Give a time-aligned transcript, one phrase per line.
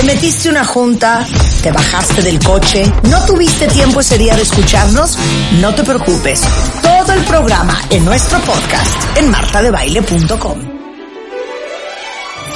[0.00, 1.26] Te metiste una junta,
[1.62, 5.18] te bajaste del coche, no tuviste tiempo ese día de escucharnos,
[5.60, 6.40] no te preocupes.
[6.80, 10.58] Todo el programa en nuestro podcast en martadebaile.com.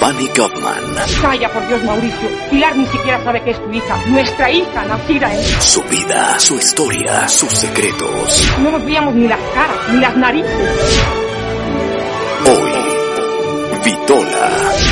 [0.00, 2.28] Bunny Gottman, Calla, por Dios, Mauricio.
[2.50, 3.96] Pilar ni siquiera sabe que es tu hija.
[4.06, 5.60] Nuestra hija, nacida en...
[5.60, 8.42] su vida, su historia, sus secretos.
[8.62, 11.23] No nos veíamos ni las caras, ni las narices.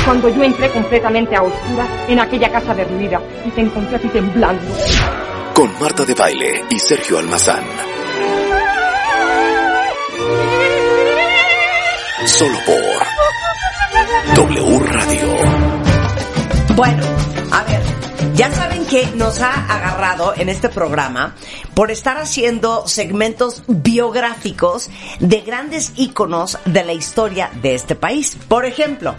[0.05, 4.61] Cuando yo entré completamente a oscuras en aquella casa derruida y te encontré así temblando.
[5.53, 7.63] con Marta de Baile y Sergio Almazán.
[12.25, 15.72] Solo por W Radio.
[16.75, 17.03] Bueno,
[17.51, 17.81] a ver,
[18.33, 21.35] ya saben que nos ha agarrado en este programa
[21.75, 28.37] por estar haciendo segmentos biográficos de grandes íconos de la historia de este país.
[28.47, 29.13] Por ejemplo,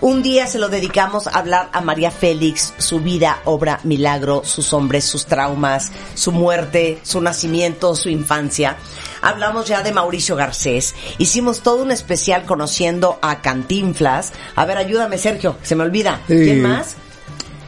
[0.00, 4.72] un día se lo dedicamos a hablar a María Félix, su vida, obra, milagro, sus
[4.72, 8.76] hombres, sus traumas, su muerte, su nacimiento, su infancia.
[9.22, 10.94] Hablamos ya de Mauricio Garcés.
[11.18, 14.32] Hicimos todo un especial conociendo a Cantinflas.
[14.54, 16.20] A ver, ayúdame, Sergio, se me olvida.
[16.26, 16.96] ¿Quién más?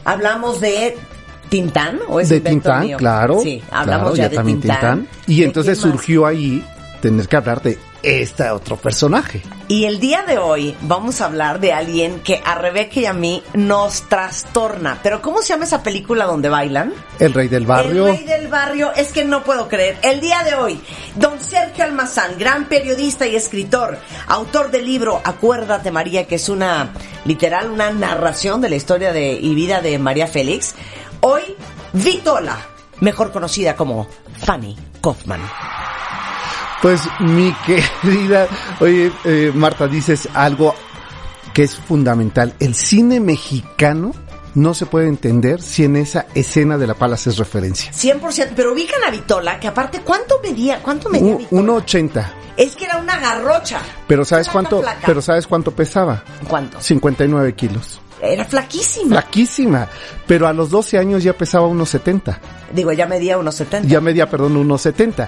[0.05, 0.97] Hablamos de
[1.49, 2.97] Tintán, ¿o es de Tintán, mío?
[2.97, 3.39] claro.
[3.41, 5.07] Sí, hablamos claro, ya, de también Tintán.
[5.27, 6.65] Y ¿De entonces surgió ahí
[7.01, 9.41] tener que hablar de este otro personaje.
[9.71, 13.13] Y el día de hoy vamos a hablar de alguien que a Rebeca y a
[13.13, 14.99] mí nos trastorna.
[15.01, 16.93] Pero ¿cómo se llama esa película donde bailan?
[17.19, 18.09] El rey del barrio.
[18.09, 19.97] El rey del barrio, es que no puedo creer.
[20.01, 20.81] El día de hoy,
[21.15, 26.91] don Sergio Almazán, gran periodista y escritor, autor del libro Acuérdate María, que es una,
[27.23, 30.75] literal, una narración de la historia de, y vida de María Félix.
[31.21, 31.43] Hoy,
[31.93, 32.57] Vitola,
[32.99, 34.05] mejor conocida como
[34.37, 35.39] Fanny Kaufman.
[36.81, 38.47] Pues mi querida,
[38.79, 40.73] oye, eh, Marta, dices algo
[41.53, 42.53] que es fundamental.
[42.59, 44.13] El cine mexicano
[44.55, 47.91] no se puede entender si en esa escena de la pala haces referencia.
[47.91, 50.81] 100%, pero ubican a Vitola, que aparte, ¿cuánto medía?
[50.81, 51.61] ¿Cuánto medía Un- Vitola?
[51.61, 52.31] 1.80.
[52.57, 53.79] Es que era una garrocha.
[54.07, 54.83] Pero ¿sabes cuánto?
[55.05, 56.23] Pero ¿sabes cuánto pesaba?
[56.47, 56.81] ¿Cuánto?
[56.81, 58.01] 59 kilos.
[58.21, 59.09] Era flaquísima.
[59.21, 59.87] Flaquísima.
[60.27, 62.39] Pero a los 12 años ya pesaba unos 70.
[62.73, 63.87] Digo, ya medía unos 70.
[63.87, 65.27] Ya media, perdón, unos 70.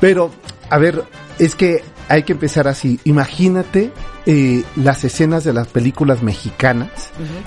[0.00, 0.30] Pero,
[0.70, 1.04] a ver,
[1.38, 2.98] es que hay que empezar así.
[3.04, 3.92] Imagínate
[4.26, 6.88] eh, las escenas de las películas mexicanas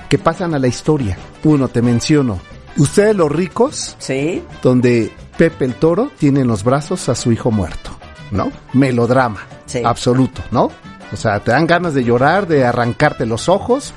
[0.08, 1.18] que pasan a la historia.
[1.42, 2.38] Uno, te menciono.
[2.76, 4.42] Ustedes los ricos, ¿Sí?
[4.62, 7.90] donde Pepe el Toro tiene en los brazos a su hijo muerto,
[8.30, 8.50] ¿no?
[8.72, 9.82] Melodrama, Sí.
[9.84, 10.70] absoluto, ¿no?
[11.12, 13.92] O sea, te dan ganas de llorar, de arrancarte los ojos.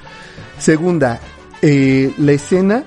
[0.59, 1.19] Segunda,
[1.61, 2.83] eh, la escena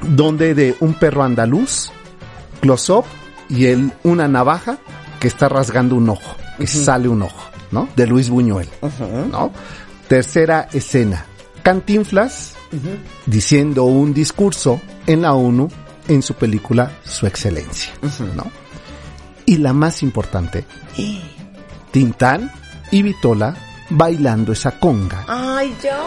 [0.00, 1.90] donde de un perro andaluz,
[2.60, 3.04] close up,
[3.50, 4.78] y él una navaja
[5.18, 7.88] que está rasgando un ojo, que sale un ojo, ¿no?
[7.96, 8.68] De Luis Buñuel,
[9.30, 9.52] ¿no?
[10.08, 11.26] Tercera escena,
[11.62, 12.54] Cantinflas
[13.26, 15.68] diciendo un discurso en la ONU
[16.08, 17.92] en su película Su Excelencia,
[18.34, 18.50] ¿no?
[19.44, 20.64] Y la más importante,
[21.90, 22.50] Tintán
[22.90, 23.56] y Vitola
[23.90, 25.98] bailando esa conga Ay, ya.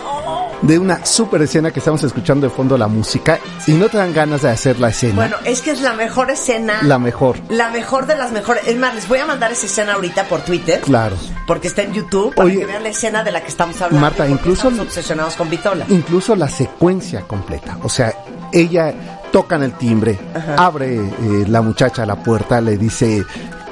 [0.61, 4.13] de una super escena que estamos escuchando de fondo la música y no te dan
[4.13, 6.81] ganas de hacer la escena, Bueno, es que es la mejor escena.
[6.83, 8.67] la mejor, La mejor de las mejores.
[8.67, 10.81] Es más, les voy a mandar esa escena ahorita por Twitter.
[10.81, 11.15] claro.
[11.47, 12.33] Porque está en YouTube.
[12.35, 13.99] Para Oye, que vean la escena de la que estamos hablando.
[13.99, 15.85] Marta, incluso- Estamos obsesionados con Vitola.
[15.89, 17.77] incluso la secuencia completa.
[17.83, 18.13] O sea,
[18.53, 18.93] ella
[19.31, 20.17] tocan el timbre,
[20.57, 23.25] abre eh, la muchacha la puerta, le dice,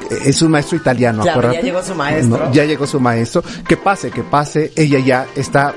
[0.09, 1.57] es un maestro italiano, Claro, acuérdate.
[1.57, 2.37] ya llegó su maestro.
[2.45, 3.43] No, ya llegó su maestro.
[3.67, 4.71] Que pase, que pase.
[4.75, 5.73] Ella ya está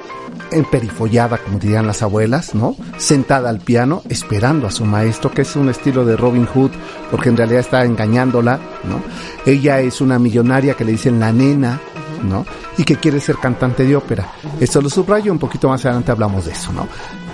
[0.50, 2.76] emperifollada, como dirían las abuelas, ¿no?
[2.98, 6.70] Sentada al piano, esperando a su maestro, que es un estilo de Robin Hood,
[7.10, 9.00] porque en realidad está engañándola, ¿no?
[9.46, 11.80] Ella es una millonaria que le dicen la nena,
[12.22, 12.44] ¿no?
[12.76, 14.30] Y que quiere ser cantante de ópera.
[14.60, 16.86] Esto lo subrayo, un poquito más adelante hablamos de eso, ¿no?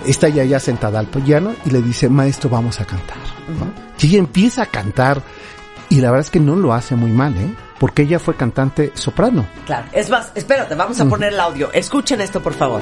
[0.05, 3.17] Está ella ya sentada al piano y le dice, maestro, vamos a cantar,
[3.59, 3.89] ¿no?
[4.01, 5.21] Y ella empieza a cantar
[5.89, 7.53] y la verdad es que no lo hace muy mal, ¿eh?
[7.79, 9.47] Porque ella fue cantante soprano.
[9.65, 9.87] Claro.
[9.91, 11.71] Es más, espérate, vamos a poner el audio.
[11.73, 12.81] Escuchen esto, por favor.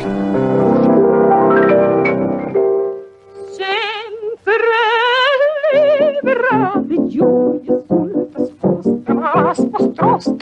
[10.01, 10.38] Mostro.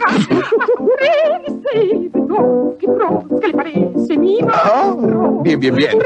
[5.44, 6.00] bien, bien, bien.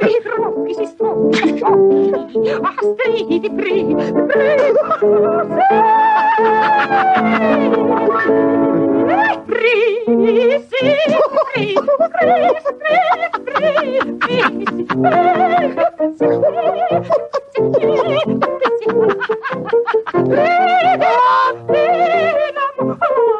[23.02, 23.39] Oh,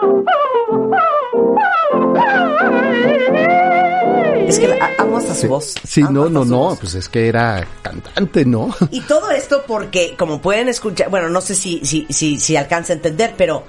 [4.50, 4.68] Es que
[4.98, 5.76] amo hasta su voz.
[5.84, 8.76] Sí, no, no, no, pues es que era cantante, ¿no?
[8.90, 12.94] Y todo esto porque, como pueden escuchar, bueno, no sé si, si, si, si alcanza
[12.94, 13.64] a entender, pero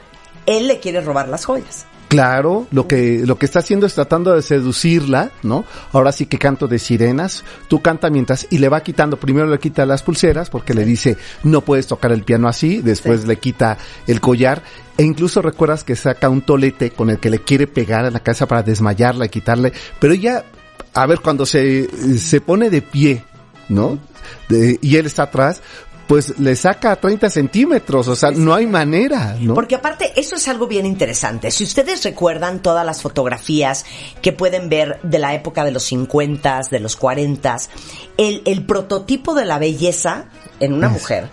[0.47, 1.85] él le quiere robar las joyas.
[2.09, 5.67] Claro, lo que, lo que está haciendo es tratando de seducirla, ¿no?
[5.93, 9.59] Ahora sí que canto de sirenas, tú canta mientras, y le va quitando, primero le
[9.59, 13.27] quita las pulseras porque le dice, no puedes tocar el piano así, después Sí.
[13.29, 13.77] le quita
[14.09, 14.63] el collar,
[14.97, 18.21] e incluso recuerdas que saca un tolete con el que le quiere pegar en la
[18.21, 20.45] cabeza para desmayarla y quitarle, pero ella,
[20.95, 21.89] a ver, cuando se,
[22.19, 23.25] se pone de pie,
[23.69, 23.99] ¿no?
[24.49, 25.61] De- y él está atrás,
[26.07, 29.55] pues le saca 30 centímetros, o sea, no hay manera, ¿no?
[29.55, 31.53] Porque aparte, eso es algo bien interesante.
[31.53, 33.85] Si ustedes recuerdan todas las fotografías
[34.21, 37.57] que pueden ver de la época de los 50, de los 40,
[38.17, 40.25] el, el prototipo de la belleza
[40.61, 41.29] en una mujer,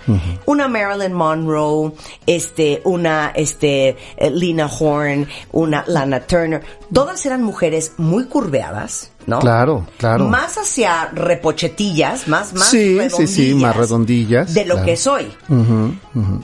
[0.45, 1.91] una Marilyn Monroe,
[2.25, 9.39] este, una, este, eh, Lena Horne, una Lana Turner, todas eran mujeres muy curveadas, ¿no?
[9.39, 10.27] Claro, claro.
[10.29, 14.85] Más hacia repochetillas, más, más Sí, sí, sí, más redondillas De lo claro.
[14.85, 15.27] que soy.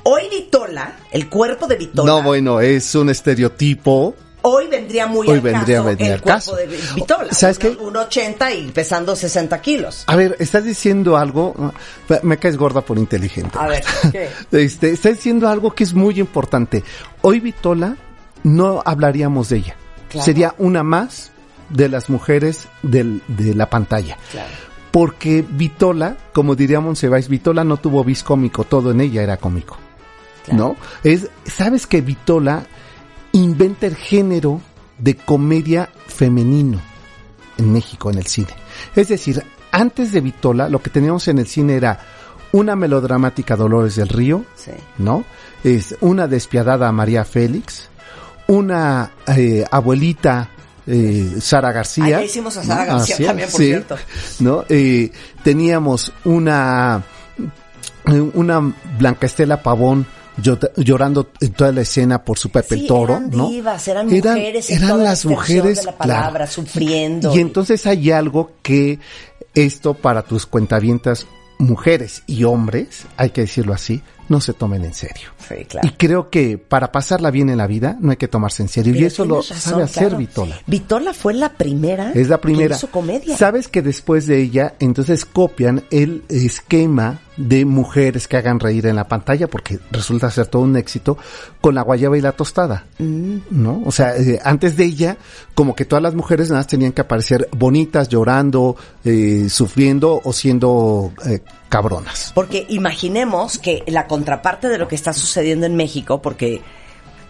[0.03, 4.13] Hoy Vitola, el cuerpo de Vitola, No, bueno, es un estereotipo.
[4.43, 6.55] Hoy vendría muy Hoy al vendría- caso el cuerpo caso.
[6.55, 7.27] de Vitola.
[7.33, 7.69] ¿Sabes qué?
[7.69, 10.03] Un 80 y pesando 60 kilos.
[10.07, 11.73] A ver, estás diciendo algo,
[12.21, 13.57] me caes gorda por inteligente.
[13.59, 14.29] A ver, ¿qué?
[14.51, 16.83] Este, estás diciendo algo que es muy importante.
[17.21, 17.97] Hoy Vitola
[18.43, 19.75] no hablaríamos de ella.
[20.09, 20.25] Claro.
[20.25, 21.31] Sería una más
[21.69, 24.17] de las mujeres del- de la pantalla.
[24.31, 24.49] Claro.
[24.91, 29.77] Porque Vitola, como diría Monsiváis, Vitola no tuvo bis cómico, todo en ella era cómico.
[30.51, 30.75] ¿No?
[31.03, 32.65] Es, sabes que Vitola
[33.33, 34.61] inventa el género
[34.97, 36.79] de comedia femenino
[37.57, 38.49] en México, en el cine.
[38.95, 41.99] Es decir, antes de Vitola, lo que teníamos en el cine era
[42.51, 44.71] una melodramática Dolores del Río, Sí.
[44.99, 45.25] ¿no?
[45.63, 47.89] Es una despiadada María Félix,
[48.47, 50.49] una eh, abuelita
[50.85, 52.17] eh, Sara García.
[52.19, 53.95] Ah, hicimos a Sara García Así es, también, por cierto.
[54.39, 54.65] ¿no?
[54.69, 55.11] Eh,
[55.43, 57.03] teníamos una
[58.33, 60.05] una Blanca Estela Pavón
[60.37, 63.49] llorando en toda la escena por su Pepe Sí, el Toro, eran ¿no?
[63.49, 66.51] divas, eran mujeres en eran toda la las mujeres, de la palabra, claro.
[66.51, 67.35] sufriendo.
[67.35, 68.99] Y entonces hay algo que
[69.53, 71.27] esto para tus cuentavientas
[71.59, 75.29] mujeres y hombres, hay que decirlo así, no se tomen en serio.
[75.47, 75.87] Sí, claro.
[75.87, 78.95] Y creo que para pasarla bien en la vida no hay que tomarse en serio.
[78.95, 80.17] y eso lo razón, sabe hacer claro.
[80.17, 80.59] Vitola.
[80.67, 82.11] Vitola fue la primera.
[82.13, 82.69] Es la primera.
[82.69, 83.37] Que hizo comedia.
[83.37, 88.95] Sabes que después de ella, entonces copian el esquema de mujeres que hagan reír en
[88.95, 91.17] la pantalla, porque resulta ser todo un éxito,
[91.61, 92.85] con la guayaba y la tostada.
[92.99, 93.37] Mm.
[93.49, 93.81] ¿No?
[93.85, 95.17] O sea, eh, antes de ella,
[95.55, 100.33] como que todas las mujeres nada más tenían que aparecer bonitas, llorando, eh, sufriendo o
[100.33, 101.39] siendo eh,
[101.73, 102.31] cabronas.
[102.35, 106.61] Porque imaginemos que la contraparte de lo que está sucediendo en México, porque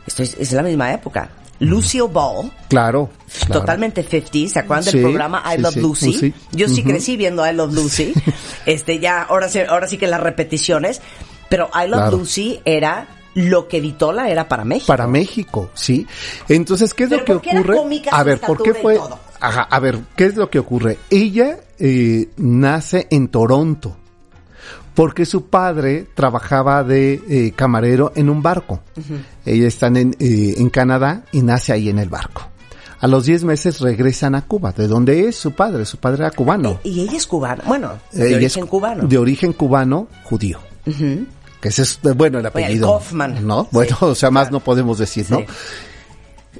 [0.05, 1.29] esto es, es la misma época.
[1.59, 3.09] Lucille Ball, Claro.
[3.45, 3.61] claro.
[3.61, 6.33] totalmente 50, ¿se acuerdan Sí, del programa I sí, Love sí, Lucy?
[6.51, 8.13] Yo sí crecí viendo I Love Lucy.
[8.65, 11.01] este ya ahora sí, ahora sí que las repeticiones,
[11.49, 12.17] pero I Love Claro.
[12.17, 14.87] Lucy era lo que Vitola era para México.
[14.87, 16.05] Para México, sí.
[16.49, 18.01] Entonces, ¿qué es Pero lo que ¿por qué era ocurre?
[18.11, 18.95] a ver, ¿por qué fue?
[18.95, 19.19] todo?
[19.39, 20.97] Ajá, a ver, ¿qué es lo que ocurre?
[21.09, 23.97] Ella eh, nace en Toronto
[24.93, 28.81] porque su padre trabajaba de eh, camarero en un barco.
[29.45, 32.49] Ella está en, eh, en Canadá y nace ahí en el barco.
[32.99, 35.83] A los 10 meses regresan a Cuba, de donde es su padre.
[35.85, 36.79] Su padre era cubano.
[36.85, 39.07] Y ella es cubana, bueno, de Ella origen es cubano.
[39.07, 40.59] De origen cubano, judío.
[41.59, 42.87] Que ese es, bueno, el Oye, el apellido.
[42.87, 43.45] Kaufman.
[43.45, 43.63] ¿No?
[43.63, 44.53] Sí, Bueno, o sea, más claro.
[44.53, 45.39] no podemos decir, ¿no?
[45.39, 45.45] Sí.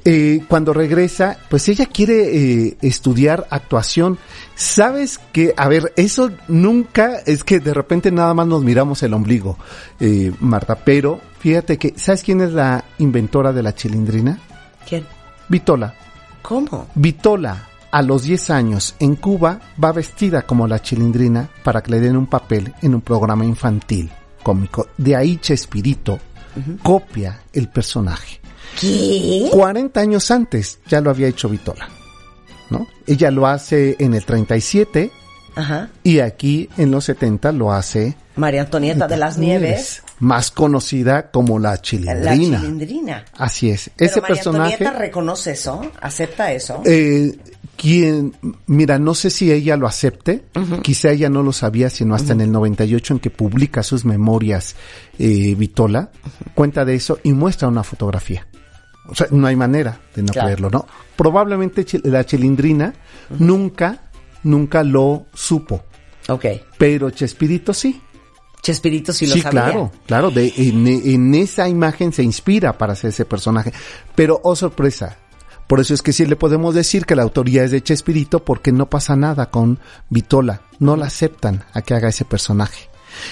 [0.06, 4.18] Eh, cuando regresa, pues ella quiere eh, estudiar actuación.
[4.54, 9.14] Sabes que, a ver, eso nunca es que de repente nada más nos miramos el
[9.14, 9.56] ombligo,
[9.98, 14.38] eh, Marta, pero fíjate que, ¿sabes quién es la inventora de la chilindrina?
[14.86, 15.06] ¿Quién?
[15.48, 15.94] Vitola.
[16.42, 16.88] ¿Cómo?
[16.94, 22.00] Vitola, a los 10 años, en Cuba, va vestida como la chilindrina para que le
[22.00, 24.10] den un papel en un programa infantil
[24.42, 24.88] cómico.
[24.98, 26.18] De ahí Chespirito
[26.82, 28.43] copia el personaje.
[28.80, 29.48] ¿Qué?
[29.52, 31.88] 40 años antes ya lo había hecho Vitola.
[32.70, 32.86] ¿no?
[33.06, 35.10] Ella lo hace en el 37
[35.56, 35.90] Ajá.
[36.02, 41.60] y aquí en los 70 lo hace María Antonieta de las Nieves, más conocida como
[41.60, 42.58] la la chilindrina.
[42.60, 43.24] chilindrina.
[43.36, 43.90] Así es.
[43.94, 46.82] Pero Ese María personaje Antonieta reconoce eso, acepta eso.
[46.84, 47.36] eh,
[47.76, 48.34] quien
[48.66, 50.44] mira, no sé si ella lo acepte,
[50.82, 54.74] quizá ella no lo sabía sino hasta en el 98 en que publica sus memorias
[55.18, 56.10] eh, Vitola,
[56.54, 58.46] cuenta de eso y muestra una fotografía.
[59.08, 60.46] O sea, no hay manera de no Claro.
[60.46, 60.86] creerlo, ¿no?
[61.16, 62.94] Probablemente la chilindrina
[63.38, 64.10] nunca,
[64.42, 65.84] nunca lo supo,
[66.28, 66.44] ok.
[66.78, 68.00] pero Chespirito sí.
[68.62, 69.62] Chespirito sí lo sí, sabía.
[69.64, 70.30] claro, claro.
[70.30, 73.72] De, en, en esa imagen se inspira para hacer ese personaje.
[74.14, 75.18] Pero, oh sorpresa,
[75.66, 78.72] Por eso es que sí le podemos decir que la autoría es de Chespirito porque
[78.72, 79.78] no pasa nada con
[80.10, 80.62] Vitola.
[80.78, 82.88] No la aceptan a que haga ese personaje.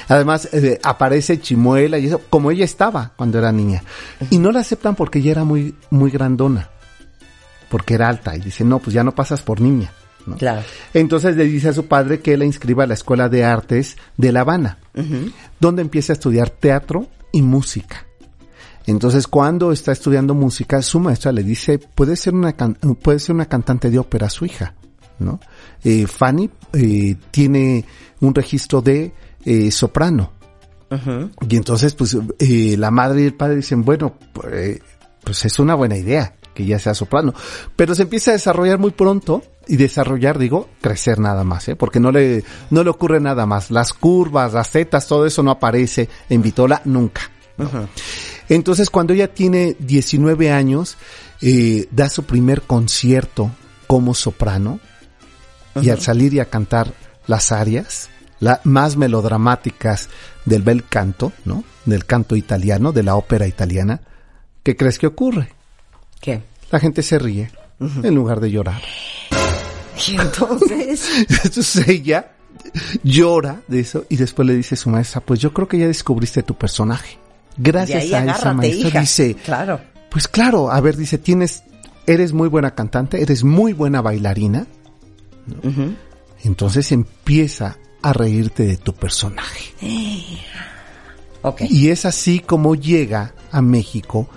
[0.08, 3.82] Además, eh, aparece Chimuela y eso, como ella estaba cuando era niña.
[4.30, 6.68] Y no la aceptan porque ella era muy, muy grandona.
[7.68, 8.36] Porque era alta.
[8.36, 9.92] Y dice, no, pues ya no pasas por niña.
[10.26, 10.36] ¿no?
[10.36, 10.62] Claro.
[10.94, 14.30] Entonces le dice a su padre que la inscriba a la Escuela de Artes de
[14.32, 14.78] La Habana,
[15.58, 18.06] donde empieza a estudiar teatro y música.
[18.86, 23.34] Entonces, cuando está estudiando música, su maestra le dice, puede ser una, can- puede ser
[23.34, 24.74] una cantante de ópera su hija,
[25.20, 25.38] ¿no?
[25.84, 27.84] Eh, Fanny eh, tiene
[28.20, 29.12] un registro de
[29.44, 30.32] eh, soprano.
[31.48, 34.78] Y entonces, pues, eh, la madre y el padre dicen, bueno, pues,
[35.24, 37.32] pues es una buena idea que ya sea soprano.
[37.76, 41.76] Pero se empieza a desarrollar muy pronto, y desarrollar, digo, crecer nada más, ¿eh?
[41.76, 43.70] Porque no le, no le ocurre nada más.
[43.70, 47.22] Las curvas, las zetas, todo eso no aparece en Vitola nunca.
[47.56, 47.88] ¿no?
[48.48, 50.96] Entonces, cuando ella tiene 19 años,
[51.40, 53.50] eh, da su primer concierto
[53.86, 54.80] como soprano,
[55.80, 56.92] y al salir y a cantar
[57.26, 58.10] las arias,
[58.42, 60.08] las más melodramáticas
[60.44, 61.62] del bel canto, ¿no?
[61.86, 64.00] Del canto italiano, de la ópera italiana,
[64.64, 65.48] ¿qué crees que ocurre?
[66.20, 66.42] ¿Qué?
[66.70, 68.82] La gente se ríe en lugar de llorar.
[70.08, 71.08] Y entonces,
[71.44, 72.32] Entonces ella
[73.04, 75.86] llora de eso y después le dice a su maestra, pues yo creo que ya
[75.86, 77.18] descubriste tu personaje.
[77.56, 79.00] Gracias ahí a esa maestra hija.
[79.00, 79.80] dice, Claro.
[80.10, 81.62] pues claro, a ver, dice, tienes,
[82.06, 84.66] eres muy buena cantante, eres muy buena bailarina.
[85.46, 85.94] ¿no?
[86.42, 89.72] Entonces empieza a reírte de tu personaje.
[91.42, 91.62] Ok.
[91.68, 94.28] Y es así como llega a México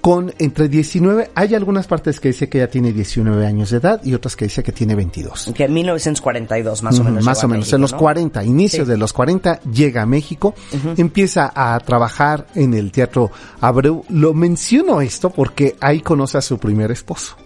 [0.00, 4.00] con entre 19, hay algunas partes que dice que ya tiene 19 años de edad
[4.04, 5.52] y otras que dice que tiene 22.
[5.54, 7.24] Que en 1942 más o menos.
[7.24, 7.98] Más o menos, México, en los ¿no?
[7.98, 8.90] 40, inicios Sí.
[8.90, 10.56] de los 40, llega a México,
[10.96, 14.04] empieza a trabajar en el Teatro Abreu.
[14.08, 17.36] Lo menciono esto porque ahí conoce a su primer esposo,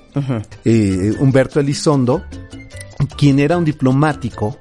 [0.64, 2.22] eh, Humberto Elizondo,
[3.18, 4.56] quien era un diplomático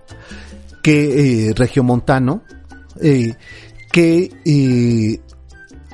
[0.86, 2.44] que, eh, regiomontano,
[3.02, 3.34] eh,
[3.92, 5.20] que, eh,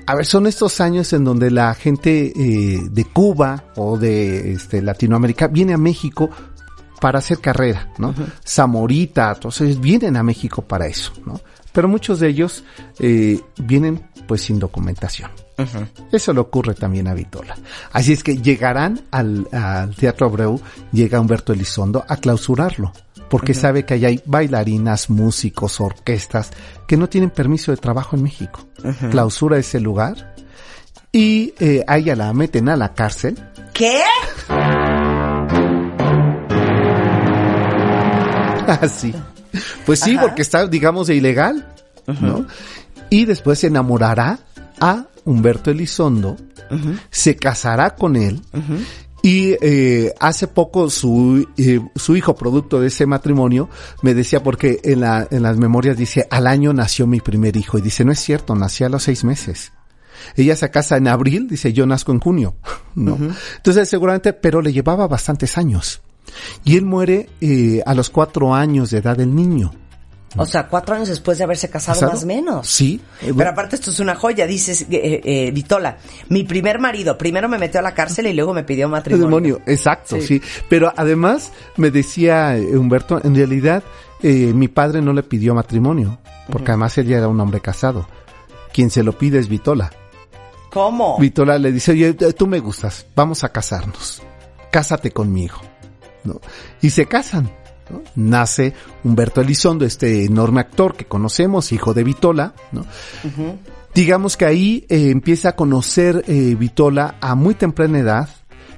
[0.06, 4.82] a ver, son estos años en donde la gente eh, de Cuba o de este,
[4.82, 6.30] Latinoamérica viene a México
[7.00, 8.14] para hacer carrera, ¿no?
[8.46, 11.40] Zamorita, entonces vienen a México para eso, ¿no?
[11.72, 12.66] Pero muchos de ellos
[13.00, 15.32] eh, vienen pues sin documentación.
[16.12, 17.56] Eso le ocurre también a Vitola.
[17.92, 20.60] Así es que llegarán al, al Teatro Abreu,
[20.92, 22.92] llega Humberto Elizondo a clausurarlo,
[23.30, 26.52] porque sabe que allá hay bailarinas, músicos, orquestas
[26.88, 28.68] que no tienen permiso de trabajo en México.
[29.12, 30.36] Clausura ese lugar
[31.12, 33.38] y eh, a ella la meten a la cárcel
[33.74, 34.02] ¿Qué?
[38.68, 39.14] Así.
[39.86, 40.22] Pues sí, Ajá.
[40.22, 41.68] porque está, digamos, de ilegal,
[42.22, 42.46] ¿no?
[43.10, 44.40] Y después se enamorará
[44.80, 46.38] a Humberto Elizondo,
[47.10, 48.42] se casará con él,
[49.24, 53.70] y eh, hace poco su, eh, su hijo, producto de ese matrimonio,
[54.02, 57.78] me decía, porque en, la, en las memorias dice, al año nació mi primer hijo,
[57.78, 59.72] y dice, no es cierto, nació a los seis meses.
[60.36, 62.56] Ella se casa en abril, dice, yo nazco en junio,
[62.96, 63.18] ¿no?
[63.58, 66.02] Entonces, seguramente, pero le llevaba bastantes años.
[66.64, 69.74] Y él muere eh, a los cuatro años de edad del niño.
[70.38, 72.14] O sea, cuatro años después de haberse casado, ¿Casado?
[72.14, 72.68] más o menos.
[72.68, 73.02] Sí.
[73.22, 75.98] Eh, Pero aparte esto es una joya, dices, eh, eh, Vitola,
[76.30, 79.26] mi primer marido primero me metió a la cárcel y luego me pidió El matrimonio.
[79.26, 80.40] demonio, exacto, Sí.
[80.40, 80.42] sí.
[80.70, 83.84] Pero además me decía eh, Humberto, en realidad
[84.24, 86.20] eh, mi padre no le pidió matrimonio,
[86.50, 88.08] porque además él ya era un hombre casado.
[88.72, 89.92] Quien se lo pide es Vitola.
[90.72, 91.18] ¿Cómo?
[91.20, 94.22] Vitola le dice, oye, tú me gustas, vamos a casarnos.
[94.72, 95.58] Cásate conmigo.
[96.24, 96.40] ¿no?
[96.82, 97.52] Y se casan.
[97.90, 98.02] ¿No?
[98.16, 98.74] Nace
[99.04, 102.54] Humberto Elizondo, este enorme actor que conocemos, hijo de Vitola.
[102.72, 102.86] ¿no?
[103.94, 108.30] Digamos que ahí eh, empieza a conocer eh, Vitola a muy temprana edad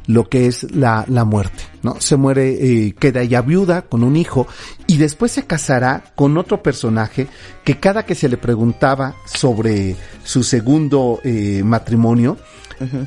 [0.07, 2.00] lo que es la, la muerte, ¿no?
[2.00, 4.48] Se muere, eh, queda ya viuda con un hijo
[4.88, 7.27] y después se casará con otro personaje
[7.63, 12.38] que cada que se le preguntaba sobre su segundo eh, matrimonio,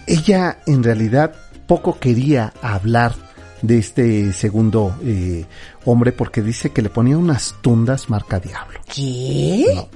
[0.06, 1.34] ella en realidad
[1.66, 3.14] poco quería hablar
[3.62, 5.44] de este segundo eh,
[5.84, 8.80] hombre porque dice que le ponía unas tundas marca diablo.
[8.92, 9.88] ¿Qué?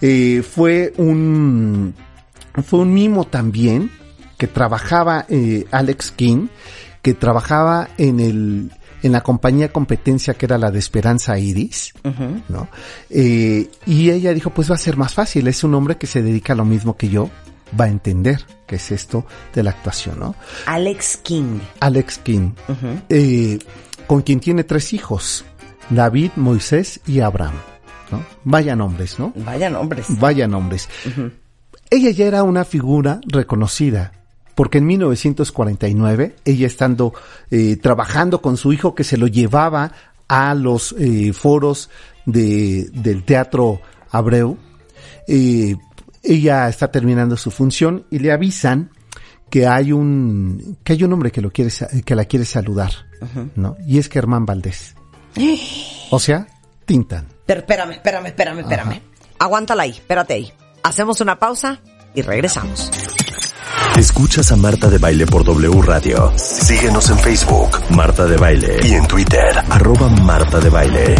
[0.00, 1.94] Eh, fue un
[2.64, 3.90] fue un mimo también
[4.38, 6.48] que trabajaba eh, Alex King
[7.02, 8.70] que trabajaba en el
[9.02, 11.94] en la compañía competencia que era la de Esperanza Iris,
[12.48, 12.68] ¿no?
[13.08, 16.22] Eh, y ella dijo, pues va a ser más fácil, es un hombre que se
[16.22, 17.30] dedica a lo mismo que yo,
[17.78, 20.34] va a entender qué es esto de la actuación, ¿no?
[20.66, 21.60] Alex King.
[21.80, 22.52] Alex King,
[23.08, 23.58] eh,
[24.06, 25.44] con quien tiene tres hijos,
[25.90, 27.54] David, Moisés y Abraham,
[28.10, 28.24] ¿no?
[28.44, 29.32] Vaya nombres, ¿no?
[29.36, 30.06] Vaya nombres.
[30.08, 30.88] Vaya nombres.
[31.90, 34.12] Ella ya era una figura reconocida
[34.56, 37.12] porque en 1949, ella estando
[37.50, 39.92] eh, trabajando con su hijo que se lo llevaba
[40.28, 41.90] a los eh, foros
[42.24, 44.56] de, del Teatro Abreu,
[45.28, 45.76] eh,
[46.26, 48.90] ella está terminando su función y le avisan
[49.50, 51.70] que hay un que hay un hombre que lo quiere
[52.04, 52.92] que la quiere saludar,
[53.54, 53.76] ¿no?
[53.86, 54.94] Y es Germán Valdés.
[56.08, 56.46] O sea,
[56.84, 57.26] Tintán.
[57.46, 59.00] Pero espérame, espérame, espérame, espérame.
[59.40, 60.52] Aguántala ahí, espérate ahí.
[60.84, 61.80] Hacemos una pausa
[62.14, 62.92] y regresamos.
[63.96, 66.30] Escuchas a Marta de Baile por W Radio.
[66.36, 68.78] Síguenos en Facebook, Marta de Baile.
[68.82, 71.14] Y en Twitter, arroba Marta de Baile.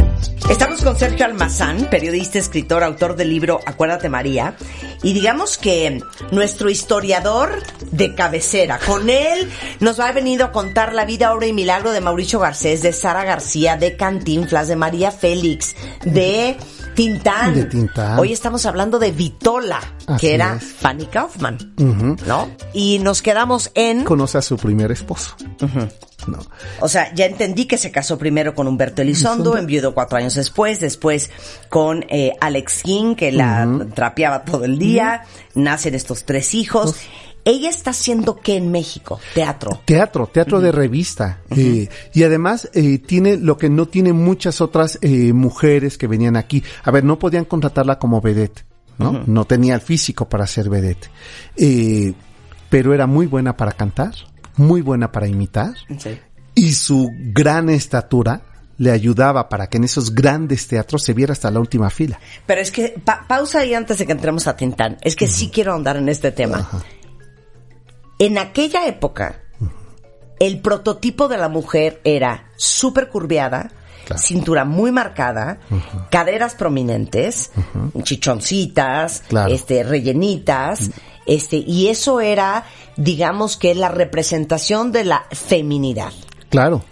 [0.50, 4.56] Estamos con Sergio Almazán, periodista, escritor, autor del libro Acuérdate María,
[5.02, 6.02] y digamos que
[6.32, 8.78] nuestro historiador de cabecera.
[8.78, 12.82] Con él nos ha venido a contar la vida, obra y milagro de Mauricio Garcés,
[12.82, 16.58] de Sara García, de Cantinflas, de María Félix, de
[16.96, 17.54] Tintán.
[17.54, 18.18] De Tintán.
[18.18, 20.64] Hoy estamos hablando de Vitola, Así que era es.
[20.64, 21.58] Fanny Kaufman.
[22.26, 22.50] ¿no?
[22.72, 24.02] Y nos quedamos en...
[24.04, 25.36] Conoce a su primer esposo.
[26.26, 26.38] ¿no?
[26.80, 29.58] O sea, ya entendí que se casó primero con Humberto Elizondo, Elizondo.
[29.58, 31.30] enviudó cuatro años después, después
[31.68, 35.22] con eh, Alex King, que la trapeaba todo el día,
[35.54, 36.96] nacen estos tres hijos.
[37.46, 39.20] Ella está haciendo qué en México?
[39.32, 39.80] Teatro.
[39.84, 41.38] Teatro, teatro de revista.
[41.50, 46.36] Eh, y además eh, tiene lo que no tiene muchas otras eh, mujeres que venían
[46.36, 46.64] aquí.
[46.82, 48.64] A ver, no podían contratarla como vedette,
[48.98, 49.22] ¿no?
[49.26, 51.08] No tenía el físico para ser vedette.
[51.56, 52.14] Eh,
[52.68, 54.12] pero era muy buena para cantar,
[54.56, 55.72] muy buena para imitar.
[56.56, 58.42] Y su gran estatura
[58.78, 62.18] le ayudaba para que en esos grandes teatros se viera hasta la última fila.
[62.44, 64.98] Pero es que, pa- pausa ahí antes de que entremos a Tintán.
[65.00, 66.68] Es que sí quiero andar en este tema.
[68.18, 69.42] En aquella época,
[70.38, 73.72] el prototipo de la mujer era súper curviada,
[74.06, 74.22] Claro.
[74.22, 75.58] cintura muy marcada,
[76.12, 77.50] caderas prominentes,
[78.04, 79.52] chichoncitas, Claro.
[79.52, 80.90] este, rellenitas,
[81.26, 82.64] este, y eso era,
[82.96, 86.12] digamos que la representación de la feminidad.
[86.50, 86.84] Claro.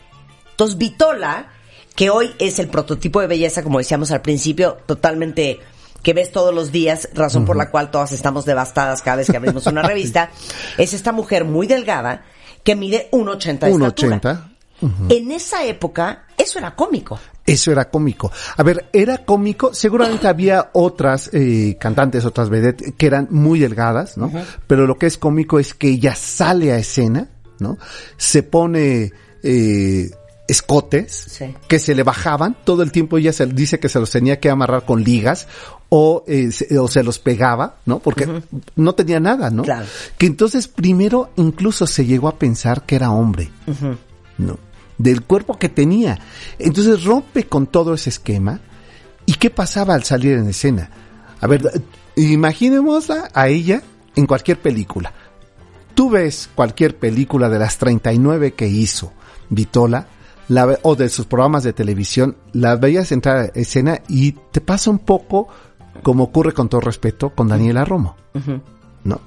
[0.51, 1.53] Entonces, Vitola,
[1.95, 5.61] que hoy es el prototipo de belleza, como decíamos al principio, totalmente
[6.05, 9.37] que ves todos los días, razón por la cual todas estamos devastadas cada vez que
[9.37, 10.31] abrimos una revista,
[10.79, 12.23] es esta mujer muy delgada
[12.63, 14.21] que mide 1,80 de estatura.
[14.21, 14.51] 1,80.
[15.09, 17.19] En esa época, eso era cómico.
[17.47, 18.31] Eso era cómico.
[18.57, 19.73] A ver, era cómico.
[19.73, 24.31] Seguramente había otras eh, cantantes, otras vedettes que eran muy delgadas, ¿no?
[24.67, 27.29] Pero lo que es cómico es que ella sale a escena,
[27.61, 27.79] ¿no?
[28.19, 30.11] Se pone eh,
[30.47, 31.55] escotes Sí.
[31.69, 33.17] que se le bajaban todo el tiempo.
[33.19, 35.47] Ella se dice que se los tenía que amarrar con ligas
[35.89, 37.99] o, eh, se, o se los pegaba, ¿no?
[38.01, 38.29] Porque
[38.77, 39.63] no tenía nada, ¿no?
[39.63, 39.87] Claro.
[40.19, 43.51] Que entonces primero incluso se llegó a pensar que era hombre.
[44.39, 44.59] ¿no?
[44.99, 46.19] Del cuerpo que tenía.
[46.59, 48.61] Entonces rompe con todo ese esquema.
[49.27, 50.91] ¿Y qué pasaba al salir en escena?
[51.41, 51.83] A ver,
[52.17, 53.83] imaginémosla a ella
[54.17, 55.13] en cualquier película.
[55.95, 59.13] Tú ves cualquier película de las 39 que hizo
[59.49, 60.09] Vitola,
[60.49, 64.91] la o de sus programas de televisión, la veías entrar a escena y te pasa
[64.91, 65.49] un poco
[66.03, 68.17] como ocurre con todo respeto con Daniela Romo.
[69.05, 69.21] ¿no?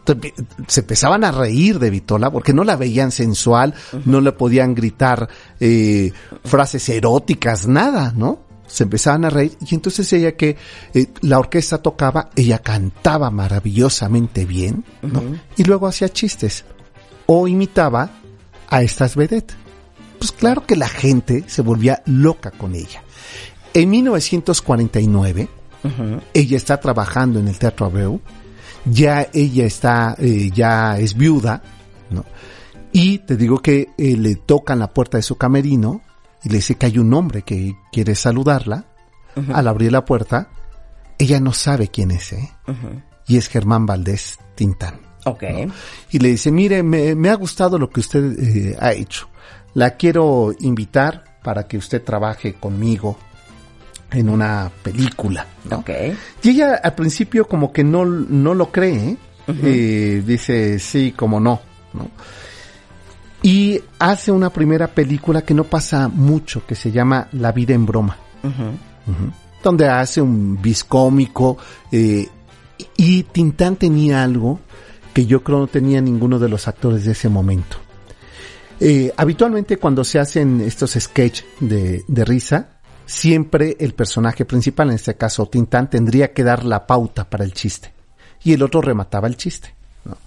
[0.68, 3.74] Se empezaban a reír de Vitola porque no la veían sensual,
[4.06, 6.12] no le podían gritar eh,
[6.44, 8.40] frases eróticas, nada, ¿no?
[8.66, 10.58] Se empezaban a reír y entonces ella que
[10.94, 15.24] eh, la orquesta tocaba, ella cantaba maravillosamente bien, ¿no?
[15.56, 16.66] Y luego hacía chistes
[17.28, 18.10] o imitaba
[18.70, 19.56] a estas vedettes.
[20.20, 23.04] Pues claro que la gente se volvía loca con ella.
[23.74, 25.48] En 1949,
[26.34, 28.20] ella está trabajando en el Teatro Abreu,
[28.86, 31.62] ya ella está, eh, ya es viuda,
[32.10, 32.26] ¿no?
[32.92, 36.02] Y te digo que eh, le tocan la puerta de su camerino
[36.44, 38.86] y le dice que hay un hombre que quiere saludarla.
[39.54, 40.50] Al abrir la puerta,
[41.20, 42.50] ella no sabe quién es, ¿eh?
[43.28, 45.00] Y es Germán Valdés Tintán.
[45.26, 45.44] Ok.
[46.10, 49.30] Y le dice, mire, me, me ha gustado lo que usted eh, ha hecho.
[49.78, 53.16] La quiero invitar para que usted trabaje conmigo
[54.10, 55.46] en una película.
[55.70, 55.78] ¿no?
[55.78, 55.92] Ok.
[56.42, 59.18] Y ella al principio como que no, no lo cree, ¿eh?
[59.48, 61.62] Eh, dice sí, como no,
[61.94, 62.10] ¿no?
[63.44, 67.86] Y hace una primera película que no pasa mucho, que se llama La vida en
[67.86, 68.18] broma.
[69.62, 71.56] Donde hace un biscómico
[71.92, 72.28] eh,
[72.98, 74.60] y Tintán tenía algo
[75.14, 77.78] que yo creo no tenía ninguno de los actores de ese momento.
[78.80, 84.96] Eh, habitualmente cuando se hacen estos sketch de, de risa, siempre el personaje principal, en
[84.96, 87.94] este caso Tintán, tendría que dar la pauta para el chiste.
[88.44, 89.74] Y el otro remataba el chiste.
[90.06, 90.18] ¿no?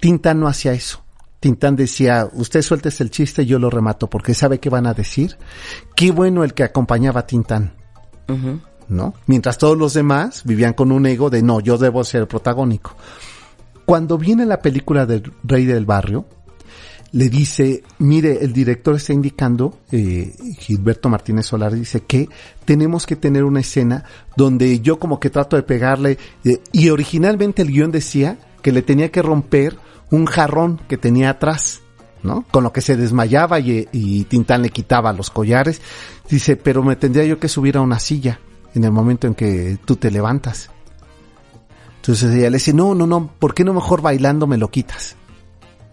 [0.00, 1.02] Tintán no hacía eso.
[1.38, 5.36] Tintán decía, usted sueltes el chiste, yo lo remato, porque sabe qué van a decir.
[5.94, 7.74] Qué bueno el que acompañaba a Tintán.
[8.88, 9.14] ¿No?
[9.26, 12.96] Mientras todos los demás vivían con un ego de no, yo debo ser el protagónico.
[13.84, 16.26] cuando viene la película del Rey del Barrio,
[17.12, 22.28] le dice, mire, el director está indicando, eh, Gilberto Martínez Solar dice que
[22.64, 24.04] tenemos que tener una escena
[24.36, 28.82] donde yo como que trato de pegarle, eh, y originalmente el guion decía que le
[28.82, 29.78] tenía que romper
[30.10, 31.80] un jarrón que tenía atrás,
[32.22, 32.44] ¿no?
[32.50, 35.80] Con lo que se desmayaba y, y Tintán le quitaba los collares.
[36.28, 38.40] Dice, pero me tendría yo que subir a una silla
[38.74, 40.70] en el momento en que tú te levantas.
[41.96, 45.16] Entonces ella le dice, no, no, no, ¿por qué no mejor bailando me lo quitas?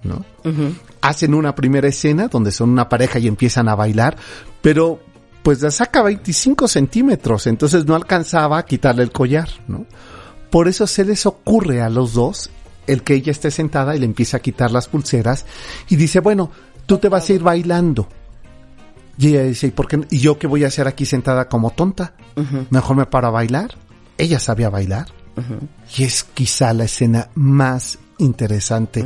[0.04, 0.26] ¿No?
[1.02, 4.18] Hacen una primera escena donde son una pareja y empiezan a bailar,
[4.62, 5.00] pero
[5.44, 9.86] pues la saca 25 centímetros, entonces no alcanzaba a quitarle el collar, ¿no?
[10.50, 12.50] Por eso se les ocurre a los dos
[12.88, 15.46] el que ella esté sentada y le empieza a quitar las pulseras
[15.90, 16.52] y dice, bueno,
[16.86, 18.08] tú te vas a ir bailando.
[19.18, 20.06] Y ella dice, ¿y por qué?
[20.10, 22.14] ¿Y yo qué voy a hacer aquí sentada como tonta?
[22.70, 23.76] Mejor me paro a bailar.
[24.18, 25.08] Ella sabía bailar.
[25.98, 29.06] Y es quizá la escena más interesante,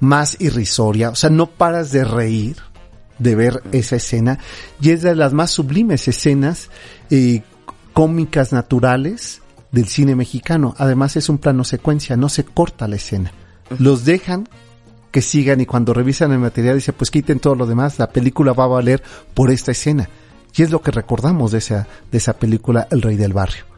[0.00, 1.10] más irrisoria.
[1.10, 2.56] O sea, no paras de reír
[3.18, 4.38] de ver esa escena.
[4.80, 6.70] Y es de las más sublimes escenas
[7.10, 7.42] eh,
[7.92, 10.74] cómicas naturales del cine mexicano.
[10.78, 13.32] Además es un plano secuencia, no se corta la escena.
[13.78, 14.48] Los dejan
[15.10, 18.52] que sigan y cuando revisan el material dice pues quiten todo lo demás, la película
[18.52, 19.02] va a valer
[19.34, 20.08] por esta escena.
[20.54, 23.75] Y es lo que recordamos de esa, de esa película El Rey del Barrio.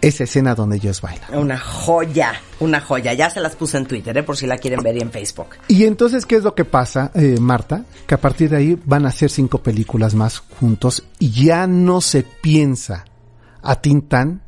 [0.00, 1.34] Esa escena donde ellos bailan.
[1.36, 3.14] Una joya, una joya.
[3.14, 4.22] Ya se las puse en Twitter, ¿eh?
[4.22, 5.48] por si la quieren ver y en Facebook.
[5.66, 7.84] Y entonces, ¿qué es lo que pasa, eh, Marta?
[8.06, 12.00] Que a partir de ahí van a hacer cinco películas más juntos y ya no
[12.00, 13.04] se piensa
[13.62, 14.42] a Tintán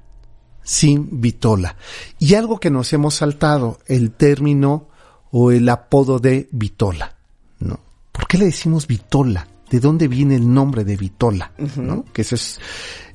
[0.62, 1.76] sin Vitola.
[2.18, 4.88] Y algo que nos hemos saltado, el término
[5.32, 7.16] o el apodo de Vitola,
[7.58, 7.80] ¿no?
[8.12, 9.46] ¿Por qué le decimos Vitola?
[9.70, 11.52] ¿De dónde viene el nombre de Vitola?
[11.76, 12.04] ¿no?
[12.12, 12.60] Que eso es,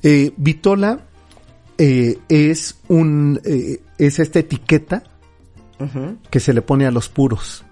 [0.02, 1.00] eh, Vitola
[1.78, 5.02] eh, es un, eh, es esta etiqueta
[6.30, 7.64] que se le pone a los puros.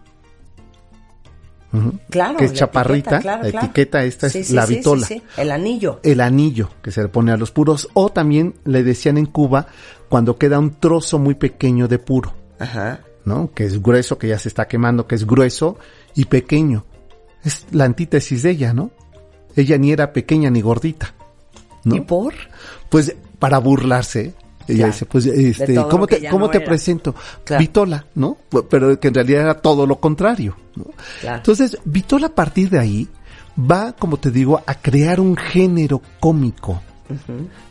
[2.09, 2.37] Claro.
[2.39, 3.67] que es la chaparrita, etiqueta, claro, la claro.
[3.67, 5.07] etiqueta esta Sí, es sí, la sí, vitola.
[5.07, 5.23] sí, sí.
[5.41, 5.99] El anillo.
[6.05, 7.89] El anillo que se le pone a los puros.
[7.95, 9.67] O también le decían en Cuba
[10.09, 13.01] cuando queda un trozo muy pequeño de puro, Ajá.
[13.25, 13.51] ¿no?
[13.53, 15.77] Que es grueso, que ya se está quemando, que es grueso
[16.15, 16.85] y pequeño.
[17.43, 18.93] Es la antítesis de ella, ¿no?
[19.57, 21.15] Ella ni era pequeña ni gordita.
[21.83, 21.97] ¿no?
[21.97, 22.35] ¿Y por?
[22.89, 24.35] Pues para burlarse.
[24.67, 24.93] Ella Claro.
[24.93, 26.67] dice, pues, este, ¿cómo te, cómo no te era.
[26.67, 27.15] presento?
[27.45, 27.61] Claro.
[27.61, 28.39] Vitola, ¿no?
[28.71, 30.87] Pero que en realidad era todo lo contrario, ¿no?
[31.21, 31.37] Claro.
[31.37, 33.09] Entonces, Vitola a partir de ahí
[33.59, 36.81] va, como te digo, a crear un género cómico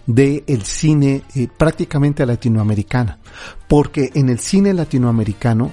[0.06, 3.18] de el cine eh, prácticamente latinoamericano.
[3.68, 5.72] Porque en el cine latinoamericano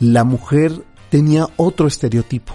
[0.00, 0.72] la mujer
[1.10, 2.54] tenía otro estereotipo.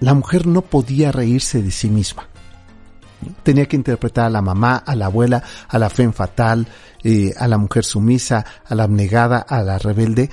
[0.00, 2.28] La mujer no podía reírse de sí misma.
[3.42, 6.66] Tenía que interpretar a la mamá, a la abuela, a la femme fatal,
[7.02, 10.30] eh, a la mujer sumisa, a la abnegada, a la rebelde,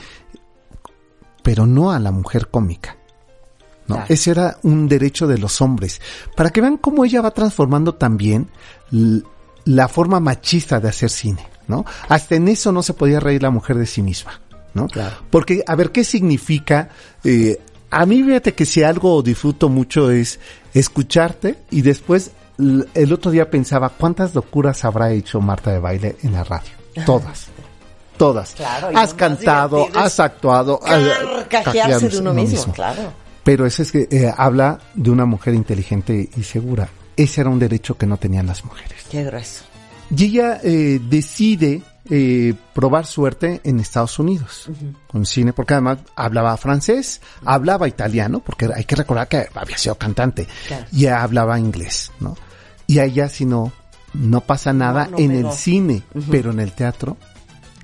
[1.44, 2.96] pero no a la mujer cómica.
[3.88, 3.96] ¿no?
[3.96, 4.06] Claro.
[4.10, 6.00] Ese era un derecho de los hombres.
[6.36, 8.50] Para que vean cómo ella va transformando también
[9.66, 11.86] la forma machista de hacer cine, ¿no?
[12.08, 14.42] Hasta en eso no se podía reír la mujer de sí misma,
[14.74, 14.88] ¿no?
[14.88, 15.16] Claro.
[15.30, 16.90] Porque, a ver, ¿qué significa?
[17.24, 17.60] Eh,
[17.92, 20.40] a mí, fíjate que si algo disfruto mucho es
[20.74, 22.32] escucharte y después
[22.94, 26.70] el otro día pensaba, ¿cuántas locuras habrá hecho Marta de Baile en la radio?
[27.06, 27.48] Todas.
[28.18, 28.54] Todas.
[28.54, 30.80] Claro, has cantado, has actuado.
[31.50, 33.14] Carcajearse de uno mismo, claro.
[33.46, 36.90] pero eso es que eh, habla de una mujer inteligente y segura.
[37.16, 39.06] Ese era un derecho que no tenían las mujeres.
[39.10, 39.64] Qué grueso.
[40.16, 44.68] Y ella eh, decide eh, probar suerte en Estados Unidos
[45.08, 49.96] con cine, porque además hablaba francés, hablaba italiano, porque hay que recordar que había sido
[49.96, 50.86] cantante, Claro.
[50.92, 52.36] y hablaba inglés, ¿no?
[52.90, 53.72] Y a ella si no,
[54.16, 57.18] no pasa nada no en el cine, pero en el teatro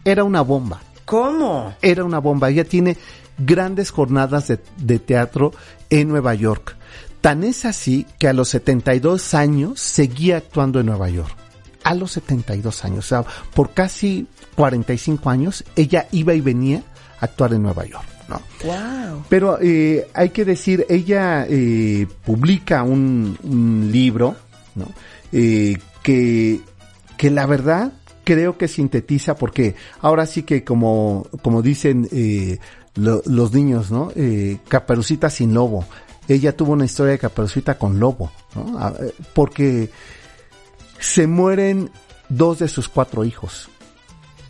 [0.04, 1.76] era una bomba ¿Cómo?
[1.84, 2.50] era una bomba.
[2.50, 2.98] Ella tiene
[3.38, 5.54] grandes jornadas de, de teatro
[5.92, 6.76] en Nueva York.
[7.22, 11.36] Tan es así que a los 72 años seguía actuando en Nueva York.
[11.84, 16.82] A los 72 años, o sea, por casi 45 años, ella iba y venía
[17.20, 18.42] a actuar en Nueva York, ¿no?
[18.64, 19.24] Wow.
[19.30, 24.36] Pero eh, hay que decir, ella eh, publica un, un libro,
[24.76, 24.86] ¿no?
[25.32, 26.60] Eh, que,
[27.18, 32.60] que la verdad creo que sintetiza, porque ahora sí que como, como dicen eh,
[32.96, 34.12] lo- los niños, ¿no?
[34.16, 35.86] Eh, Caperucita sin lobo.
[36.28, 38.78] Ella tuvo una historia de Caperucita con lobo, ¿no?
[38.80, 38.94] Ah,
[39.34, 39.92] Porque
[41.00, 41.92] se mueren
[42.30, 43.70] dos de sus cuatro hijos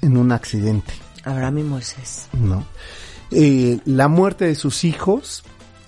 [0.02, 0.94] en un accidente.
[1.24, 2.28] Abraham y Moisés.
[2.34, 2.64] ¿no?
[3.32, 5.44] Eh, la muerte de sus hijos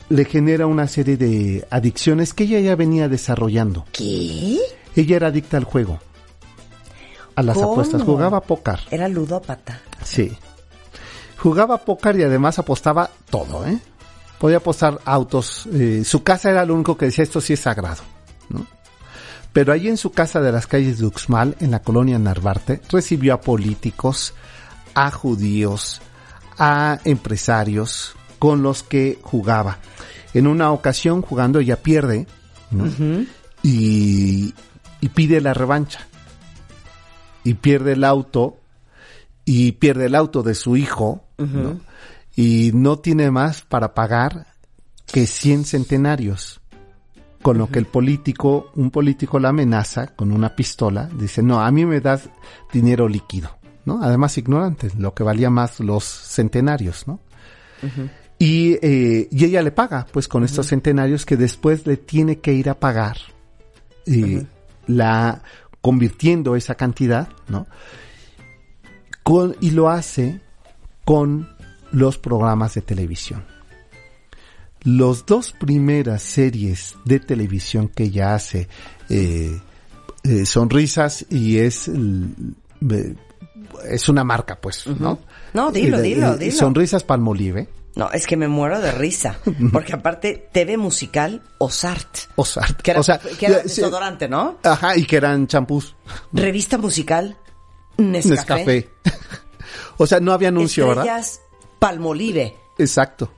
[0.09, 3.85] le genera una serie de adicciones que ella ya venía desarrollando.
[3.91, 4.57] ¿Qué?
[4.95, 5.99] Ella era adicta al juego,
[7.35, 7.71] a las ¿Cómo?
[7.71, 8.79] apuestas, jugaba póker.
[8.89, 9.81] Era ludópata.
[10.03, 10.35] Sí.
[11.37, 13.79] Jugaba póker y además apostaba todo, ¿eh?
[14.39, 15.67] Podía apostar autos.
[15.73, 18.03] eh, su casa era lo único que decía, esto sí es sagrado,
[18.49, 18.65] ¿no?
[19.53, 23.33] Pero allí en su casa de las calles de Uxmal, en la colonia Narvarte, recibió
[23.33, 24.33] a políticos,
[24.93, 26.01] a judíos,
[26.59, 29.79] a empresarios con los que jugaba.
[30.33, 32.27] En una ocasión, jugando, ella pierde
[32.71, 32.85] ¿no?
[33.63, 34.53] y,
[35.01, 36.07] y pide la revancha.
[37.43, 38.57] Y pierde el auto,
[39.45, 41.79] y pierde el auto de su hijo, ¿no?
[42.35, 44.47] y no tiene más para pagar
[45.05, 46.61] que 100 centenarios.
[47.41, 51.71] Con lo que el político, un político la amenaza con una pistola, dice, no, a
[51.71, 52.29] mí me das
[52.73, 54.03] dinero líquido, ¿no?
[54.03, 57.21] Además ignorante, lo que valía más los centenarios, ¿no?
[58.39, 62.53] Y, eh, y ella le paga, pues, con estos centenarios que después le tiene que
[62.53, 63.17] ir a pagar,
[64.05, 64.45] eh,
[64.85, 65.41] la,
[65.81, 67.67] convirtiendo esa cantidad, ¿no?
[69.23, 70.41] Con, y lo hace
[71.03, 71.49] con
[71.91, 73.43] los programas de televisión.
[74.83, 78.67] Los dos primeras series de televisión que ella hace,
[79.09, 79.59] eh,
[80.23, 83.15] eh, Sonrisas y es, eh,
[83.89, 85.19] es una marca, pues, ¿no?
[85.53, 86.51] No, dilo, dilo, dilo.
[86.51, 89.39] Sonrisas Palmolive, No, es que me muero de risa.
[89.73, 92.29] Porque aparte, TV musical Ozart.
[92.35, 92.79] Ozart.
[92.81, 94.59] Que era, o sea, que era sí, desodorante, ¿no?
[94.63, 95.95] Ajá, y que eran champús.
[96.31, 97.35] Revista musical
[97.97, 98.35] Nescafé.
[98.35, 98.89] Nescafé.
[99.97, 101.05] o sea, no había anuncio, ¿verdad?
[101.05, 101.41] Estrellas
[101.79, 102.55] Palmolive.
[102.77, 103.31] Exacto.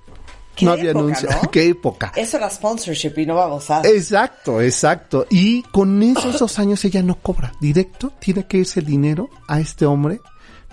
[0.58, 1.30] Qué no había época, anuncio.
[1.30, 1.42] ¿no?
[1.52, 2.12] Qué época.
[2.18, 3.82] Eso era sponsorship y no vamos a...
[3.84, 5.26] Exacto, exacto.
[5.30, 7.54] Y con esos dos años ella no cobra.
[7.62, 10.20] Directo tiene que irse el dinero a este hombre.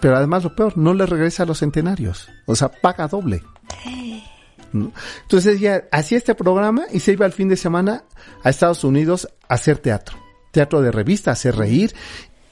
[0.00, 2.28] Pero además lo peor, no le regresa a los centenarios.
[2.46, 3.44] O sea, paga doble.
[4.72, 8.04] Entonces ella hacía este programa y se iba al fin de semana
[8.42, 10.16] a Estados Unidos a hacer teatro.
[10.50, 11.94] Teatro de revista, a hacer reír.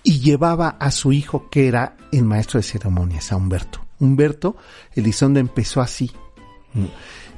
[0.03, 3.81] Y llevaba a su hijo que era el maestro de ceremonias, a Humberto.
[4.01, 4.57] Humberto
[4.95, 6.11] Elizondo empezó así.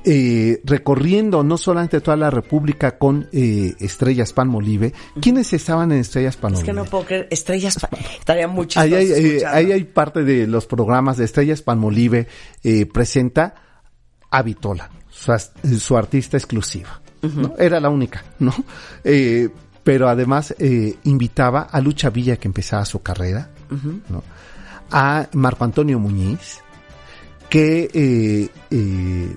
[0.04, 4.92] eh, recorriendo no solamente toda la República con eh, Estrellas Palmolive.
[5.20, 6.66] ¿Quiénes estaban en Estrellas Es Palmolive?
[6.66, 7.28] que no puedo creer.
[7.30, 7.76] Estrellas...
[7.80, 12.28] Pa- Estaría chistoso Ahí hay, eh, ahí hay parte de los programas de Estrellas Palmolive
[12.64, 13.54] eh, presenta
[14.38, 15.32] a Vitola, su,
[15.78, 17.00] su artista exclusiva.
[17.22, 17.54] ¿no?
[17.58, 18.54] Era la única, ¿no?
[19.02, 19.48] Eh,
[19.82, 23.50] pero además eh, invitaba a Lucha Villa que empezaba su carrera,
[24.08, 24.22] ¿no?
[24.90, 26.60] a Marco Antonio Muñiz,
[27.48, 29.36] que eh, eh,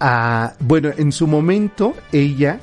[0.00, 2.60] a- bueno, en su momento ella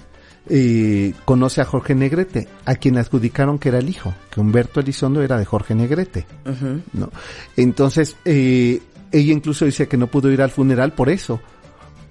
[0.50, 5.22] eh, conoce a Jorge Negrete, a quien adjudicaron que era el hijo, que Humberto Elizondo
[5.22, 6.26] era de Jorge Negrete,
[6.94, 7.10] ¿no?
[7.56, 8.82] Entonces, eh,
[9.14, 11.40] ella incluso dice que no pudo ir al funeral por eso,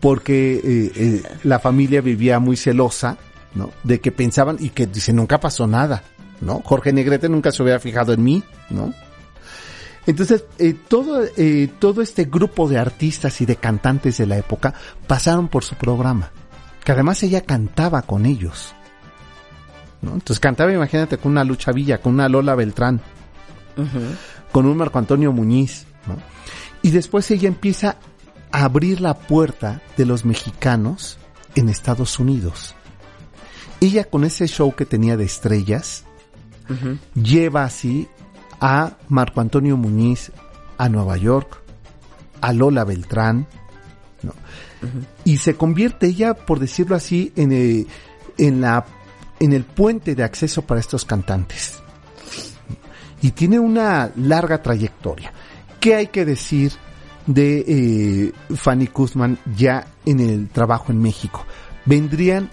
[0.00, 3.18] porque eh, eh, la familia vivía muy celosa,
[3.54, 3.70] ¿no?
[3.84, 6.02] De que pensaban y que dice nunca pasó nada,
[6.40, 6.62] ¿no?
[6.64, 8.94] Jorge Negrete nunca se hubiera fijado en mí, ¿no?
[10.06, 14.74] Entonces, eh, todo, eh, todo este grupo de artistas y de cantantes de la época
[15.06, 16.30] pasaron por su programa.
[16.84, 18.74] Que además ella cantaba con ellos.
[20.00, 20.14] ¿no?
[20.14, 23.00] Entonces cantaba, imagínate, con una Lucha Villa, con una Lola Beltrán,
[24.50, 25.86] con un Marco Antonio Muñiz.
[26.08, 26.16] ¿no?
[26.82, 27.96] Y después ella empieza
[28.50, 31.18] a abrir la puerta de los mexicanos
[31.54, 32.74] en Estados Unidos.
[33.80, 36.04] Ella con ese show que tenía de estrellas,
[37.14, 38.08] lleva así
[38.60, 40.32] a Marco Antonio Muñiz
[40.78, 41.60] a Nueva York,
[42.40, 43.46] a Lola Beltrán,
[44.22, 44.32] ¿no?
[45.24, 47.86] y se convierte ella, por decirlo así, en, eh,
[48.38, 48.86] en la
[49.42, 51.80] en el puente de acceso para estos cantantes.
[53.22, 55.32] Y tiene una larga trayectoria.
[55.82, 56.70] ¿Qué hay que decir
[57.26, 61.44] de eh, Fanny Kuzman ya en el trabajo en México?
[61.86, 62.50] Vendrían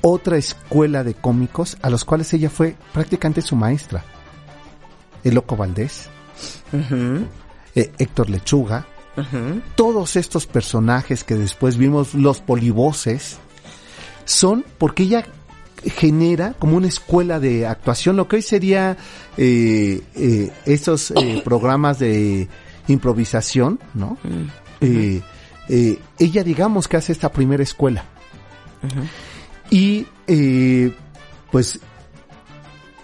[0.00, 4.04] otra escuela de cómicos a los cuales ella fue prácticamente su maestra.
[5.24, 6.08] El Loco Valdés,
[7.74, 8.86] eh, Héctor Lechuga,
[9.74, 13.38] todos estos personajes que después vimos, los polivoces,
[14.24, 15.26] son porque ella
[15.84, 18.96] genera como una escuela de actuación, lo que hoy sería
[19.36, 22.48] eh, eh, estos eh, programas de
[22.88, 24.18] improvisación, ¿no?
[24.80, 25.22] Eh,
[25.68, 28.04] eh, ella digamos que hace esta primera escuela.
[29.70, 30.92] Y eh,
[31.50, 31.80] pues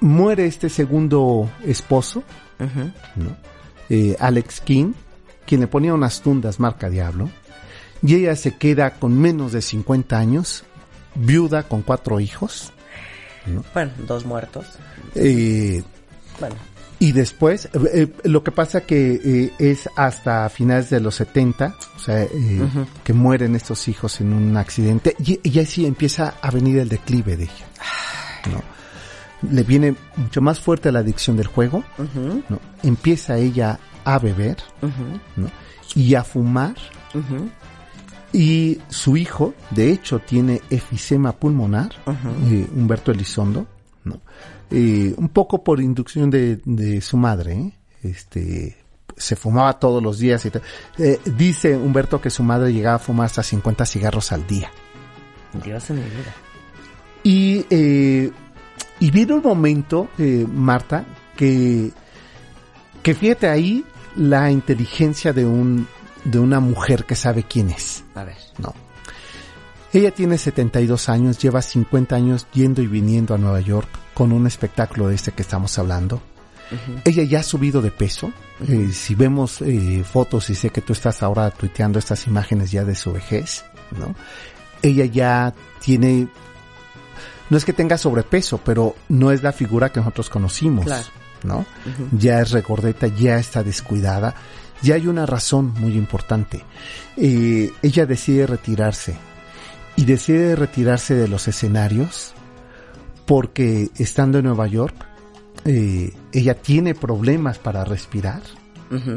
[0.00, 2.22] muere este segundo esposo,
[3.16, 3.36] ¿no?
[3.88, 4.92] Eh, Alex King,
[5.46, 7.30] quien le ponía unas tundas marca Diablo,
[8.02, 10.64] y ella se queda con menos de 50 años,
[11.18, 12.72] viuda con cuatro hijos,
[13.74, 14.66] Bueno, dos muertos.
[15.14, 15.82] eh,
[16.40, 16.56] Bueno,
[17.00, 21.76] y después, eh, eh, lo que pasa que eh, es hasta finales de los 70,
[21.96, 22.28] o sea, eh,
[23.04, 26.88] que mueren estos hijos en un accidente, y, y ahí sí empieza a venir el
[26.88, 27.66] declive de ella.
[28.52, 28.62] ¿no?
[29.50, 31.84] Le viene mucho más fuerte la adicción del juego,
[32.48, 32.58] ¿no?
[32.82, 34.56] empieza ella a beber
[35.36, 35.50] ¿no?
[35.94, 36.74] y a fumar.
[38.32, 41.90] Y su hijo, de hecho, tiene efisema pulmonar,
[42.50, 43.66] eh, Humberto Elizondo,
[44.04, 44.20] ¿no?
[44.70, 47.72] Eh, un poco por inducción de, de su madre, ¿eh?
[48.02, 48.76] este,
[49.16, 50.44] se fumaba todos los días.
[50.44, 50.50] Y
[51.30, 54.70] dice Humberto que su madre llegaba a fumar hasta 50 cigarros al día.
[55.64, 56.34] Dios en mi vida.
[57.22, 58.30] Y, eh,
[59.00, 61.04] y viene un momento, eh, Marta,
[61.36, 61.90] que,
[63.02, 63.84] que fíjate ahí
[64.16, 65.86] la inteligencia de un,
[66.24, 68.04] de una mujer que sabe quién es.
[68.14, 68.36] A ver.
[68.58, 68.74] No.
[69.92, 74.46] Ella tiene 72 años, lleva 50 años yendo y viniendo a Nueva York con un
[74.46, 76.20] espectáculo de este que estamos hablando.
[77.06, 78.30] Ella ya ha subido de peso.
[78.68, 82.84] Eh, si vemos eh, fotos y sé que tú estás ahora tuiteando estas imágenes ya
[82.84, 83.64] de su vejez,
[83.98, 84.14] ¿no?
[84.82, 86.28] Ella ya tiene,
[87.48, 91.06] no es que tenga sobrepeso, pero no es la figura que nosotros conocimos, Claro.
[91.44, 91.64] ¿no?
[92.12, 94.34] Ya es regordeta, ya está descuidada.
[94.82, 96.62] Ya hay una razón muy importante.
[97.16, 99.16] Eh, ella decide retirarse
[99.96, 102.32] y decide retirarse de los escenarios
[103.26, 104.94] porque estando en Nueva York,
[105.64, 108.40] eh, ella tiene problemas para respirar,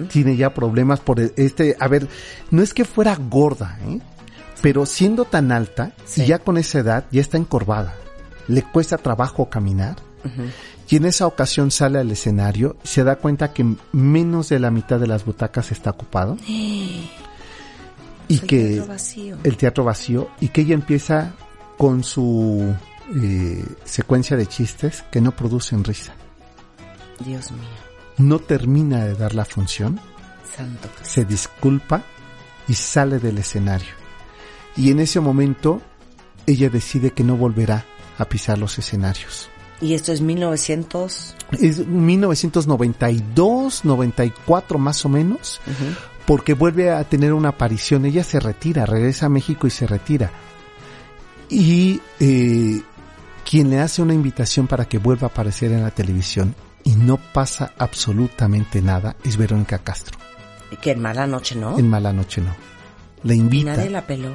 [0.09, 2.07] tiene ya problemas por e- este, a ver,
[2.49, 3.99] no es que fuera gorda, ¿eh?
[4.61, 6.23] pero siendo tan alta Sí.
[6.23, 7.95] y ya con esa edad ya está encorvada,
[8.49, 9.95] le cuesta trabajo caminar.
[10.91, 14.71] Y en esa ocasión sale al escenario y se da cuenta que menos de la
[14.71, 16.37] mitad de las butacas está ocupado.
[18.27, 19.37] Y El que teatro vacío.
[19.43, 21.33] el teatro vacío y que ella empieza
[21.77, 22.73] con su
[23.21, 26.13] eh, secuencia de chistes que no producen risa.
[27.19, 27.59] Dios mío.
[28.19, 29.99] No termina de dar la función,
[30.55, 30.87] Santo.
[31.01, 32.03] Se disculpa
[32.69, 33.91] y sale del escenario.
[34.77, 35.81] Y en ese momento
[36.45, 37.83] ella decide que no volverá
[38.17, 39.50] a pisar los escenarios.
[39.81, 41.35] Y esto es 1900.
[41.59, 45.59] Es 1992, 94 más o menos,
[46.25, 48.05] porque vuelve a tener una aparición.
[48.05, 50.31] Ella se retira, regresa a México y se retira.
[51.49, 52.81] Y eh,
[53.43, 57.17] quien le hace una invitación para que vuelva a aparecer en la televisión y no
[57.17, 60.17] pasa absolutamente nada es Verónica Castro.
[60.81, 61.77] Que en mala noche, ¿no?
[61.77, 62.55] En Mala Noche no.
[63.23, 63.75] Le ¿Y invita.
[63.75, 64.29] nadie la peló?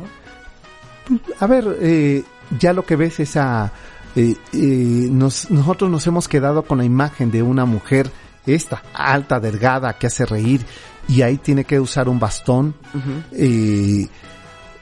[1.40, 2.24] A ver, eh,
[2.58, 3.72] ya lo que ves es a...
[4.16, 8.10] eh, eh, nos, nosotros nos hemos quedado con la imagen de una mujer,
[8.46, 10.64] esta, alta, delgada, que hace reír,
[11.08, 12.74] y ahí tiene que usar un bastón.
[13.32, 14.08] Eh,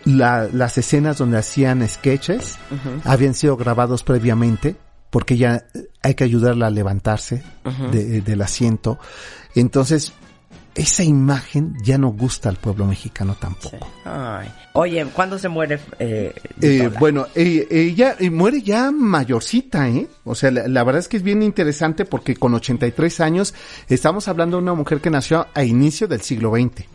[0.04, 2.58] la- las escenas donde hacían sketches
[3.04, 4.76] habían sido grabados previamente,
[5.10, 5.64] porque ya
[6.02, 7.42] hay que ayudarla a levantarse
[7.90, 8.98] de- del asiento.
[9.54, 10.12] Entonces,
[10.74, 13.78] esa imagen ya no gusta al pueblo mexicano tampoco.
[14.04, 14.48] Ay.
[14.72, 20.08] Oye, ¿cuándo se muere eh, Eh, bueno, eh, ella eh, muere ya mayorcita, ¿eh?
[20.24, 23.54] O sea, la, la verdad es que es bien interesante porque con 83 años
[23.88, 26.86] estamos hablando de una mujer que nació a inicio del siglo XX.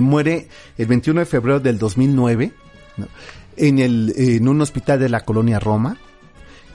[0.00, 2.52] Muere el 21 de febrero del 2009
[2.96, 3.08] ¿no?
[3.56, 5.96] en, el, en un hospital de la colonia Roma,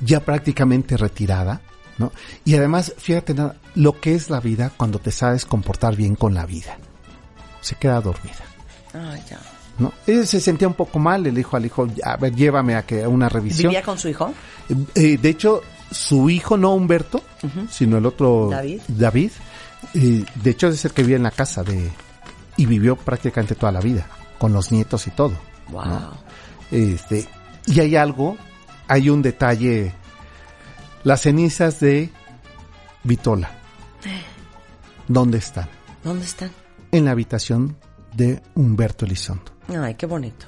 [0.02, 1.62] ya prácticamente retirada.
[2.00, 2.12] ¿No?
[2.46, 6.34] Y además, fíjate nada, lo que es la vida cuando te sabes comportar bien con
[6.34, 6.78] la vida.
[7.62, 8.44] Se queda dormida.
[8.94, 9.40] Ay, ya.
[9.78, 9.94] ¿no?
[10.08, 13.04] Ella se sentía un poco mal, le dijo al hijo, a ver, llévame a que
[13.04, 13.70] a una revisión.
[13.70, 14.34] ¿Vivía con su hijo?
[14.96, 17.22] Eh, de hecho, su hijo, no Humberto,
[17.70, 18.82] sino el otro David.
[18.88, 19.32] David,
[19.94, 21.90] eh, de hecho es el que vivía en la casa de
[22.58, 24.08] y vivió prácticamente toda la vida,
[24.38, 25.34] con los nietos y todo.
[25.70, 25.86] Wow.
[25.86, 26.14] ¿no?
[26.72, 27.26] Este,
[27.66, 28.38] y hay algo,
[28.88, 29.94] hay un detalle,
[31.10, 32.12] las cenizas de
[33.04, 33.50] Vitola.
[35.08, 35.68] ¿Dónde están?
[36.04, 36.52] ¿Dónde están?
[36.92, 37.76] En la habitación
[38.14, 39.52] de Humberto Elizondo.
[39.70, 40.46] Ay, qué bonito.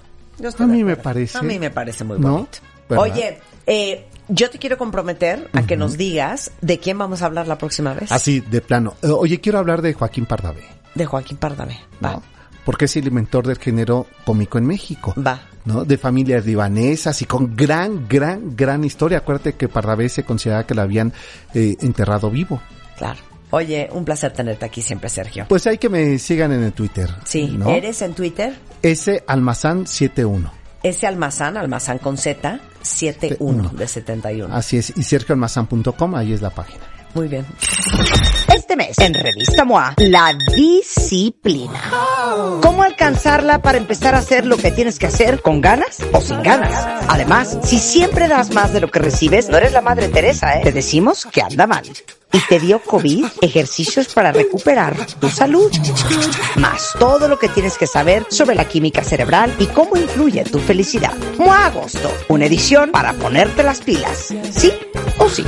[0.59, 2.59] A mí me parece- A mí me parece muy bonito.
[2.89, 7.47] Oye, eh, yo te quiero comprometer a que nos digas de quién vamos a hablar
[7.47, 8.11] la próxima vez.
[8.11, 8.93] Así, de plano.
[9.01, 10.61] Eh, oye, quiero hablar de Joaquín Pardavé.
[10.93, 11.79] De Joaquín Pardavé.
[12.05, 12.11] Va.
[12.13, 12.23] ¿no?
[12.65, 15.13] Porque es el inventor del género cómico en México.
[15.17, 15.41] Va.
[15.65, 15.85] ¿no?
[15.85, 19.19] De familias libanesas y con gran, gran, gran historia.
[19.19, 21.13] Acuérdate que Pardavé se consideraba que lo habían
[21.53, 22.61] eh, enterrado vivo.
[22.97, 23.19] Claro.
[23.51, 25.45] Oye, un placer tenerte aquí siempre, Sergio.
[25.47, 27.09] Pues hay que me sigan en el Twitter.
[27.25, 27.69] Sí, ¿no?
[27.69, 30.51] eres en Twitter, S Almazán 71.
[30.83, 34.55] ese almazán, almazán con Z, 71 de 71.
[34.55, 34.93] Así es.
[34.95, 36.90] Y sergioalmazán.com, ahí es la página.
[37.13, 37.45] Muy bien.
[38.53, 41.81] Este mes, en Revista MOA, la disciplina.
[42.61, 46.41] ¿Cómo alcanzarla para empezar a hacer lo que tienes que hacer con ganas o sin
[46.41, 46.71] ganas?
[47.07, 50.61] Además, si siempre das más de lo que recibes, no eres la Madre Teresa, ¿eh?
[50.63, 51.83] Te decimos que anda mal.
[52.33, 55.69] Y te dio COVID, ejercicios para recuperar tu salud.
[56.55, 60.59] Más todo lo que tienes que saber sobre la química cerebral y cómo influye tu
[60.59, 61.13] felicidad.
[61.37, 64.33] MOA Agosto, una edición para ponerte las pilas.
[64.49, 64.71] ¿Sí
[65.17, 65.43] o sí?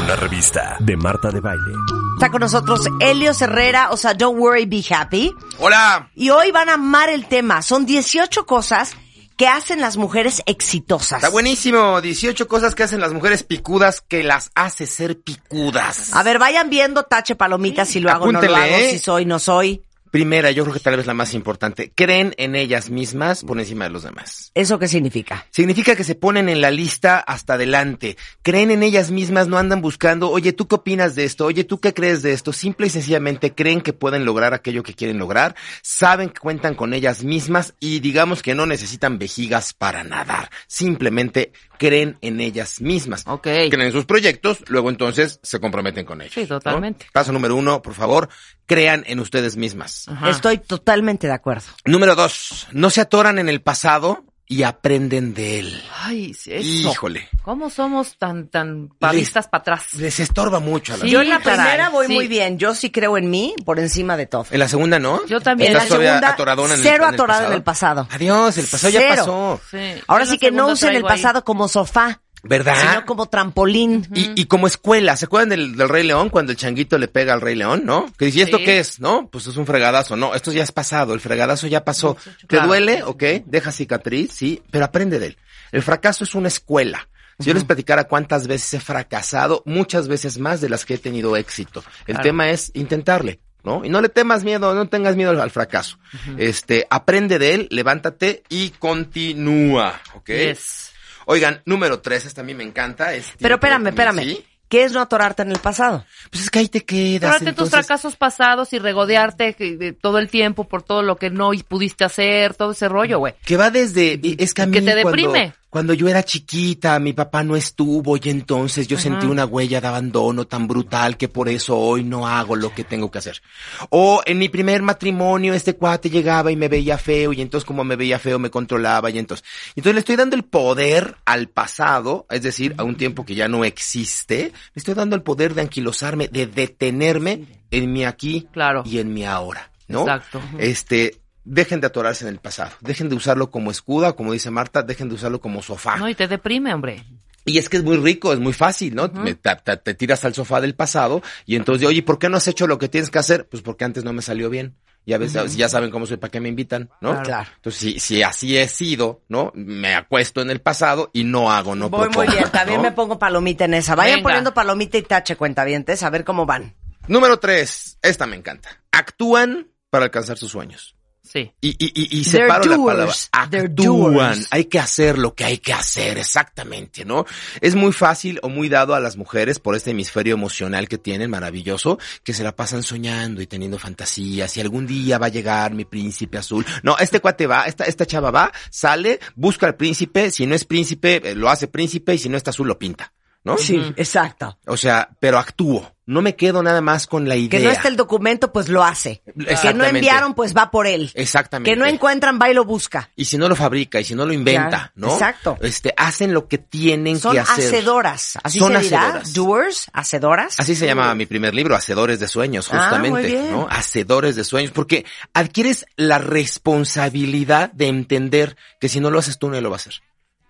[0.00, 1.72] Una revista de Marta de Baile.
[2.14, 5.34] Está con nosotros Helios Herrera, o sea, Don't Worry, Be Happy.
[5.58, 6.10] Hola.
[6.14, 7.62] Y hoy van a amar el tema.
[7.62, 8.94] Son 18 cosas
[9.36, 11.18] que hacen las mujeres exitosas.
[11.18, 12.00] Está buenísimo.
[12.00, 16.14] 18 cosas que hacen las mujeres picudas que las hace ser picudas.
[16.14, 18.90] A ver, vayan viendo tache palomitas si lo hago o no lo hago, ¿eh?
[18.90, 19.82] si soy, no soy.
[20.12, 21.90] Primera, yo creo que tal vez la más importante.
[21.94, 24.52] Creen en ellas mismas por encima de los demás.
[24.54, 25.46] ¿Eso qué significa?
[25.50, 28.18] Significa que se ponen en la lista hasta adelante.
[28.42, 31.46] Creen en ellas mismas, no andan buscando, oye, ¿tú qué opinas de esto?
[31.46, 32.52] Oye, ¿tú qué crees de esto?
[32.52, 36.92] Simple y sencillamente creen que pueden lograr aquello que quieren lograr, saben que cuentan con
[36.92, 40.50] ellas mismas y digamos que no necesitan vejigas para nadar.
[40.66, 41.52] Simplemente
[41.82, 43.24] creen en ellas mismas.
[43.26, 43.42] Ok.
[43.42, 46.32] Creen en sus proyectos, luego entonces se comprometen con ellos.
[46.32, 47.06] Sí, totalmente.
[47.06, 47.10] ¿no?
[47.12, 48.28] Paso número uno, por favor,
[48.66, 50.06] crean en ustedes mismas.
[50.06, 50.30] Ajá.
[50.30, 51.64] Estoy totalmente de acuerdo.
[51.84, 55.82] Número dos, no se atoran en el pasado y aprenden de él.
[56.02, 56.90] Ay, sí, eso.
[56.90, 57.28] Híjole.
[57.42, 59.94] ¿Cómo somos tan, tan pavistas para atrás?
[59.94, 62.12] Les estorba mucho a la Sí, Yo en la caray, primera voy sí.
[62.14, 62.58] muy bien.
[62.58, 64.44] Yo sí creo en mí por encima de todo.
[64.50, 65.24] En la segunda, ¿no?
[65.26, 65.68] Yo también.
[65.68, 68.06] En la ¿Estás todavía segunda, atoradona en el- cero el atorada en el pasado.
[68.10, 69.60] Adiós, el pasado ya pasó.
[69.70, 69.78] Sí.
[70.06, 71.02] Ahora sí que no usen el ahí.
[71.02, 72.74] pasado como sofá, ¿Verdad?
[72.92, 74.06] sino como trampolín.
[74.14, 77.32] Y, y como escuela, ¿se acuerdan del, del Rey León cuando el changuito le pega
[77.32, 78.12] al Rey León, no?
[78.18, 78.64] Que dice, ¿y esto Sí.
[78.64, 78.98] qué es?
[79.00, 79.28] ¿No?
[79.28, 80.16] Pues es un fregadazo.
[80.16, 82.16] No, esto ya es pasado, el fregadazo ya pasó.
[82.40, 82.66] ¿Te Claro.
[82.68, 83.02] duele?
[83.04, 85.36] Ok, deja cicatriz, sí, pero aprende de él.
[85.70, 87.08] El fracaso es una escuela.
[87.38, 90.98] Si yo les platicara cuántas veces he fracasado, muchas veces más de las que he
[90.98, 91.82] tenido éxito.
[92.06, 92.22] El Claro.
[92.22, 93.84] tema es intentarle, ¿no?
[93.84, 95.98] Y no le temas miedo, no tengas miedo al, al fracaso.
[96.38, 100.26] Este, aprende de él, levántate y continúa, ¿ok?
[100.28, 100.81] Yes.
[101.26, 103.14] Oigan, número tres, esta a mí me encanta.
[103.14, 104.22] es Pero espérame, espérame.
[104.24, 104.44] ¿sí?
[104.68, 106.02] ¿Qué es no atorarte en el pasado?
[106.30, 107.38] Pues es que ahí te quedas.
[107.40, 111.28] Tus entonces- fracasos pasados y regodearte que- de todo el tiempo por todo lo que
[111.28, 113.34] no pudiste hacer, todo ese rollo, güey.
[113.44, 115.28] Que va desde, es que a mí Que te cuando- deprime.
[115.30, 115.61] Cuando,
[115.94, 120.46] yo era chiquita, mi papá no estuvo y entonces yo sentí una huella de abandono
[120.46, 123.40] tan brutal que por eso hoy no hago lo que tengo que hacer.
[123.88, 127.84] O en mi primer matrimonio este cuate llegaba y me veía feo y entonces como
[127.84, 129.46] me veía feo me controlaba y entonces.
[129.74, 133.48] Entonces le estoy dando el poder al pasado, es decir, a un tiempo que ya
[133.48, 138.82] no existe, le estoy dando el poder de anquilosarme, de detenerme en mi aquí Claro.
[138.84, 140.02] y en mi ahora, ¿no?
[140.02, 140.42] Exacto.
[140.58, 144.82] Este, dejen de atorarse en el pasado, dejen de usarlo como escuda, como dice Marta,
[144.82, 145.96] dejen de usarlo como sofá.
[145.96, 147.04] No, y te deprime, hombre.
[147.44, 149.08] Y es que es muy rico, es muy fácil, ¿no?
[149.08, 152.36] Me- te, te- te tiras al sofá del pasado y entonces, oye, ¿por qué no
[152.36, 153.48] has hecho lo que tienes que hacer?
[153.48, 154.76] Pues porque antes no me salió bien.
[155.04, 156.88] Ya ves, ya saben cómo soy, ¿para qué me invitan?
[157.00, 157.20] ¿no?
[157.24, 157.50] Claro.
[157.56, 159.50] Entonces, si, si así he sido, ¿no?
[159.56, 162.84] Me acuesto en el pasado y no hago, no Voy muy bien, también ¿no?
[162.84, 163.96] me pongo palomita en esa.
[163.96, 164.28] Vayan Venga.
[164.28, 166.76] poniendo palomita y tache cuentavientes, a ver cómo van.
[167.08, 168.68] Número tres, esta me encanta.
[168.92, 170.94] Actúan para alcanzar sus sueños.
[171.32, 171.50] Sí.
[171.62, 173.14] Y, y, y, separo la palabra.
[173.32, 174.38] Actúan.
[174.50, 177.24] Hay que hacer lo que hay que hacer, exactamente, ¿no?
[177.62, 181.30] Es muy fácil o muy dado a las mujeres por este hemisferio emocional que tienen,
[181.30, 185.72] maravilloso, que se la pasan soñando y teniendo fantasías y algún día va a llegar
[185.72, 186.66] mi príncipe azul.
[186.82, 190.66] No, este cuate va, esta, esta chava va, sale, busca al príncipe, si no es
[190.66, 193.10] príncipe, eh, lo hace príncipe y si no está azul lo pinta,
[193.44, 193.56] ¿no?
[193.58, 194.58] Sí, exacto.
[194.66, 195.90] O sea, pero actúo.
[196.04, 197.48] No me quedo nada más con la idea.
[197.48, 199.22] Que no esté el documento, pues lo hace.
[199.62, 201.12] Que no enviaron, pues va por él.
[201.14, 201.70] Exactamente.
[201.70, 203.08] Que no encuentran, va y lo busca.
[203.14, 205.12] Y si no lo fabrica y si no lo inventa, Claro, ¿no?
[205.12, 205.56] exacto.
[205.60, 207.66] Este, hacen lo que tienen Son que hacer.
[207.72, 208.36] hacedoras.
[208.42, 209.00] Así Son se dirá.
[209.00, 209.32] hacedoras.
[209.32, 210.60] Doers, hacedoras.
[210.60, 213.50] Así se llama mi primer libro, Hacedores de Sueños, Ah, justamente, muy bien.
[213.52, 213.68] ¿no?
[213.70, 219.48] Hacedores de Sueños, porque adquieres la responsabilidad de entender que si no lo haces tú,
[219.48, 219.94] nadie lo va a hacer.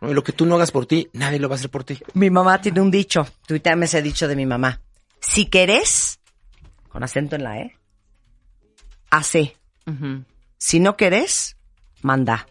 [0.03, 0.11] ¿No?
[0.11, 1.99] Y lo que tú no hagas por ti, nadie lo va a hacer por ti.
[2.15, 3.27] Mi mamá tiene un dicho.
[3.47, 4.81] Tuítame ese dicho de mi mamá.
[5.21, 6.19] Si querés,
[6.89, 7.79] con acento en la E,
[9.11, 9.57] hace.
[10.59, 11.57] Si no querés,
[12.03, 12.47] manda.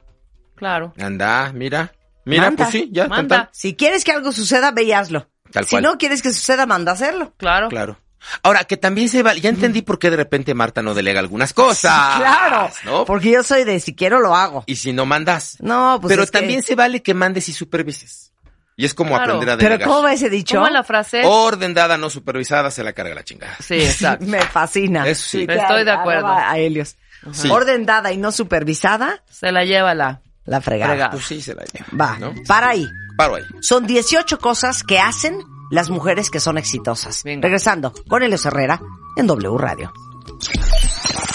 [0.55, 0.93] Claro.
[0.99, 1.91] Anda, mira.
[2.23, 3.45] Mira, Manda, pues sí, ya, manda.
[3.45, 3.49] tan.
[3.51, 5.27] Si quieres que algo suceda, ve y hazlo.
[5.51, 5.83] Tal si cual.
[5.83, 7.33] no quieres que suceda, manda a hacerlo.
[7.37, 7.67] Claro.
[7.69, 7.97] Claro.
[8.43, 11.53] Ahora, que también se vale, ya entendí por qué de repente Marta no delega algunas
[11.53, 12.17] cosas.
[12.17, 12.69] claro.
[12.85, 13.05] ¿no?
[13.05, 14.63] Porque yo soy de si quiero, lo hago.
[14.67, 15.57] Y si no mandas.
[15.59, 18.31] No, pues Pero es que- también se vale que mandes y supervises.
[18.77, 19.23] Y es como Claro.
[19.33, 19.87] aprender a Pero delegar.
[19.89, 20.55] ¿cómo va ese dicho?
[20.57, 21.23] ¿Cómo la frase?
[21.25, 23.55] Orden dada, no supervisada, se la carga la chingada.
[23.59, 24.25] Sí, exacto.
[24.27, 25.07] Me fascina.
[25.07, 25.45] Eso sí.
[25.45, 26.27] que Estoy de acuerdo.
[26.27, 26.95] A Helios.
[27.33, 27.49] Sí.
[27.49, 30.21] Orden dada y no supervisada, Se la lleva la...
[30.45, 30.91] la fregada.
[30.93, 31.11] Fregada.
[31.11, 31.85] Pues sí, se la lleva.
[31.99, 32.33] Va, ¿no?
[32.47, 32.87] para ahí.
[33.17, 33.43] Paro ahí.
[33.59, 35.37] Son 18 cosas que hacen
[35.71, 37.23] las mujeres que son exitosas.
[37.23, 37.41] Venga.
[37.41, 38.79] Regresando con Helios Herrera
[39.15, 39.91] en W Radio.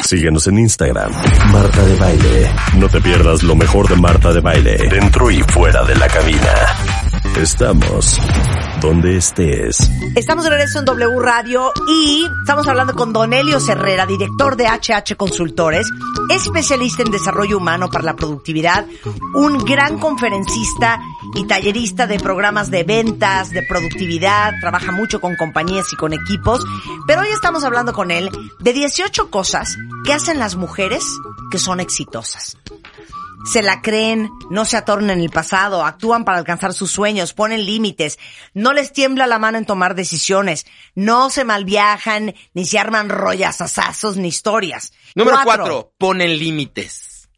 [0.04, 1.10] Síguenos en Instagram,
[1.50, 2.50] Marta de Baile.
[2.76, 6.54] No te pierdas lo mejor de Marta de Baile, dentro y fuera de la cabina.
[7.40, 8.20] Estamos
[8.86, 9.78] donde estés.
[10.14, 14.66] Estamos de regreso en W Radio y estamos hablando con Don Elio Herrera, director de
[14.66, 15.90] HH Consultores,
[16.30, 18.86] especialista en desarrollo humano para la productividad,
[19.34, 21.00] un gran conferencista
[21.34, 26.64] y tallerista de programas de ventas, de productividad, trabaja mucho con compañías y con equipos,
[27.08, 28.30] pero hoy estamos hablando con él
[28.60, 31.04] de 18 cosas que hacen las mujeres
[31.50, 32.56] que son exitosas
[33.44, 37.64] se la creen, no se atornan en el pasado, actúan para alcanzar sus sueños, ponen
[37.64, 38.18] límites,
[38.54, 44.16] no les tiembla la mano en tomar decisiones, no se malviajan, ni se arman rollasazazos
[44.16, 44.92] ni historias.
[45.14, 47.28] Número cuatro, ponen límites.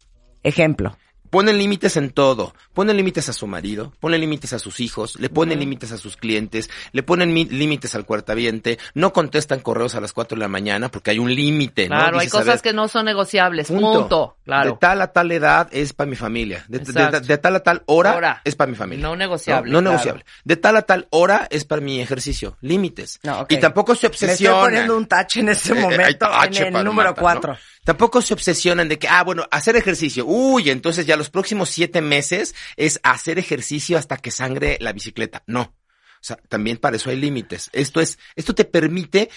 [0.43, 0.97] Ejemplo.
[1.31, 2.55] Ponen límites en todo.
[2.75, 6.17] Ponen límites a su marido, ponen límites a sus hijos, le ponen límites a sus
[6.17, 10.49] clientes, le ponen mi- límites al cuartaviente, no contestan correos a las 4 de la
[10.49, 11.97] mañana porque hay un límite, ¿no?
[11.97, 13.69] Claro, hay Dices, cosas ver, que no son negociables.
[13.69, 13.93] Punto.
[14.01, 14.37] punto.
[14.45, 14.71] Claro.
[14.73, 16.65] De tal a tal edad es para mi familia.
[16.69, 17.21] De, de- Exacto.
[17.21, 18.43] de- de tal a tal hora, Hora.
[18.45, 19.07] es para mi familia.
[19.07, 19.93] No negociable, No, no claro.
[19.97, 20.25] negociable.
[20.45, 22.57] De tal a tal hora es para mi ejercicio.
[22.63, 23.21] Límites.
[23.23, 23.53] No, ok.
[23.53, 26.15] Y tampoco se Le estoy poniendo un tache en este Eh, eh, momento hay
[26.49, 27.53] tache en el número Marta, cuatro.
[27.53, 27.59] ¿no?
[27.89, 30.27] Tampoco se obsesionan de que, ah, bueno, hacer ejercicio.
[30.27, 35.43] Uy, entonces ya los próximos siete meses es hacer ejercicio hasta que sangre la bicicleta.
[35.47, 35.63] No.
[35.63, 37.71] O sea, también para eso hay límites.
[37.73, 39.31] Esto es, esto te permite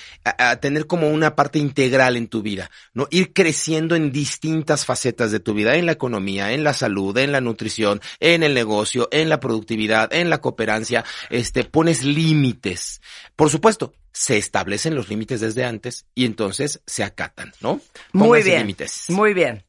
[0.59, 3.07] tener como una parte integral en tu vida, ¿no?
[3.09, 7.31] Ir creciendo en distintas facetas de tu vida, en la economía, en la salud, en
[7.31, 12.99] la nutrición, en el negocio, en la productividad, en la cooperancia, este, pones límites.
[13.37, 17.81] Por supuesto, se establecen los límites desde antes y entonces se acatan, ¿no?
[18.13, 18.59] Muy bien.
[18.59, 19.05] límites.
[19.09, 19.63] Muy bien.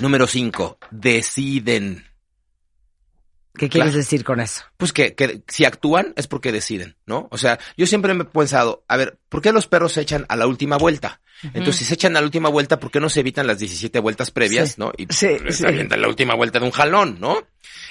[0.00, 2.09] Número cinco, deciden.
[3.56, 4.62] ¿Qué quieres decir con eso?
[4.76, 7.28] Pues que, que si actúan es porque deciden, ¿no?
[7.30, 10.24] O sea, yo siempre me he pensado, a ver, ¿por qué los perros se echan
[10.28, 11.20] a la última vuelta?
[11.42, 13.98] Entonces, si se echan a la última vuelta, ¿por qué no se evitan las 17
[14.00, 14.74] vueltas previas, Sí.
[14.78, 14.92] no?
[14.96, 15.64] Y Sí, sí.
[15.66, 17.38] avientan la última vuelta de un jalón, ¿no?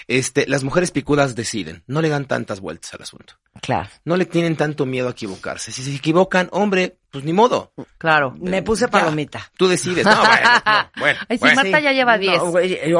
[0.07, 3.33] Este, las mujeres picudas deciden, no le dan tantas vueltas al asunto.
[3.61, 3.89] Claro.
[4.05, 5.71] No le tienen tanto miedo a equivocarse.
[5.71, 7.73] Si se equivocan, hombre, pues ni modo.
[7.97, 8.35] Claro.
[8.39, 8.91] Me puse Ya.
[8.91, 9.51] palomita.
[9.57, 10.05] Tú decides.
[10.05, 11.55] No, bueno, no, bueno, Ay, bueno.
[11.55, 12.37] Marta ya lleva 10.
[12.37, 12.43] No,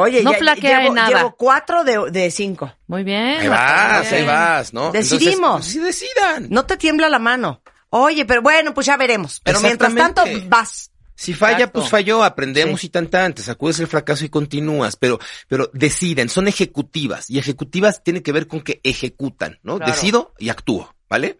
[0.00, 1.08] oye, No ya- flaquea llevo, en nada.
[1.16, 2.72] llevo cuatro de, de cinco.
[2.86, 3.40] Muy bien.
[3.40, 4.26] Ahí vas, muy ahí bien.
[4.26, 4.90] vas, ¿no?
[4.92, 5.32] Decidimos.
[5.34, 6.46] Entonces, pues, sí decidan.
[6.50, 7.62] No te tiembla la mano.
[7.90, 9.40] Oye, pero bueno, pues ya veremos.
[9.44, 10.90] Pero mientras tanto, vas.
[11.16, 11.80] Si falla, Exacto.
[11.80, 12.86] pues falló, aprendemos Sí.
[12.86, 17.38] y tan tan, te sacudes el fracaso y continúas, pero, pero deciden, son ejecutivas, y
[17.38, 19.76] ejecutivas tiene que ver con que ejecutan, ¿no?
[19.76, 19.92] Claro.
[19.92, 21.38] Decido y actúo, ¿vale?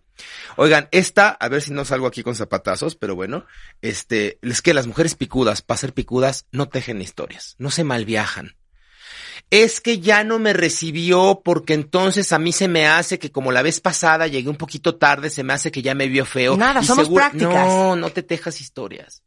[0.56, 3.46] Oigan, esta, a ver si no salgo aquí con zapatazos, pero bueno,
[3.82, 8.56] este, es que las mujeres picudas, para ser picudas, no tejen historias, no se malviajan.
[9.50, 13.50] Es que ya no me recibió porque entonces a mí se me hace que como
[13.52, 16.56] la vez pasada llegué un poquito tarde, se me hace que ya me vio feo.
[16.56, 17.66] Nada, y somos seguro- prácticas.
[17.66, 19.22] No, no te tejas historias.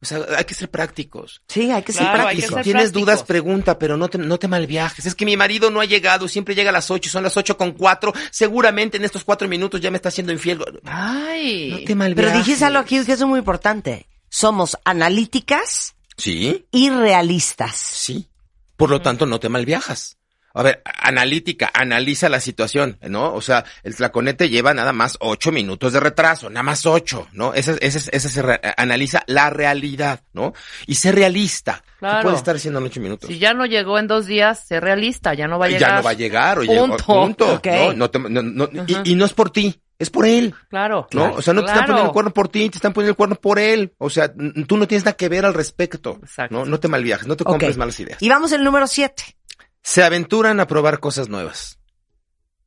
[0.00, 1.42] O sea, hay que ser prácticos.
[1.48, 2.54] Sí, hay que ser Claro, hay que práctico.
[2.54, 3.02] ser Si tienes prácticos.
[3.06, 5.06] dudas, pregunta, pero no te, no te malviajes.
[5.06, 7.56] Es que mi marido no ha llegado, siempre llega a las ocho, son las ocho
[7.56, 8.12] con cuatro.
[8.30, 10.60] Seguramente en estos cuatro minutos ya me está haciendo infiel.
[10.84, 11.70] Ay.
[11.72, 12.30] No te malviajes.
[12.32, 14.06] Pero dijiste algo aquí que es muy importante.
[14.28, 17.76] Somos analíticas Sí, y realistas.
[17.76, 18.28] sí.
[18.76, 20.17] Por lo tanto, no te malviajas.
[20.54, 23.32] A ver, analítica, analiza la situación, ¿no?
[23.34, 27.54] O sea, el tlaconete lleva nada más ocho minutos de retraso, nada más ocho, ¿no?
[27.54, 30.54] Ese, ese, ese se re- analiza la realidad, ¿no?
[30.86, 31.82] Y ser realista.
[31.84, 32.22] ¿Qué Claro.
[32.22, 33.28] puede estar haciendo en ocho minutos?
[33.28, 35.90] Si ya no llegó en dos días, sé realista, ya no va a llegar.
[35.90, 37.04] Ya no va a llegar, oye, Punto.
[37.04, 37.54] punto.
[37.54, 37.66] Ok.
[37.66, 38.68] No, no te- no- no-
[39.04, 40.54] y- no es por ti, es por él.
[40.70, 41.08] Claro.
[41.12, 41.32] ¿No?
[41.34, 43.34] O sea, no te están poniendo el cuerno por ti, te están poniendo el cuerno
[43.36, 43.92] por él.
[43.98, 46.18] O sea, tú no tienes nada que ver al respecto.
[46.22, 46.54] Exacto.
[46.54, 48.22] No, no te malviajes, no te compres malas ideas.
[48.22, 49.36] Y vamos al número siete.
[49.88, 51.78] Se aventuran a probar cosas nuevas.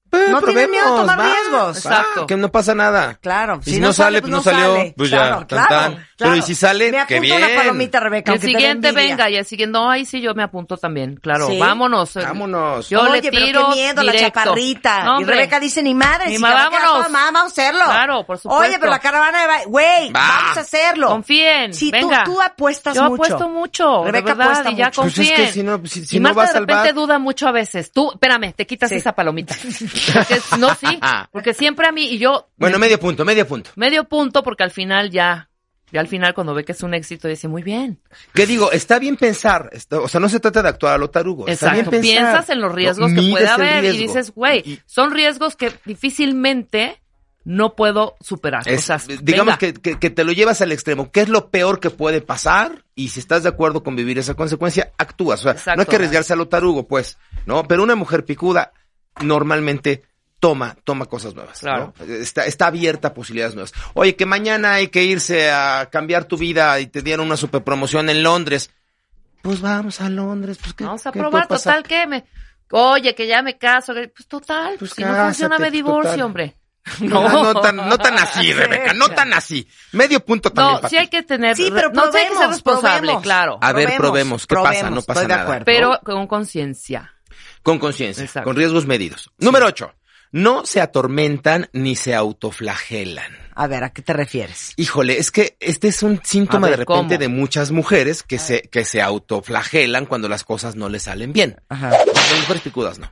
[0.09, 1.75] Pues, No tienen miedo a tomar va, riesgos.
[1.85, 2.25] va, Exacto.
[2.25, 3.19] que no pasa nada.
[3.21, 3.59] Claro.
[3.63, 6.07] Y si no sale, pues no salió, pues ya, Claro, tan, claro, tan.
[6.21, 6.33] Claro.
[6.33, 7.59] Pero y si sale, Me qué apunto una bien.
[7.59, 10.77] palomita, Rebeca, Que el siguiente venga y el siguiente, no, ahí sí yo me apunto
[10.77, 11.47] también, claro.
[11.47, 11.57] Sí.
[11.59, 12.13] Vámonos.
[12.15, 12.89] Vámonos.
[12.89, 15.03] Yo Oye, le pero tiro qué miedo, la chaparrita.
[15.03, 15.23] No, y.
[15.25, 16.97] Rebeca dice, ni madre, Ni si ma- cada quien vámonos.
[17.07, 17.85] toda, ma, vamos a hacerlo.
[17.85, 18.65] Claro, por supuesto.
[18.67, 20.19] Oye, pero la caravana de ba- güey, Va.
[20.41, 21.07] vamos a hacerlo.
[21.09, 22.23] Confíen, Si tú, venga.
[22.23, 23.13] tú apuestas Yo mucho.
[23.15, 25.01] apuesto mucho, Rebeca de verdad, apuesta y ya mucho.
[25.01, 25.47] Pues es confíen.
[25.47, 27.91] que si no, si, si y no va a de repente duda mucho a veces.
[27.91, 28.95] Tú, espérame, te quitas Sí.
[28.95, 29.55] esa palomita.
[30.13, 30.99] Porque, no, sí,
[31.31, 33.71] porque siempre a mí, y yo, Bueno, medio punto, medio punto.
[33.75, 35.49] medio punto, porque al final ya,
[35.91, 37.99] ya al final cuando ve que es un éxito, dice, muy bien.
[38.33, 38.71] ¿Qué digo?
[38.71, 39.69] Está bien pensar.
[39.73, 41.47] está- o sea, no se trata de actuar a lo tarugo.
[41.47, 42.01] Está bien pensar.
[42.01, 45.71] Piensas en los riesgos No, que puede haber y dices, güey, Y- son riesgos que
[45.85, 47.01] difícilmente
[47.43, 48.67] no puedo superar.
[48.67, 51.11] Es- o sea, digamos que, que- que te lo llevas al extremo.
[51.11, 52.85] ¿Qué es lo peor que puede pasar?
[52.93, 55.39] Y si estás de acuerdo con vivir esa consecuencia, actúas.
[55.39, 55.75] O sea, Exacto.
[55.77, 57.17] no hay que arriesgarse a lo tarugo, pues,
[57.47, 57.63] ¿no?
[57.67, 58.73] Pero una mujer picuda
[59.21, 60.03] normalmente
[60.41, 61.59] toma, toma cosas nuevas.
[61.61, 61.93] Claro.
[61.97, 62.05] ¿no?
[62.15, 63.71] Está, está abierta a posibilidades nuevas.
[63.93, 67.63] Oye, que mañana hay que irse a cambiar tu vida y te dieron una super
[67.63, 68.71] promoción en Londres.
[69.43, 70.57] Pues vamos a Londres.
[70.61, 72.25] Pues, ¿qué- Vamos a qué probar, total que me,
[72.71, 76.11] oye, que ya me caso, que- pues total, Pues si no funciona me pues, divorcio,
[76.11, 76.21] total.
[76.25, 76.57] hombre.
[76.99, 79.67] No, no tan, no tan así, Rebeca, no tan así.
[79.91, 80.73] Medio punto también.
[80.75, 82.99] No, para sí hay que tener, Sí, pero no, sí hay que ser probemos, responsable,
[83.01, 83.21] probemos.
[83.23, 83.59] claro.
[83.61, 84.89] A ver, probemos, ¿qué pasa?
[84.89, 85.43] No pasa estoy de nada.
[85.43, 85.65] acuerdo.
[85.65, 87.13] Pero con conciencia.
[87.61, 88.47] Con conciencia, Exacto.
[88.47, 89.29] con riesgos medidos.
[89.37, 89.93] Número ocho.
[90.31, 93.31] No se atormentan ni se autoflagelan.
[93.53, 94.73] A ver, ¿a qué te refieres?
[94.77, 97.19] Híjole, es que este es un síntoma ver, de repente ¿cómo?
[97.19, 101.61] de muchas mujeres que se, que se autoflagelan cuando las cosas no les salen bien.
[101.67, 101.89] Ajá.
[101.89, 103.11] Las mujeres picudas no.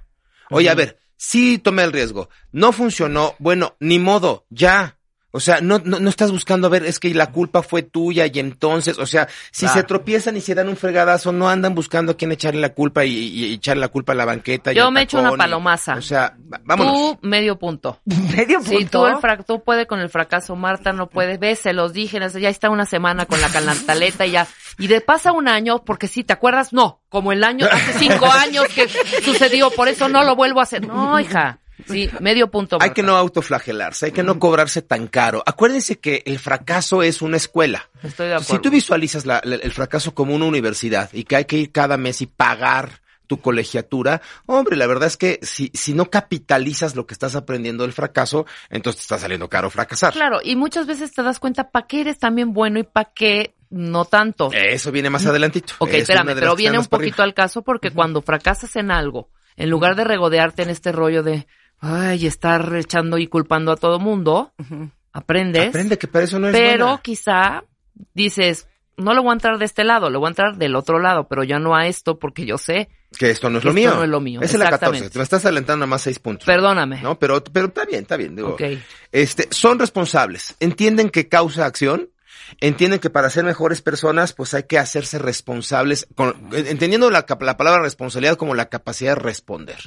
[0.49, 4.98] Oye, a ver, sí tomé el riesgo, no funcionó, bueno, ni modo, ya.
[5.31, 8.25] O sea, no, no, no estás buscando a ver, es que la culpa fue tuya
[8.25, 9.81] y entonces, o sea, si Claro.
[9.81, 13.05] se tropiezan y se dan un fregadazo, no andan buscando a quién echarle la culpa
[13.05, 14.71] y, y- y echarle la culpa a la banqueta.
[14.71, 15.93] Yo me echo una y- palomaza.
[15.95, 16.93] o sea, vámonos.
[16.93, 17.99] Tú, medio punto.
[18.05, 18.79] Medio punto.
[18.79, 21.37] Si tú, el fra- tú puedes con el fracaso, Marta no puede.
[21.37, 24.47] Ves, se los dije, ya está una semana con la cantaleta y ya.
[24.79, 28.25] Y de pasa un año, porque si te acuerdas, no, como el año, hace cinco
[28.31, 28.87] años que
[29.23, 30.87] sucedió, por eso no lo vuelvo a hacer.
[30.87, 31.59] No, hija.
[31.87, 32.77] Sí, medio punto.
[32.81, 35.43] Hay que no autoflagelarse, hay que no cobrarse tan caro.
[35.45, 37.89] Acuérdense que el fracaso es una escuela.
[38.03, 38.53] Estoy de acuerdo.
[38.55, 41.71] Si tú visualizas la- la- el fracaso como una universidad y que hay que ir
[41.71, 46.95] cada mes y pagar tu colegiatura, hombre, la verdad es que si, si no capitalizas
[46.95, 50.13] lo que estás aprendiendo del fracaso, entonces te está saliendo caro fracasar.
[50.13, 53.53] Claro, y muchas veces te das cuenta para qué eres también bueno y para qué
[53.69, 54.49] no tanto.
[54.51, 55.73] Eso viene más adelantito.
[55.77, 57.25] Ok, Es espérame, pero viene un poquito arriba.
[57.25, 61.45] al caso porque cuando fracasas en algo, en lugar de regodearte en este rollo de,
[61.79, 64.53] ay, estar echando y culpando a todo mundo,
[65.13, 65.69] aprendes.
[65.69, 67.01] Aprende que para eso no es pero buena.
[67.01, 67.63] quizá
[68.13, 68.67] dices,
[68.97, 71.27] no le voy a entrar de este lado, le voy a entrar del otro lado,
[71.27, 72.89] pero ya no a esto porque yo sé.
[73.17, 73.95] Que esto no es que lo esto mío.
[73.97, 74.75] no es lo mío, es la 14.
[74.75, 75.09] exactamente.
[75.09, 76.45] Te me estás alentando a más seis puntos.
[76.45, 77.01] Perdóname.
[77.01, 78.35] No, pero, pero está bien, está bien.
[78.35, 78.61] Digo, Ok.
[79.11, 82.09] este, son responsables, entienden que causa acción,
[82.59, 87.57] entienden que para ser mejores personas, pues hay que hacerse responsables, con- entendiendo la, la
[87.57, 89.77] palabra responsabilidad como la capacidad de responder,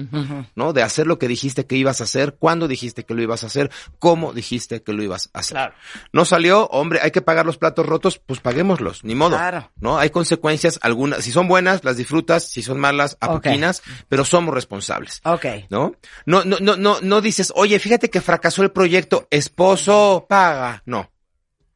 [0.54, 0.72] ¿no?
[0.72, 3.46] De hacer lo que dijiste que ibas a hacer, cuándo dijiste que lo ibas a
[3.48, 5.56] hacer, cómo dijiste que lo ibas a hacer.
[5.56, 5.74] Claro.
[6.12, 9.36] No salió, hombre, hay que pagar los platos rotos, pues paguémoslos, ni modo.
[9.36, 9.70] Claro.
[9.80, 9.98] ¿No?
[9.98, 15.20] Hay consecuencias, algunas, si son buenas, las disfrutas, si son malas, apoquinas, pero somos responsables.
[15.24, 15.46] Ok.
[15.70, 15.94] ¿no?
[16.26, 20.82] No, no, no, no, no dices, oye, fíjate que fracasó el proyecto, esposo paga.
[20.86, 21.10] No,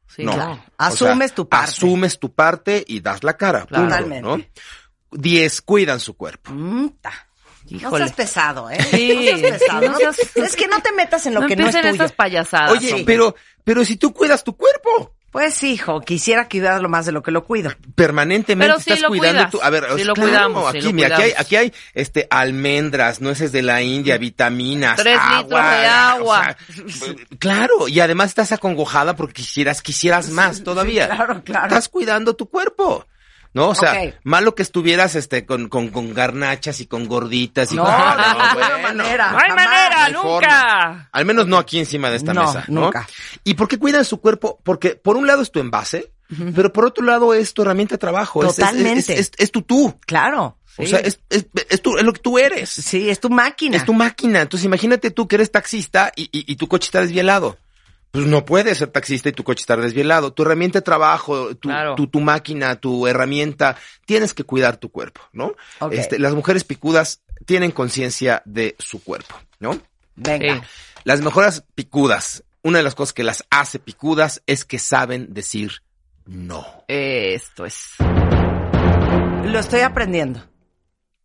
[0.07, 0.33] Sí, no.
[0.33, 0.51] claro.
[0.53, 1.65] O sea, Asumes tu parte.
[1.71, 3.65] Asumes tu parte y das la cara.
[3.65, 3.83] Claro.
[3.83, 4.21] punto, Totalmente.
[4.27, 5.19] ¿no?
[5.19, 6.51] Diez, cuidan su cuerpo.
[6.51, 7.11] Mm, ta.
[7.69, 8.05] No Híjole.
[8.05, 8.77] seas pesado, ¿eh?
[8.91, 9.09] Sí.
[9.31, 9.81] No seas pesado.
[9.81, 11.89] No No seas- Es que no te metas en lo no que no es tuyo.
[11.89, 12.71] estas payasadas.
[12.71, 13.05] Oye, hombre.
[13.05, 17.29] pero, pero si tú cuidas tu cuerpo, Pues hijo, quisiera cuidarlo más de lo que
[17.29, 17.69] lo cuido.
[17.93, 19.51] permanentemente Pero estás lo cuidando cuidas.
[19.51, 23.21] tu, a ver, lo claro, cuidamos, aquí, lo mira, aquí hay, aquí hay, este, almendras,
[23.21, 26.57] nueces de la India, vitaminas, Tres agua, litros de agua.
[26.59, 31.07] o sea, claro, y además estás acongojada porque quisieras, quisieras más todavía.
[31.07, 31.67] claro, claro.
[31.67, 33.05] Estás cuidando tu cuerpo.
[33.57, 33.69] ¿No?
[33.69, 37.83] O sea, malo que estuvieras este con, con, con garnachas y con gorditas y No,
[37.83, 37.91] con...
[37.93, 39.03] Ah, ninguna bueno.
[39.03, 39.31] manera.
[39.31, 39.65] No hay Jamás.
[39.65, 40.23] manera, No hay nunca.
[40.49, 41.09] forma.
[41.11, 42.81] Al menos no aquí encima de esta No, mesa, ¿no?
[42.81, 43.07] nunca.
[43.43, 44.59] ¿Y por qué cuidan su cuerpo?
[44.63, 46.11] Porque por un lado es tu envase,
[46.55, 48.43] pero por otro lado es tu herramienta de trabajo.
[48.43, 49.13] es- es- Totalmente.
[49.13, 49.99] Es, es, es tu tú.
[50.05, 50.57] Claro.
[50.79, 52.69] O sea, es, es, es, tu- es lo que tú eres.
[52.69, 53.77] Sí, es tu máquina.
[53.77, 54.41] Es tu máquina.
[54.41, 57.57] Entonces imagínate tú que eres taxista y, y, y tu coche está desvielado.
[58.11, 60.33] Pues no puedes ser taxista y tu coche estar desvielado.
[60.33, 61.95] Tu herramienta de trabajo, tu, Claro.
[61.95, 65.53] tu, tu máquina, tu herramienta, tienes que cuidar tu cuerpo, ¿no?
[65.91, 69.79] Este, las mujeres picudas tienen conciencia de su cuerpo, ¿no?
[70.15, 70.55] Venga.
[70.55, 70.61] Sí.
[71.03, 75.83] Las mejoras picudas, una de las cosas que las hace picudas es que saben decir
[76.25, 76.65] no.
[76.87, 77.95] Esto es.
[79.45, 80.41] Lo estoy aprendiendo.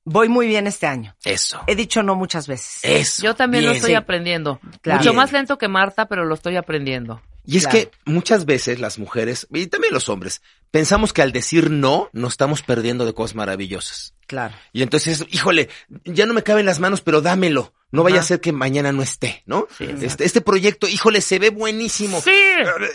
[0.05, 1.15] Voy muy bien este año.
[1.25, 1.61] Eso.
[1.67, 2.81] He dicho no muchas veces.
[2.83, 3.23] Eso.
[3.23, 3.95] Yo también lo estoy Sí.
[3.95, 4.59] aprendiendo.
[4.81, 4.99] Claro.
[4.99, 5.17] Mucho Bien.
[5.17, 7.23] más lento que Marta, pero lo estoy aprendiendo.
[7.45, 7.79] Y es Claro.
[7.79, 10.43] que muchas veces las mujeres, y también los hombres,
[10.73, 14.15] pensamos que al decir no, nos estamos perdiendo de cosas maravillosas.
[14.27, 14.55] Claro.
[14.73, 15.69] Y entonces, híjole,
[16.05, 17.73] ya no me caben las manos, pero dámelo.
[17.91, 18.25] No vaya Ajá.
[18.25, 19.67] a ser que mañana no esté, ¿no?
[19.77, 22.23] Sí, este, este proyecto, híjole, se ve buenísimo.
[22.23, 22.31] Sí.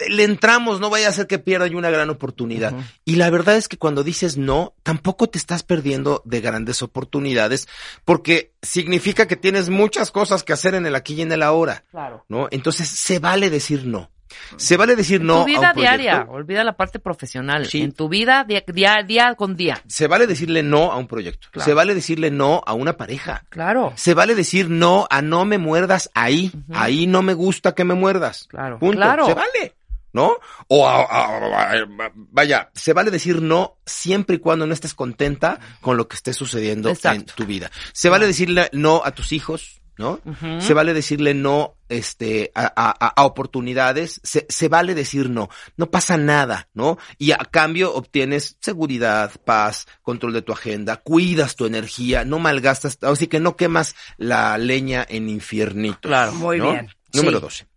[0.10, 2.74] Le entramos, no vaya a ser que pierda yo una gran oportunidad.
[3.06, 7.68] Y la verdad es que cuando dices no, tampoco te estás perdiendo de grandes oportunidades,
[8.06, 11.84] porque significa que tienes muchas cosas que hacer en el aquí y en el ahora,
[11.92, 12.26] Claro.
[12.28, 12.48] ¿no?
[12.50, 14.10] Entonces, se vale decir no.
[14.58, 15.36] Se vale decir no.
[15.36, 15.82] tu a vida un proyecto.
[15.82, 17.66] diaria, olvida la parte profesional.
[17.66, 17.82] Sí.
[17.82, 19.82] En tu vida día, día, día con día.
[19.88, 21.48] Se vale decirle no a un proyecto.
[21.52, 21.66] Claro.
[21.66, 23.44] Se vale decirle no a una pareja.
[23.50, 23.94] Claro.
[23.96, 26.52] Se vale decir no a no me muerdas ahí.
[26.74, 28.48] Ahí no me gusta que me muerdas.
[28.50, 28.98] Claro, Punto.
[28.98, 29.26] claro.
[29.26, 29.74] Se vale.
[30.14, 30.38] ¿No?
[30.70, 35.60] O a- a- a- vaya, se vale decir no siempre y cuando no estés contenta
[35.82, 37.20] con lo que esté sucediendo Exacto.
[37.20, 37.70] en tu vida.
[37.94, 40.20] Se vale decirle no a tus hijos, ¿no?
[40.60, 45.90] Se vale decirle no este, a, a- a oportunidades, se, se vale decir no, no
[45.90, 46.98] pasa nada, ¿no?
[47.18, 52.98] Y a cambio obtienes seguridad, paz, control de tu agenda, cuidas tu energía, no malgastas,
[53.02, 56.00] así que no quemas la leña en infiernito.
[56.02, 56.34] Claro.
[56.34, 56.72] Muy ¿no?
[56.72, 56.90] bien.
[57.14, 57.42] Número Sí.
[57.44, 57.68] 12.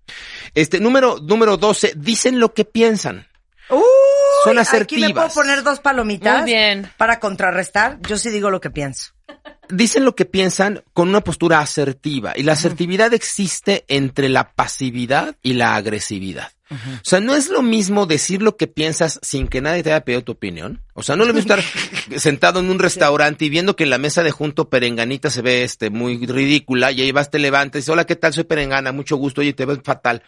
[0.55, 3.29] Este, número, número 12, dicen lo que piensan.
[3.71, 3.79] Uy,
[4.43, 5.35] Son Aquí me puedo asertivas.
[5.35, 6.41] poner dos palomitas.
[6.43, 6.91] Muy bien.
[6.97, 9.13] Para contrarrestar, yo sí digo lo que pienso.
[9.73, 12.33] Dicen lo que piensan con una postura asertiva.
[12.37, 16.51] Y la asertividad existe entre la pasividad y la agresividad.
[16.71, 20.05] O sea, no es lo mismo decir lo que piensas sin que nadie te haya
[20.05, 20.81] pedido tu opinión.
[20.95, 21.65] O sea, no es lo mismo estar
[22.21, 25.65] sentado en un restaurante y viendo que en la mesa de junto Perenganita se ve
[25.65, 28.33] este muy ridícula y ahí vas, te levantas y dices, hola, ¿qué tal?
[28.33, 30.23] Soy Perengana, mucho gusto, oye, te ves fatal.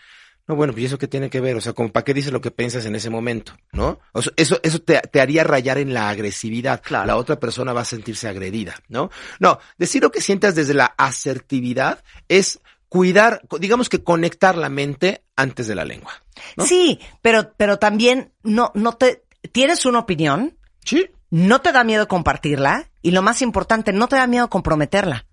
[0.48, 1.56] No, bueno, pues ¿y eso qué tiene que ver?
[1.56, 4.00] O sea, como para qué dices lo que piensas en ese momento, ¿no?
[4.12, 6.82] O sea, eso, eso te, te haría rayar en la agresividad.
[6.82, 7.06] Claro.
[7.06, 9.10] La otra persona va a sentirse agredida, ¿no?
[9.38, 15.24] No, decir lo que sientas desde la asertividad es cuidar, digamos que conectar la mente
[15.36, 16.12] antes de la lengua.
[16.56, 16.66] ¿no?
[16.66, 21.08] Sí, pero, pero también no, no te, tienes una opinión, Sí.
[21.30, 25.26] no te da miedo compartirla y lo más importante, no te da miedo comprometerla.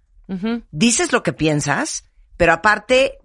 [0.72, 2.06] Dices lo que piensas,
[2.38, 3.18] pero aparte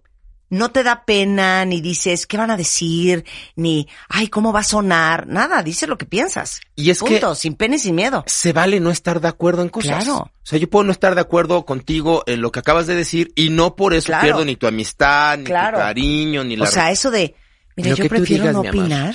[0.54, 3.24] no te da pena, ni dices, ¿qué van a decir?
[3.56, 5.26] Ni, ay, ¿cómo va a sonar?
[5.26, 6.60] Nada, dices lo que piensas.
[6.76, 8.24] Y es que- Punto, sin pena y sin miedo.
[8.26, 10.04] se vale no estar de acuerdo en cosas.
[10.04, 10.16] Claro.
[10.18, 13.32] O sea, yo puedo no estar de acuerdo contigo en lo que acabas de decir
[13.34, 14.22] y no por eso Claro.
[14.22, 15.78] pierdo ni tu amistad, ni Claro.
[15.78, 16.64] tu cariño, ni la...
[16.64, 17.34] O sea, eso de,
[17.76, 19.14] mira, Lo yo prefiero digas, no opinar.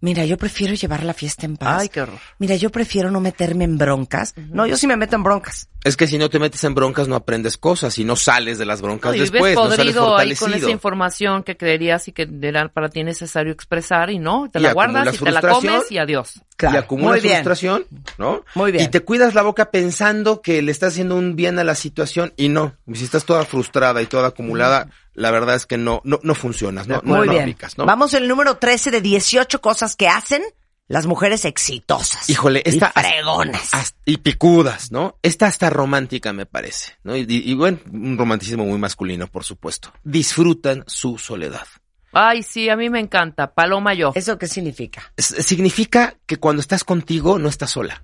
[0.00, 1.80] Mira, yo prefiero llevar la fiesta en paz.
[1.82, 2.20] Ay, qué horror.
[2.38, 4.32] Mira, yo prefiero no meterme en broncas.
[4.36, 5.68] No, yo sí me meto en broncas.
[5.88, 8.66] Es que si no te metes en broncas no aprendes cosas y no sales de
[8.66, 10.46] las broncas y después, ves no sales podrido ahí fortalecido.
[10.50, 14.58] con esa información que creerías y que era para ti necesario expresar y no, te
[14.58, 16.40] Y la guardas y te la comes y adiós.
[16.60, 17.86] y acumulas frustración,
[18.18, 18.44] ¿no?
[18.54, 18.84] Muy bien.
[18.84, 22.32] Y te cuidas la boca pensando que le estás haciendo un bien a la situación
[22.36, 22.74] y no.
[22.92, 26.86] Si estás toda frustrada y toda acumulada, la verdad es que no, no, no funcionas,
[26.86, 27.42] no, no, Muy no bien.
[27.42, 27.86] aplicas, ¿no?
[27.86, 30.42] Vamos al número 13 de 18 cosas que hacen
[30.88, 32.28] las mujeres exitosas.
[32.30, 33.72] Híjole, Y esta fregonas.
[33.74, 35.18] hasta- y picudas, ¿no?
[35.22, 37.14] Esta hasta romántica me parece, ¿no?
[37.16, 39.92] Y, y- y bueno, un romanticismo muy masculino, por supuesto.
[40.02, 41.66] Disfrutan su soledad.
[42.12, 43.52] Ay, sí, a mí me encanta.
[43.52, 44.12] Paloma yo.
[44.14, 45.12] ¿Eso qué significa?
[45.16, 48.02] S- significa que cuando estás contigo no estás sola.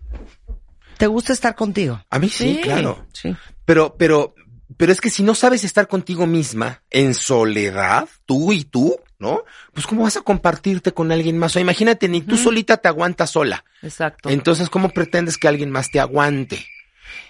[0.99, 2.05] ¿Te gusta estar contigo?
[2.11, 2.61] A mí sí, Sí.
[2.63, 3.07] claro.
[3.15, 3.35] Sí.
[3.65, 4.35] Pero, pero,
[4.77, 9.45] pero es que si no sabes estar contigo misma en soledad, tú y tú, ¿no?
[9.73, 11.57] Pues cómo vas a compartirte con alguien más.
[11.57, 13.65] O imagínate, ni tú solita te aguantas sola.
[13.83, 14.31] Exacto.
[14.31, 16.67] Entonces, ¿cómo pretendes que alguien más te aguante?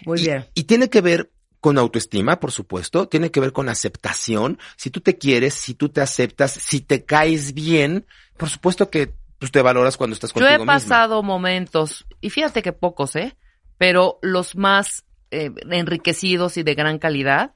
[0.05, 0.47] Muy y, bien.
[0.55, 1.30] Y tiene que ver
[1.61, 4.59] con autoestima, por supuesto, tiene que ver con aceptación.
[4.76, 8.07] Si tú te quieres, si tú te aceptas, si te caes bien,
[8.37, 10.74] por supuesto que pues, te valoras cuando estás Yo contigo he misma.
[10.74, 13.37] pasado momentos, y fíjate que pocos, ¿eh?
[13.78, 17.55] Pero los más eh, enriquecidos y de gran calidad,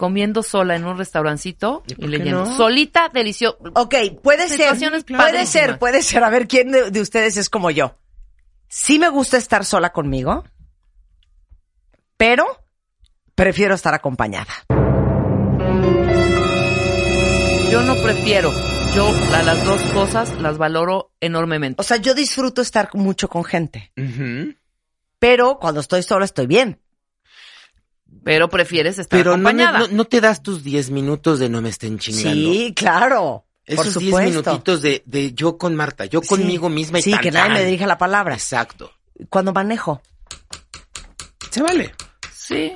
[0.00, 2.46] comiendo sola en un restaurancito ¿Y leyendo.
[2.46, 2.56] no?
[2.56, 3.58] Solita, delicioso.
[3.74, 5.48] Ok, puede ser, puede padrísimas.
[5.50, 6.24] ser, puede ser.
[6.24, 7.98] A ver, ¿quién de, de ustedes es como yo?
[8.66, 10.42] Sí me gusta estar sola conmigo,
[12.16, 12.46] pero
[13.34, 14.54] prefiero estar acompañada.
[17.70, 18.50] Yo no prefiero.
[18.94, 21.78] Yo la- las dos cosas las valoro enormemente.
[21.80, 23.92] O sea, yo disfruto estar mucho con gente,
[25.18, 26.79] pero cuando estoy sola estoy bien.
[28.24, 29.78] Pero prefieres estar Pero no, acompañada.
[29.80, 32.52] no, no te das tus 10 minutos de no me estén chingando.
[32.52, 33.46] Sí, claro.
[33.64, 34.30] Esos 10 supuesto.
[34.42, 36.74] minutitos de, de yo con Marta, yo conmigo Sí.
[36.74, 37.58] misma y Sí, tan, que nadie tan.
[37.58, 38.34] me dirija la palabra.
[38.34, 38.92] Exacto.
[39.28, 40.02] Cuando manejo.
[41.50, 41.94] Se vale.
[42.34, 42.72] Sí.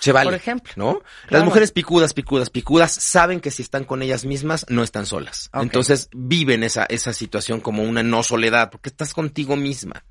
[0.00, 0.24] Se vale.
[0.26, 0.72] Por ejemplo.
[0.76, 1.00] ¿No?
[1.28, 5.48] Las mujeres picudas, picudas, picudas saben que si están con ellas mismas no están solas.
[5.54, 10.04] Entonces viven esa, esa situación como una no soledad porque estás contigo misma.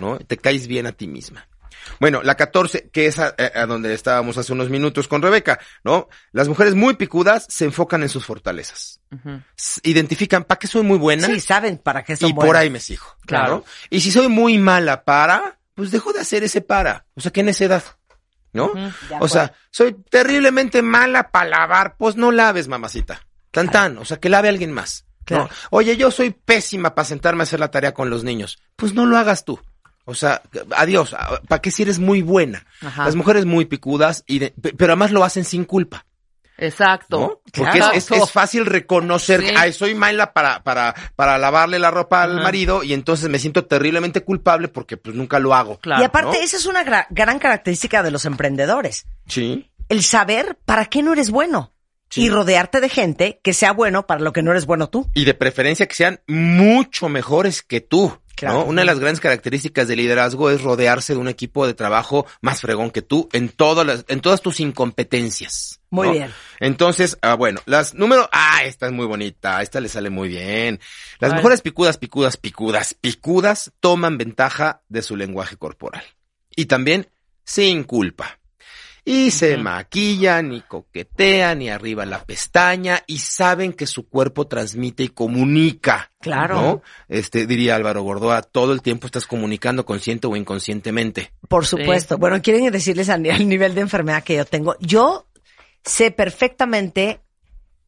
[0.00, 0.18] ¿No?
[0.18, 1.48] Te caes bien a ti misma.
[2.00, 6.08] Bueno, la 14, que es a, a donde estábamos hace unos minutos con Rebeca, ¿no?
[6.32, 9.00] Las mujeres muy picudas se enfocan en sus fortalezas.
[9.82, 11.26] Identifican, ¿para qué soy muy buena?
[11.26, 13.04] Sí, saben para qué son y por ahí me sigo.
[13.26, 13.44] Claro.
[13.44, 13.64] Claro.
[13.90, 17.06] Y si soy muy mala para, pues dejo de hacer ese para.
[17.14, 17.82] O sea, qué necedad.
[18.52, 18.70] ¿No?
[19.20, 23.26] O sea, soy terriblemente mala para lavar, pues no laves, mamacita.
[23.50, 25.06] Tan tan, o sea, que lave alguien más.
[25.08, 25.24] ¿no?
[25.24, 25.50] Claro.
[25.70, 28.58] Oye, yo soy pésima para sentarme a hacer la tarea con los niños.
[28.76, 29.58] Pues no lo hagas tú.
[30.04, 30.42] O sea,
[30.76, 31.14] adiós.
[31.48, 32.66] ¿Para qué si eres muy buena?
[32.80, 33.04] Ajá.
[33.04, 36.04] Las mujeres muy picudas, y de- pe- pero además lo hacen sin culpa.
[36.58, 37.18] Exacto.
[37.18, 37.40] ¿no?
[37.52, 37.92] Porque Claro.
[37.94, 39.46] es, es- es fácil reconocer Sí.
[39.46, 42.42] que ay, soy mala para, para, para lavarle la ropa al Ajá.
[42.42, 45.78] marido y entonces me siento terriblemente culpable porque pues nunca lo hago.
[45.78, 46.02] Claro.
[46.02, 46.44] y aparte, ¿no?
[46.44, 49.06] esa es una gra- gran característica de los emprendedores.
[49.26, 49.70] Sí.
[49.88, 51.72] El saber para qué no eres bueno.
[52.10, 52.24] Sí.
[52.24, 55.08] Y rodearte de gente que sea bueno para lo que no eres bueno tú.
[55.14, 58.18] Y de preferencia que sean mucho mejores que tú.
[58.42, 58.58] Claro.
[58.58, 58.64] ¿no?
[58.64, 62.60] Una de las grandes características del liderazgo es rodearse de un equipo de trabajo más
[62.60, 65.80] fregón que tú en todas las, en todas tus incompetencias.
[65.90, 66.12] Muy ¿no?
[66.14, 66.30] bien.
[66.58, 70.80] Entonces, ah, bueno, las números, ah, esta es muy bonita, esta le sale muy bien.
[71.20, 76.02] Las mujeres picudas, picudas, picudas, picudas toman ventaja de su lenguaje corporal.
[76.56, 77.08] Y también
[77.44, 78.40] sin culpa.
[79.04, 85.02] Y se maquillan y coquetean y arriba la pestaña y saben que su cuerpo transmite
[85.02, 86.12] y comunica.
[86.20, 86.54] Claro.
[86.54, 86.82] ¿no?
[87.08, 91.32] Este, diría Álvaro Gordoa, todo el tiempo estás comunicando consciente o inconscientemente.
[91.48, 92.16] Por supuesto.
[92.16, 94.76] Bueno, quieren decirles al al nivel de enfermedad que yo tengo.
[94.78, 95.26] Yo
[95.84, 97.20] sé perfectamente,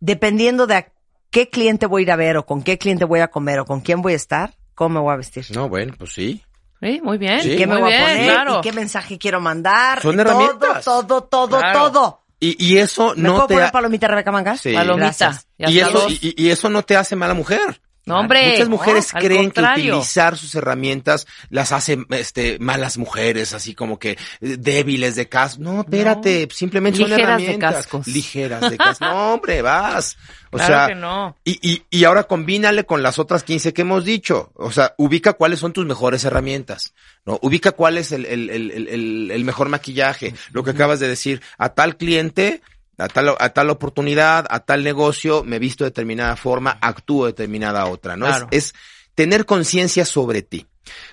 [0.01, 0.93] dependiendo de a
[1.31, 3.65] qué cliente voy a ir a ver o con qué cliente voy a comer o
[3.65, 5.47] con quién voy a estar, cómo me voy a vestir.
[5.55, 6.43] No, bueno, pues sí.
[6.85, 7.41] Sí, muy bien.
[7.41, 7.57] Sí.
[7.57, 8.33] ¿Qué me muy voy a bien, poner?
[8.33, 8.59] claro.
[8.59, 10.01] ¿Y qué mensaje quiero mandar?
[10.03, 10.85] Son todo, herramientas.
[10.85, 11.91] todo, todo, Claro.
[11.91, 12.21] todo.
[12.41, 13.55] Y, y eso ¿Me no puedo te...
[13.55, 14.61] poner ha- palomita Rebeca Mangas?
[14.61, 14.75] Sí.
[14.75, 15.41] Palomita.
[15.59, 17.81] Y, eso, y, y eso no te hace mala mujer.
[18.07, 18.51] No, hombre.
[18.53, 23.99] Muchas mujeres No, creen que utilizar sus herramientas las hace este, malas mujeres, así como
[23.99, 24.17] que eh,
[24.59, 25.63] débiles de casco.
[25.63, 27.75] No, espérate, simplemente son Ligeras de herramientas.
[27.75, 28.07] cascos.
[28.07, 29.01] Ligeras de cascos.
[29.01, 30.17] No, hombre, vas.
[30.51, 31.37] O Claro sea, que no.
[31.45, 34.53] y, y, y ahora combínale con las otras 15 que hemos dicho.
[34.55, 36.95] O sea, ubica cuáles son tus mejores herramientas.
[37.25, 37.39] ¿no?
[37.43, 40.35] Ubica cuál es el, el- el, el mejor maquillaje.
[40.53, 41.41] Lo que acabas de decir.
[41.59, 42.61] A tal cliente,
[42.99, 47.33] a tal, a tal oportunidad, a tal negocio, me visto de determinada forma, actúo de
[47.33, 48.17] determinada otra.
[48.17, 48.27] ¿no?
[48.27, 48.49] Claro.
[48.51, 48.75] Es, es
[49.15, 50.67] tener conciencia sobre ti.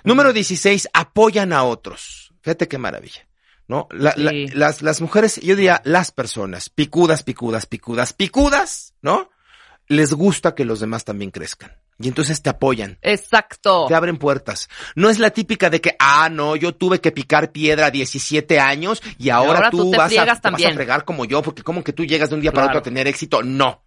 [0.04, 2.34] Número 16, apoyan a otros.
[2.42, 3.28] Fíjate qué maravilla.
[3.68, 3.88] ¿No?
[3.92, 4.48] La- la- Sí.
[4.50, 9.30] las, las mujeres, yo diría las personas, picudas, picudas, picudas, picudas, ¿no?
[9.88, 11.78] Les gusta que los demás también crezcan.
[12.02, 12.98] Y entonces te apoyan.
[13.02, 13.86] Exacto.
[13.88, 14.70] Te abren puertas.
[14.96, 18.60] No es la típica de que, ah, no, yo tuve que picar piedra a 17
[18.60, 21.84] años y ahora, ahora tú, vas, a, te vas a fregar como yo, porque como
[21.84, 23.44] que tú llegas de un día para otro a tener éxito.
[23.44, 23.84] No.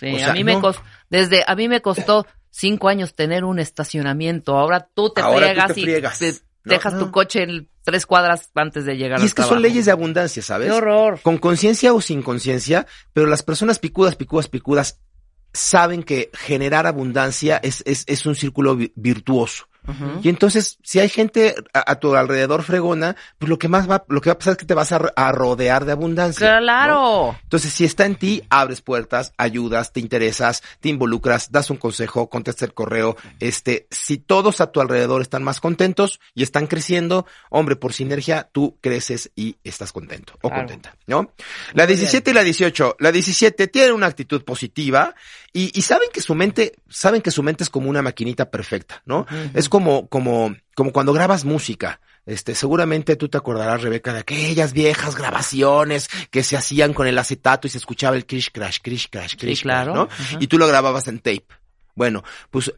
[0.00, 3.44] Sí, O sea, a mí me costó, desde, a mí me costó cinco años tener
[3.44, 4.56] un estacionamiento.
[4.56, 6.18] Ahora tú te Ahora tú te y friegas.
[6.18, 7.00] te No, dejas no.
[7.00, 9.92] tu coche en tres cuadras antes de llegar Y al es que son leyes de
[9.92, 10.68] abundancia, ¿sabes?
[10.68, 11.20] Qué horror.
[11.22, 15.00] Con conciencia o sin conciencia, pero las personas picudas, picudas, picudas
[15.52, 18.76] saben que generar abundancia es, es, un círculo
[20.22, 24.04] Y entonces, si hay gente a, a tu alrededor fregona, pues lo que más va,
[24.08, 26.54] lo que va a pasar es que te vas a, ro- a rodear de abundancia.
[26.56, 26.60] ¿no?
[26.60, 27.36] Claro.
[27.42, 32.28] Entonces, si está en ti, abres puertas, ayudas, te interesas, te involucras, das un consejo,
[32.28, 33.16] contestas el correo.
[33.40, 38.48] Este, si todos a tu alrededor están más contentos y están creciendo, hombre, por sinergia,
[38.52, 40.62] tú creces y estás contento o Claro.
[40.66, 41.32] contenta, ¿no?
[41.72, 42.96] La 17 y la 18.
[42.98, 45.14] La 17 tiene una actitud positiva
[45.58, 49.02] y, y saben que su mente, saben que su mente es como una maquinita perfecta,
[49.06, 49.26] ¿no?
[49.54, 52.00] Es como, como, como cuando grabas música.
[52.26, 57.18] Este, seguramente tú te acordarás, Rebeca, de aquellas viejas grabaciones que se hacían con el
[57.18, 60.06] acetato y se escuchaba el crish crash, crish crash, crish claro.
[60.06, 60.38] crash, ¿no?
[60.38, 61.46] Y tú lo grababas en tape.
[61.96, 62.72] Bueno, pues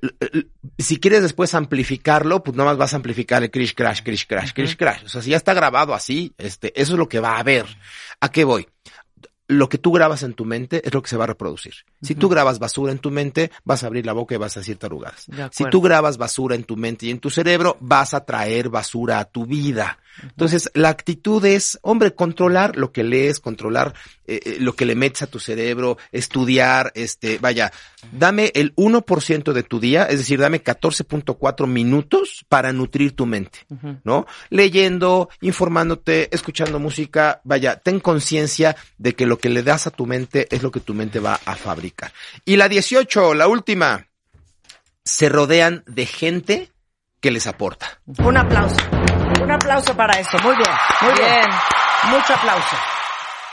[0.79, 4.75] si quieres después amplificarlo, pues nomás vas a amplificar el crish crash, crish crash, crish
[4.75, 5.05] crash.
[5.05, 7.67] O sea, si ya está grabado así, este, eso es lo que va a haber.
[8.21, 8.67] ¿A qué voy?
[9.49, 11.75] Lo que tú grabas en tu mente es lo que se va a reproducir.
[12.03, 14.61] Si tú grabas basura en tu mente, vas a abrir la boca y vas a
[14.61, 15.27] decir tarugadas.
[15.27, 18.69] De Si tú grabas basura en tu mente y en tu cerebro, vas a traer
[18.69, 19.99] basura a tu vida.
[20.23, 23.95] Entonces, la actitud es, hombre, controlar lo que lees, controlar
[24.27, 27.73] eh, eh, lo que le metes a tu cerebro, estudiar, este, vaya,
[28.13, 33.61] dame el 1% de tu día, es decir, dame 14.4 minutos para nutrir tu mente,
[34.05, 34.27] ¿no?
[34.51, 40.07] Leyendo, informándote, escuchando música, vaya, ten conciencia de que lo que le das a tu
[40.07, 41.90] mente es lo que tu mente va a fabricar.
[42.45, 44.07] Y la 18, la última,
[45.05, 46.73] se rodean de gente
[47.21, 48.01] que les aporta.
[48.19, 48.77] Un aplauso.
[49.43, 50.39] Un aplauso para esto.
[50.43, 50.71] Muy bien.
[51.03, 51.47] Muy bien.
[52.11, 52.77] Mucho aplauso.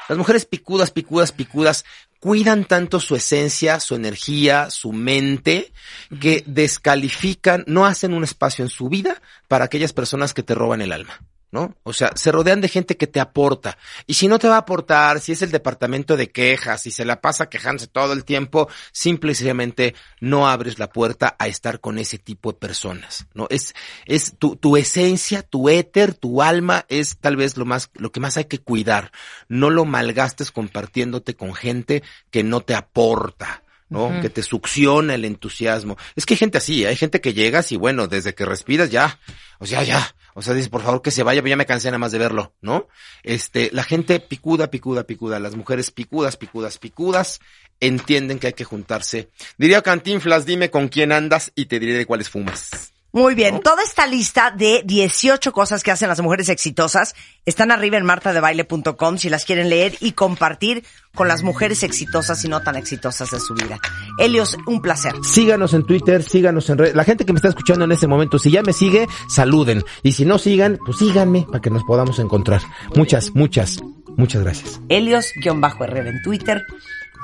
[0.08, 1.86] Las mujeres picudas, picudas, picudas
[2.20, 5.72] cuidan tanto su esencia, su energía, su mente,
[6.20, 10.82] que descalifican, no hacen un espacio en su vida para aquellas personas que te roban
[10.82, 11.20] el alma.
[11.50, 11.76] ¿No?
[11.84, 13.78] O sea, se rodean de gente que te aporta.
[14.06, 17.06] Y si no te va a aportar, si es el departamento de quejas, si se
[17.06, 21.80] la pasa quejándose todo el tiempo, simple y sencillamente no abres la puerta a estar
[21.80, 23.28] con ese tipo de personas.
[23.34, 23.48] ¿No?
[23.50, 23.76] Es,
[24.06, 28.20] es tu, tu esencia, tu éter, tu alma es tal vez lo más, lo que
[28.20, 29.12] más hay que cuidar.
[29.48, 33.64] No lo malgastes compartiéndote con gente que no te aporta.
[33.90, 34.22] ¿No?
[34.22, 35.98] Que te succiona el entusiasmo.
[36.16, 39.20] Es que hay gente así, hay gente que llegas y bueno, desde que respiras ya,
[39.60, 41.98] o sea, ya, o sea, dices, por favor que se vaya, ya me cansé nada
[41.98, 42.88] más de verlo, ¿no?
[43.24, 47.40] Este, la gente picuda, picuda, picuda, las mujeres picudas, picudas, picudas,
[47.80, 49.30] entienden que hay que juntarse.
[49.58, 52.94] Diría Cantinflas, dime con quién andas y te diré de cuáles fumas.
[53.18, 57.16] Muy bien, toda esta lista de 18 cosas que hacen las mujeres exitosas
[57.48, 60.84] están arriba en martadebaile.com si las quieren leer y compartir
[61.16, 63.80] con las mujeres exitosas y no tan exitosas de su vida.
[64.20, 65.16] Helios, un placer.
[65.24, 66.94] Síganos en Twitter, síganos en redes.
[66.94, 69.84] La gente que me está escuchando en este momento, si ya me sigue, saluden.
[70.04, 72.62] Y si no sigan, pues síganme para que nos podamos encontrar.
[72.96, 73.80] Muchas, muchas,
[74.16, 74.80] muchas gracias.
[74.90, 76.64] Helios-Herrera en Twitter,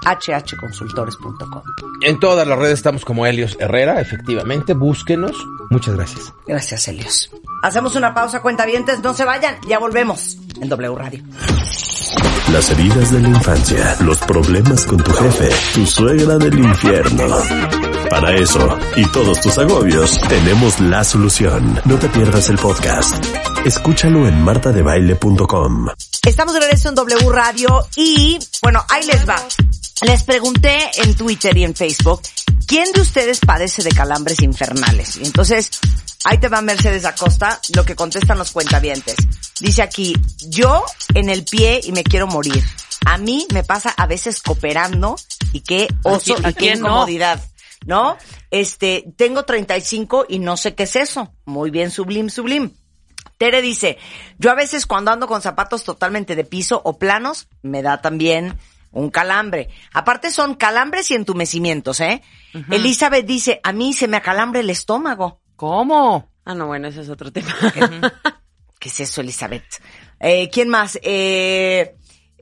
[0.05, 1.61] hhconsultores.com.
[2.01, 4.73] En todas las redes estamos como Helios Herrera, efectivamente.
[4.73, 5.35] Búsquenos.
[5.69, 6.33] Muchas gracias.
[6.47, 7.31] Gracias, Helios.
[7.63, 11.23] Hacemos una pausa, cuentavientes, no se vayan, ya volvemos en W Radio.
[12.51, 17.25] las heridas de la infancia, los problemas con tu jefe, tu suegra del infierno.
[18.09, 21.79] Para eso y todos tus agobios, tenemos la solución.
[21.85, 23.25] No te pierdas el podcast.
[23.65, 25.87] Escúchalo en martadebaile.com.
[26.27, 29.35] Estamos de regreso en W Radio y, bueno, ahí les va.
[30.01, 32.21] Les pregunté en Twitter y en Facebook,
[32.67, 35.17] ¿quién de ustedes padece de calambres infernales?
[35.17, 35.71] Y entonces,
[36.25, 39.15] ahí te va Mercedes Acosta, lo que contestan los cuentavientes.
[39.61, 40.13] Dice aquí,
[40.47, 40.83] yo
[41.13, 42.63] en el pie y me quiero morir.
[43.05, 45.15] A mí me pasa a veces cooperando
[45.53, 46.87] y qué oso y qué quién no?
[46.87, 47.41] incomodidad.
[47.85, 48.17] ¿No?
[48.49, 51.33] Este, tengo 35 y no sé qué es eso.
[51.45, 52.71] Muy bien, sublim, sublim.
[53.37, 53.97] Tere dice,
[54.37, 58.57] yo a veces cuando ando con zapatos totalmente de piso o planos, me da también
[58.93, 59.69] un calambre.
[59.91, 62.21] Aparte son calambres y entumecimientos, ¿eh?
[62.69, 65.41] Elizabeth dice, a mí se me acalambre el estómago.
[65.55, 66.29] ¿Cómo?
[66.45, 67.53] Ah, no, bueno, ese es otro tema.
[68.79, 69.81] ¿Qué es eso, Elizabeth?
[70.19, 70.99] Eh, ¿Quién más?
[71.01, 71.95] Eh,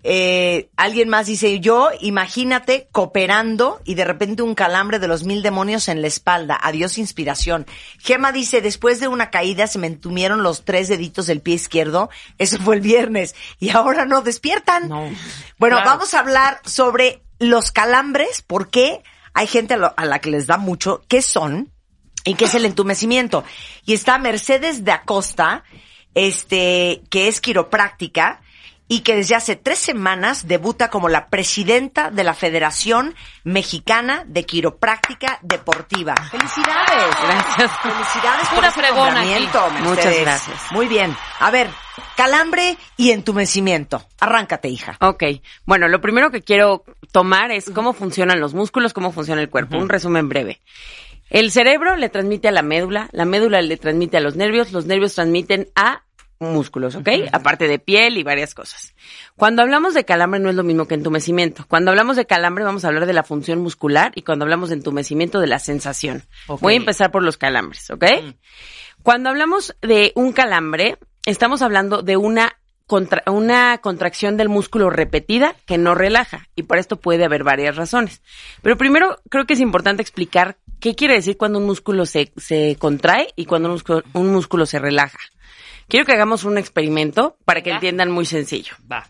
[0.04, 5.44] eh, alguien más dice, yo imagínate cooperando y de repente un calambre de los mil
[5.44, 6.60] demonios en la espalda.
[6.62, 7.68] Adiós inspiración.
[8.00, 12.10] Gema dice, después de una caída se me entumieron los tres deditos del pie izquierdo.
[12.38, 13.36] Eso fue el viernes.
[13.60, 14.90] Y ahora no despiertan.
[14.90, 15.10] No.
[15.58, 15.90] Bueno, Claro.
[15.92, 20.30] vamos a hablar sobre los calambres, por qué hay gente a, lo- a la que
[20.32, 21.72] les da mucho, qué son
[22.24, 23.44] y qué es el entumecimiento.
[23.86, 25.64] Y está Mercedes de Acosta,
[26.16, 28.42] este, que es quiropráctica
[28.92, 33.16] y que desde hace tres semanas debuta como la presidenta de la Federación
[33.46, 36.14] Mexicana de Quiropráctica Deportiva.
[36.30, 37.16] ¡Felicidades!
[37.24, 37.72] Gracias.
[37.80, 39.62] Felicidades por Pura nombramiento.
[39.72, 39.88] Mercedes.
[39.88, 40.72] Muchas gracias.
[40.74, 41.16] Muy bien.
[41.40, 41.70] A ver,
[42.18, 44.06] calambre y entumecimiento.
[44.20, 44.98] Arráncate, hija.
[45.00, 45.24] Ok,
[45.64, 46.84] bueno, lo primero que quiero
[47.14, 49.78] tomar es cómo funcionan los músculos, cómo funciona el cuerpo.
[49.78, 50.60] Un resumen breve.
[51.30, 54.86] El cerebro le transmite a la médula, la médula le transmite a los nervios, los
[54.86, 56.04] nervios transmiten a
[56.42, 57.08] músculos, ¿ok?
[57.32, 58.94] Aparte de piel y varias cosas.
[59.36, 61.66] Cuando hablamos de calambre no es lo mismo que entumecimiento.
[61.68, 64.76] Cuando hablamos de calambre vamos a hablar de la función muscular y cuando hablamos de
[64.76, 66.24] entumecimiento de la sensación.
[66.62, 68.06] Voy a empezar por los calambres, ¿ok?
[69.04, 72.54] Cuando hablamos de un calambre, estamos hablando de una
[72.88, 77.76] contra- una contracción del músculo repetida que no relaja y por esto puede haber varias
[77.78, 78.22] razones.
[78.62, 82.76] Pero primero creo que es importante explicar qué quiere decir cuando un músculo se, se
[82.80, 85.20] contrae y cuando un músculo, un músculo se relaja.
[85.92, 87.76] Quiero que hagamos un experimento para que Va.
[87.76, 88.76] entiendan muy sencillo.
[88.90, 89.10] Va.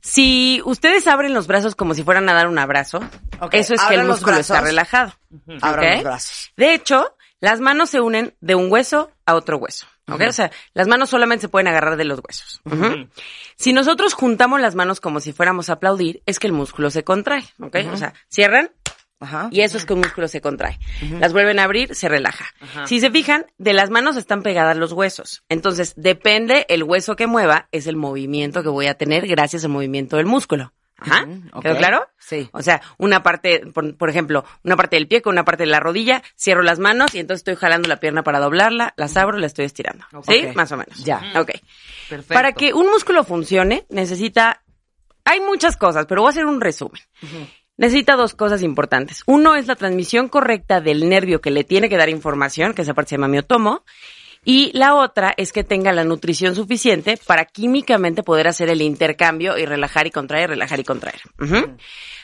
[0.00, 3.00] Si ustedes abren los brazos como si fueran a dar un abrazo,
[3.50, 5.12] eso es que el músculo está relajado.
[5.60, 5.94] Abran ¿ok?
[5.94, 6.52] los brazos.
[6.56, 9.88] De hecho, las manos se unen de un hueso a otro hueso.
[10.08, 10.20] ¿ok?
[10.28, 12.60] O sea, las manos solamente se pueden agarrar de los huesos.
[13.56, 17.02] Si nosotros juntamos las manos como si fuéramos a aplaudir, es que el músculo se
[17.02, 17.42] contrae.
[17.60, 17.76] ¿ok?
[17.92, 18.70] O sea, cierran
[19.24, 19.48] Ajá.
[19.50, 20.78] y eso es que un músculo se contrae.
[21.18, 22.44] Las vuelven a abrir, se relaja.
[22.86, 25.42] Si se fijan, de las manos están pegadas los huesos.
[25.48, 29.70] Entonces, depende el hueso que mueva, es el movimiento que voy a tener gracias al
[29.70, 30.72] movimiento del músculo.
[30.96, 31.26] Ajá.
[31.60, 32.08] ¿Quedó claro?
[32.18, 32.48] Sí.
[32.52, 35.70] O sea, una parte, por, por ejemplo, una parte del pie con una parte de
[35.70, 39.36] la rodilla, cierro las manos y entonces estoy jalando la pierna para doblarla, las abro,
[39.38, 40.04] la estoy estirando.
[40.26, 40.46] ¿Sí?
[40.54, 41.04] Más o menos.
[41.04, 41.20] Ya.
[41.36, 41.50] Ok.
[42.08, 42.34] Perfecto.
[42.34, 44.62] Para que un músculo funcione, necesita.
[45.24, 47.00] Hay muchas cosas, pero voy a hacer un resumen.
[47.76, 49.22] Necesita dos cosas importantes.
[49.26, 52.94] Uno es la transmisión correcta del nervio que le tiene que dar información, que esa
[52.94, 53.82] parte se llama miotomo.
[54.44, 59.56] Y la otra es que tenga la nutrición suficiente para químicamente poder hacer el intercambio
[59.56, 61.20] y relajar y contraer, relajar y contraer.
[61.40, 61.76] Ujú.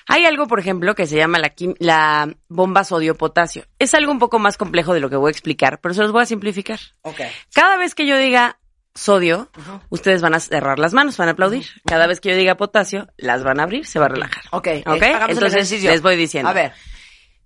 [0.06, 1.38] Hay algo, por ejemplo, que se llama
[1.78, 3.64] la, bomba sodio-potasio.
[3.78, 6.12] Es algo un poco más complejo de lo que voy a explicar, pero se los
[6.12, 6.78] voy a simplificar.
[7.02, 7.20] Ok.
[7.54, 8.58] Cada vez que yo diga
[8.94, 9.50] sodio,
[9.88, 11.66] ustedes van a cerrar las manos, van a aplaudir.
[11.86, 14.44] Cada vez que yo diga potasio, las van a abrir, se va a relajar.
[14.50, 14.68] Ok.
[14.86, 15.02] ¿Ok?
[15.02, 15.90] eh, hagamos el Entonces ejercicio.
[15.90, 16.50] les voy diciendo.
[16.50, 16.72] A ver.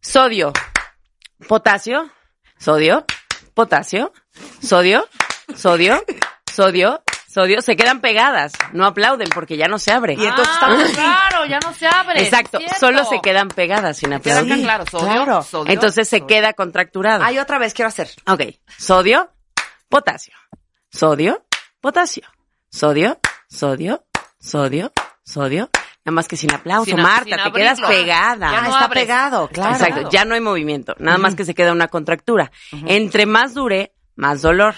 [0.01, 0.53] Sodio,
[1.49, 2.11] potasio,
[2.59, 3.05] sodio,
[3.55, 4.13] potasio,
[4.63, 5.07] sodio,
[5.57, 6.03] sodio,
[6.51, 7.63] sodio, sodio.
[7.63, 10.15] Se quedan pegadas, no aplauden porque ya no se abre.
[10.15, 12.23] Y entonces Ah, estamos- claro, ya no se abre.
[12.23, 14.53] Exacto, solo se quedan pegadas sin aplaudir.
[14.53, 15.43] acá claro, sodio, claro.
[15.43, 16.27] sodio, Entonces se sodio.
[16.27, 17.25] queda contracturado.
[17.25, 18.11] Ay, otra vez quiero hacer.
[18.27, 18.43] Ok,
[18.79, 19.31] sodio,
[19.89, 20.35] potasio,
[20.99, 21.45] sodio,
[21.81, 22.23] potasio,
[22.71, 23.19] sodio,
[23.49, 24.05] sodio,
[24.39, 24.93] sodio,
[25.25, 25.69] sodio.
[26.05, 28.51] Nada más que sin aplauso, Sin Marta, sin te quedas pegada.
[28.53, 29.03] Ya Ah, no está abres.
[29.05, 29.73] pegado, claro.
[29.75, 32.53] Exacto, ya no hay movimiento, nada más que se queda una contractura.
[32.87, 34.75] Entre más dure, más dolor.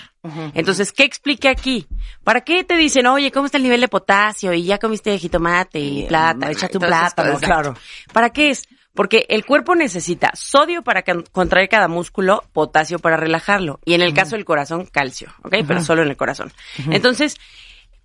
[0.54, 1.86] Entonces, ¿qué explique aquí?
[2.24, 4.52] ¿Para qué te dicen, oye, cómo está el nivel de potasio?
[4.52, 6.48] Y ya comiste jitomate y plátano.
[6.48, 7.44] échate un plátano, cosas.
[7.46, 7.74] claro.
[8.12, 8.68] ¿Para qué es?
[8.96, 13.78] Porque el cuerpo necesita sodio para contraer cada músculo, potasio para relajarlo.
[13.84, 15.56] Y en el caso del corazón, calcio, ¿ok?
[15.68, 16.52] Pero solo en el corazón.
[16.90, 17.36] Entonces,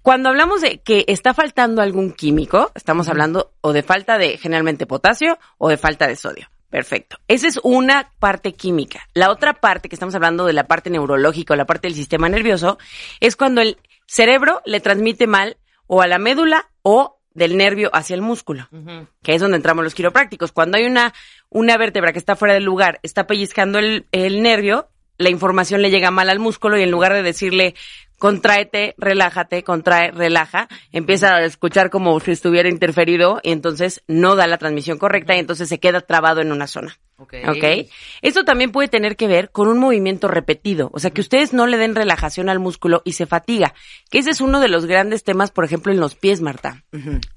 [0.01, 4.85] cuando hablamos de que está faltando algún químico, estamos hablando o de falta de generalmente
[4.85, 6.49] potasio o de falta de sodio.
[6.69, 7.17] Perfecto.
[7.27, 9.07] Esa es una parte química.
[9.13, 12.29] La otra parte que estamos hablando de la parte neurológica o la parte del sistema
[12.29, 12.77] nervioso
[13.19, 13.77] es cuando el
[14.07, 18.67] cerebro le transmite mal o a la médula o del nervio hacia el músculo,
[19.23, 20.51] que es donde entramos los quiroprácticos.
[20.51, 21.13] Cuando hay una,
[21.49, 25.91] una vértebra que está fuera del lugar, está pellizcando el, el nervio, la información le
[25.91, 27.75] llega mal al músculo y en lugar de decirle
[28.21, 34.45] contráete, relájate, contrae, relaja, empieza a escuchar como si estuviera interferido y entonces no da
[34.45, 36.99] la transmisión correcta y entonces se queda trabado en una zona.
[37.21, 37.35] Ok.
[37.49, 37.87] ¿Ok?
[38.23, 41.67] Esto también puede tener que ver con un movimiento repetido, o sea, que ustedes no
[41.67, 43.75] le den relajación al músculo y se fatiga,
[44.09, 46.83] que ese es uno de los grandes temas, por ejemplo, en los pies, Marta.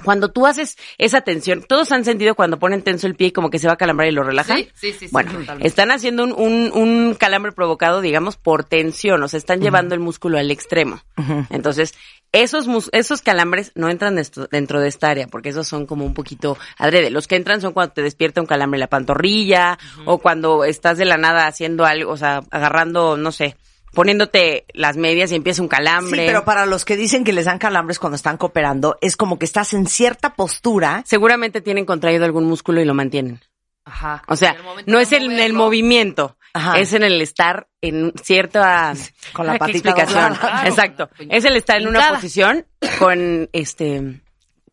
[0.02, 3.50] Cuando tú haces esa tensión, todos han sentido cuando ponen tenso el pie y como
[3.50, 4.58] que se va a calambrar y lo relajan.
[4.58, 9.28] Sí, sí, sí, Bueno, están haciendo un, un, un calambre provocado, digamos, por tensión, o
[9.28, 11.02] sea, están llevando el músculo al extremo.
[11.50, 11.94] Entonces,
[12.34, 14.20] esos, mus- esos calambres no entran
[14.50, 17.10] dentro de esta área, porque esos son como un poquito adrede.
[17.10, 20.98] Los que entran son cuando te despierta un calambre en la pantorrilla, o cuando estás
[20.98, 23.56] de la nada haciendo algo, o sea, agarrando, no sé,
[23.92, 26.26] poniéndote las medias y empieza un Sí, calambre.
[26.26, 29.44] pero para los que dicen que les dan calambres cuando están cooperando, es como que
[29.44, 31.02] estás en cierta postura.
[31.06, 33.40] Seguramente tienen contraído algún músculo y lo mantienen.
[33.84, 34.22] Ajá.
[34.28, 34.56] O sea,
[34.86, 36.78] no es en el movimiento, Ajá.
[36.78, 38.94] es en el estar en cierta
[39.32, 39.58] Con la.
[39.58, 40.34] Claro.
[40.66, 41.10] Exacto.
[41.28, 42.64] Es el estar en una posición
[42.98, 44.20] con este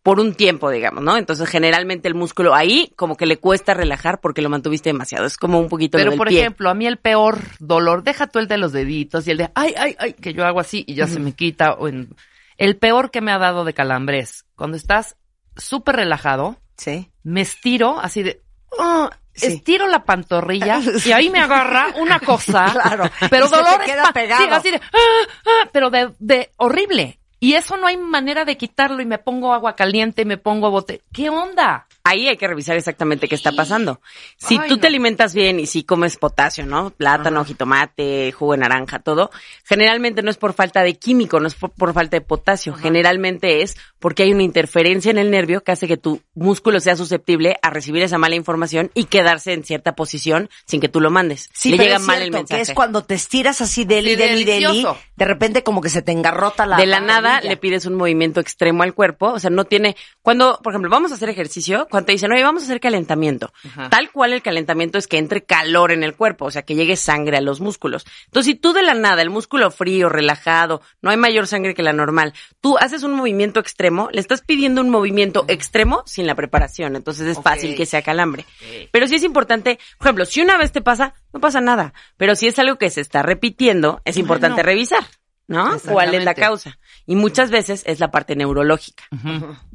[0.04, 1.16] por un tiempo, digamos, ¿no?
[1.18, 5.26] Entonces, generalmente el músculo ahí como que le cuesta relajar porque lo mantuviste demasiado.
[5.28, 6.40] Es como un poquito lo Pero del por pie.
[6.40, 9.52] ejemplo, a mí el peor dolor, deja tú el de los deditos y el de
[9.54, 11.74] ay, ay, ay, que yo hago así y ya se me quita.
[11.74, 12.16] o en-
[12.58, 15.18] el peor que me ha dado de calambres, cuando estás
[15.56, 17.12] súper relajado, Sí.
[17.24, 18.42] me estiro así de
[18.80, 19.46] ah, Sí.
[19.48, 22.66] estiro la pantorrilla y ahí me agarra una cosa.
[22.74, 23.10] Claro.
[23.30, 24.44] Pero dolor queda espa- pegado.
[24.44, 27.20] sí, así de ah, ah, pero de, de horrible.
[27.44, 31.02] Y eso no hay manera de quitarlo y me pongo agua caliente me pongo bote.
[31.12, 31.88] ¿Qué onda?
[32.04, 34.00] Ahí hay que revisar exactamente qué está pasando.
[34.38, 34.80] Si Ay, tú no.
[34.82, 36.92] te alimentas bien y si comes potasio, ¿no?
[36.92, 39.30] Plátano, jitomate, jugo de naranja, todo,
[39.66, 42.74] generalmente no es por falta de químico, no es por, por falta de potasio.
[42.76, 46.96] Generalmente es porque hay una interferencia en el nervio que hace que tu músculo sea
[46.96, 51.12] susceptible a recibir esa mala información y quedarse en cierta posición sin que tú lo
[51.12, 51.50] mandes.
[51.54, 52.58] Sí, Le pero llega es mal el mensaje.
[52.64, 54.98] que es cuando te estiras así deli, Sí, deli, deli, delicioso.
[55.16, 58.40] de repente como que se te engarrota la de la nada le pides un movimiento
[58.42, 62.08] extremo al cuerpo, o sea, no tiene, cuando, por ejemplo, vamos a hacer ejercicio, cuando
[62.08, 63.90] te dicen, oye, vamos a hacer calentamiento, Ajá.
[63.90, 66.96] tal cual el calentamiento es que entre calor en el cuerpo, o sea, que llegue
[66.96, 68.06] sangre a los músculos.
[68.26, 71.84] Entonces, si tú de la nada, el músculo frío, relajado, no hay mayor sangre que
[71.84, 76.36] la normal, tú haces un movimiento extremo, le estás pidiendo un movimiento extremo sin la
[76.36, 78.46] preparación, entonces es fácil que sea calambre.
[78.92, 82.36] Pero sí es importante, por ejemplo, si una vez te pasa, no pasa nada, pero
[82.36, 85.04] si es algo que se está repitiendo, es importante revisar.
[85.48, 85.78] ¿No?
[85.80, 86.78] ¿Cuál es la causa?
[87.06, 89.04] Y muchas veces es la parte neurológica.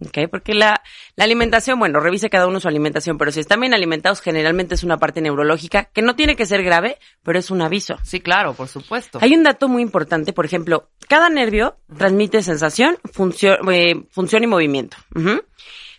[0.06, 0.28] ¿ok?
[0.30, 0.82] Porque la,
[1.16, 4.84] la alimentación, bueno, revise cada uno su alimentación, pero si están bien alimentados, generalmente es
[4.84, 7.98] una parte neurológica que no tiene que ser grave, pero es un aviso.
[8.02, 9.18] Sí, claro, por supuesto.
[9.20, 14.46] Hay un dato muy importante, por ejemplo, cada nervio transmite sensación, función, eh, función y
[14.46, 14.96] movimiento.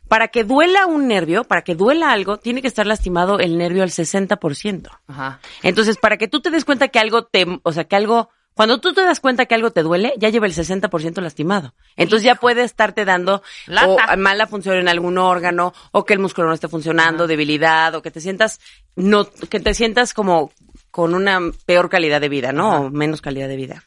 [0.07, 3.83] Para que duela un nervio, para que duela algo, tiene que estar lastimado el nervio
[3.83, 4.89] al 60%.
[5.07, 5.39] Ajá.
[5.63, 8.79] Entonces, para que tú te des cuenta que algo te, o sea, que algo, cuando
[8.79, 11.75] tú te das cuenta que algo te duele, ya lleva el 60% lastimado.
[11.95, 13.43] Entonces ya puede estarte dando
[13.85, 18.01] o mala función en algún órgano, o que el músculo no esté funcionando, debilidad, o
[18.01, 18.59] que te sientas,
[18.95, 20.51] no, que te sientas como
[20.89, 22.81] con una peor calidad de vida, ¿no?
[22.81, 23.83] O menos calidad de vida.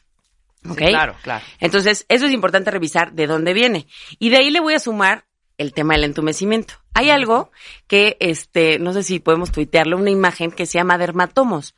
[0.63, 0.77] Sí, ¿Ok?
[0.77, 1.43] claro, claro.
[1.59, 3.87] Entonces, eso es importante revisar de dónde viene.
[4.19, 5.25] Y de ahí le voy a sumar
[5.61, 6.73] el tema del entumecimiento.
[6.93, 7.51] Hay algo
[7.87, 11.73] que, este, no sé si podemos tuitearlo, una imagen que se llama dermatomos.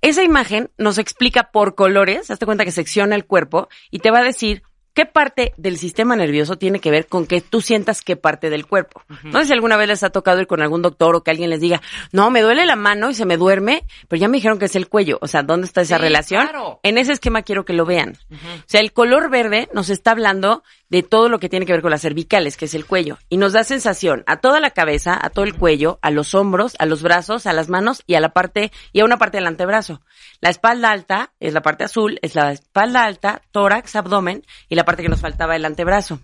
[0.00, 4.20] Esa imagen nos explica por colores, hazte cuenta que secciona el cuerpo y te va
[4.20, 4.62] a decir
[4.94, 8.66] qué parte del sistema nervioso tiene que ver con que tú sientas qué parte del
[8.66, 9.02] cuerpo.
[9.22, 11.50] No sé si alguna vez les ha tocado ir con algún doctor o que alguien
[11.50, 14.58] les diga, no, me duele la mano y se me duerme, pero ya me dijeron
[14.58, 15.18] que es el cuello.
[15.20, 16.48] O sea, ¿dónde está esa Sí, relación?
[16.48, 16.80] claro.
[16.82, 18.16] En ese esquema quiero que lo vean.
[18.32, 21.82] O sea, el color verde nos está hablando de todo lo que tiene que ver
[21.82, 25.18] con las cervicales, que es el cuello, y nos da sensación a toda la cabeza,
[25.20, 28.20] a todo el cuello, a los hombros, a los brazos, a las manos y a
[28.20, 30.00] la parte y a una parte del antebrazo.
[30.40, 34.84] La espalda alta es la parte azul, es la espalda alta, tórax, abdomen y la
[34.84, 36.20] parte que nos faltaba el antebrazo.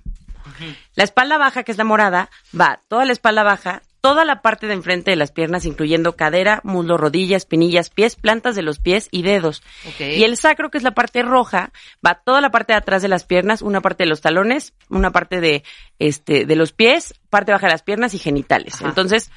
[0.95, 4.67] La espalda baja, que es la morada, va toda la espalda baja, toda la parte
[4.67, 9.09] de enfrente de las piernas, incluyendo cadera, muslo, rodillas, espinillas, pies, plantas de los pies
[9.11, 9.63] y dedos.
[9.99, 11.73] Y el sacro, que es la parte roja,
[12.07, 15.11] va toda la parte de atrás de las piernas, una parte de los talones, una
[15.11, 15.65] parte de,
[15.99, 18.75] este, de los pies, parte baja de las piernas y genitales.
[18.75, 18.91] Ajá.
[18.91, 19.31] Entonces,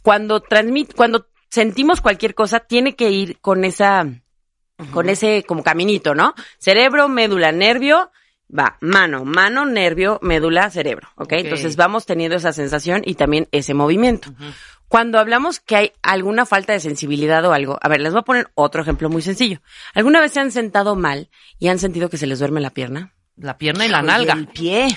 [0.00, 4.06] cuando transmit, cuando sentimos cualquier cosa, tiene que ir con esa,
[4.90, 6.32] con ese como caminito, ¿no?
[6.56, 8.10] Cerebro, médula, nervio,
[8.48, 11.24] va, mano, mano, nervio, médula, cerebro, ¿ok?
[11.24, 11.32] Ok.
[11.32, 14.32] Entonces vamos teniendo esa sensación y también ese movimiento.
[14.88, 18.24] Cuando hablamos que hay alguna falta de sensibilidad o algo, a ver, les voy a
[18.24, 19.60] poner otro ejemplo muy sencillo.
[19.94, 23.12] ¿Alguna vez se han sentado mal y han sentido que se les duerme la pierna?
[23.36, 24.34] La pierna y la Oye, nalga.
[24.34, 24.88] El pie.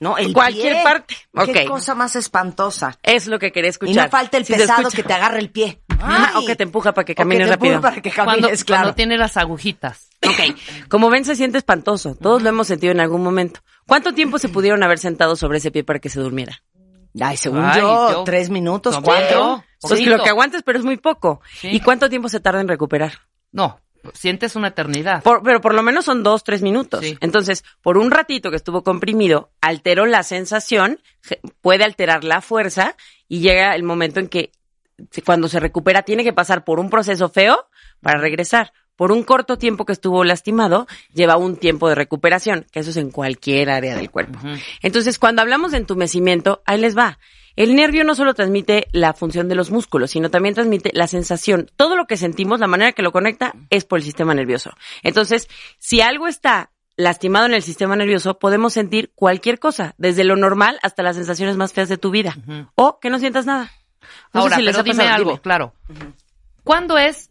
[0.00, 0.16] ¿No?
[0.18, 0.82] El Cualquier pie.
[0.82, 1.16] parte.
[1.52, 2.98] Qué cosa más espantosa.
[3.02, 3.92] Es lo que quería escuchar.
[3.92, 5.80] Y no falta el Si pesado que te agarre el pie.
[5.98, 6.44] Ajá, Ay.
[6.44, 7.80] o que te empuja para que O camines te empuja rápido.
[7.80, 8.64] para que Cuando, claro.
[8.66, 10.08] cuando tiene las agujitas.
[10.26, 12.14] Ok, como ven se siente espantoso.
[12.14, 13.60] Todos lo hemos sentido en algún momento.
[13.86, 16.62] ¿Cuánto tiempo se pudieron haber sentado sobre ese pie para que se durmiera?
[17.18, 19.64] Ay, según Ay, yo, yo- tres minutos, No, cuatro.
[19.80, 21.40] Pues lo que aguantes, pero es muy poco.
[21.60, 21.68] Sí.
[21.70, 23.12] ¿Y cuánto tiempo se tarda en recuperar?
[23.52, 23.80] No,
[24.14, 25.22] sientes una eternidad.
[25.22, 27.04] Por- pero por lo menos son dos, tres minutos.
[27.04, 27.16] Sí.
[27.20, 31.00] Entonces, por un ratito que estuvo comprimido, alteró la sensación,
[31.60, 32.96] puede alterar la fuerza
[33.28, 34.52] y llega el momento en que
[35.24, 37.68] cuando se recupera tiene que pasar por un proceso feo
[38.00, 38.72] para regresar.
[38.96, 42.96] Por un corto tiempo que estuvo lastimado, lleva un tiempo de recuperación, que eso es
[42.96, 44.38] en cualquier área del cuerpo.
[44.80, 47.18] Entonces, cuando hablamos de entumecimiento, ahí les va.
[47.56, 51.70] El nervio no solo transmite la función de los músculos, sino también transmite la sensación.
[51.76, 54.72] Todo lo que sentimos, la manera que lo conecta, es por el sistema nervioso.
[55.02, 60.36] Entonces, si algo está lastimado en el sistema nervioso, podemos sentir cualquier cosa, desde lo
[60.36, 62.36] normal hasta las sensaciones más feas de tu vida.
[62.74, 63.72] O que no sientas nada.
[64.32, 65.40] No sé Ahora, si les pero dime pasado, algo, dime.
[65.42, 65.74] claro.
[66.64, 67.30] ¿Cuándo es,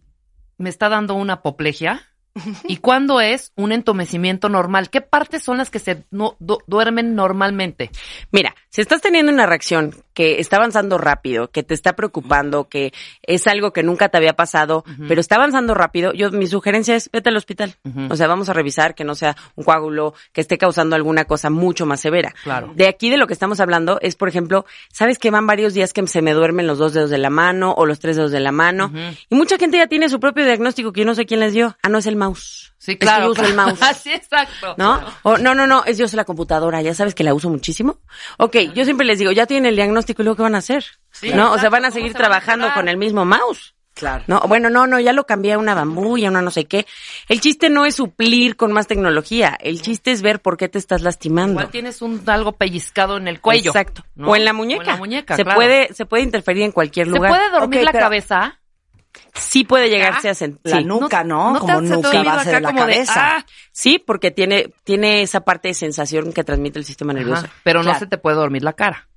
[0.57, 2.01] me está dando una apoplejia?
[2.67, 4.89] ¿Y cuándo es un entumecimiento normal?
[4.89, 7.91] ¿Qué partes son las que se no- du- duermen normalmente?
[8.31, 12.93] Mira, si estás teniendo una reacción que está avanzando rápido, que te está preocupando, que
[13.21, 17.11] es algo que nunca te había pasado, pero está avanzando rápido, yo mi sugerencia es
[17.11, 17.75] vete al hospital.
[18.09, 21.49] O sea, vamos a revisar que no sea un coágulo que esté causando alguna cosa
[21.49, 22.33] mucho más severa.
[22.43, 22.71] Claro.
[22.75, 25.93] De aquí de lo que estamos hablando es, por ejemplo, sabes que van varios días
[25.93, 28.39] que se me duermen los dos dedos de la mano o los tres dedos de
[28.39, 28.91] la mano
[29.29, 31.75] y mucha gente ya tiene su propio diagnóstico que yo no sé quién les dio.
[31.83, 32.74] Ah, no es el mouse.
[32.85, 33.25] Sí, Es que claro.
[33.25, 33.79] yo uso el mouse.
[34.03, 34.75] sí, exacto.
[34.77, 35.01] ¿No?
[35.23, 37.97] O, no, no, no, es yo uso la computadora, ya sabes que la uso muchísimo.
[38.37, 40.85] Ok, yo siempre les digo, ya tienen el diagnóstico y luego ¿qué van a hacer?
[41.11, 41.51] Sí, ¿No?
[41.53, 43.73] o sea, van a ¿cómo seguir se a trabajando con el mismo mouse.
[43.95, 44.25] Claro.
[44.27, 46.65] No, bueno, no, no, ya lo cambié a una bambú y a una no sé
[46.65, 46.85] qué.
[47.29, 50.77] El chiste no es suplir con más tecnología, el chiste es ver por qué te
[50.77, 51.53] estás lastimando.
[51.53, 53.71] Igual tienes un algo pellizcado en el cuello.
[53.71, 54.03] Exacto.
[54.15, 54.29] ¿no?
[54.31, 54.81] O en la muñeca.
[54.81, 55.55] O en la muñeca, se claro.
[55.57, 57.31] puede, se puede interferir en cualquier ¿Se lugar.
[57.31, 58.59] puede dormir la pero- cabeza?
[59.35, 60.73] Sí puede llegarse a sentir.
[60.73, 61.53] La nuca, ¿no?
[61.53, 63.37] ¿no como nuca base de la de, cabeza.
[63.37, 63.45] ah?
[63.71, 67.45] Sí, porque tiene, tiene esa parte de sensación que transmite el sistema nervioso.
[67.45, 69.07] Ajá, pero no se te puede dormir la cara.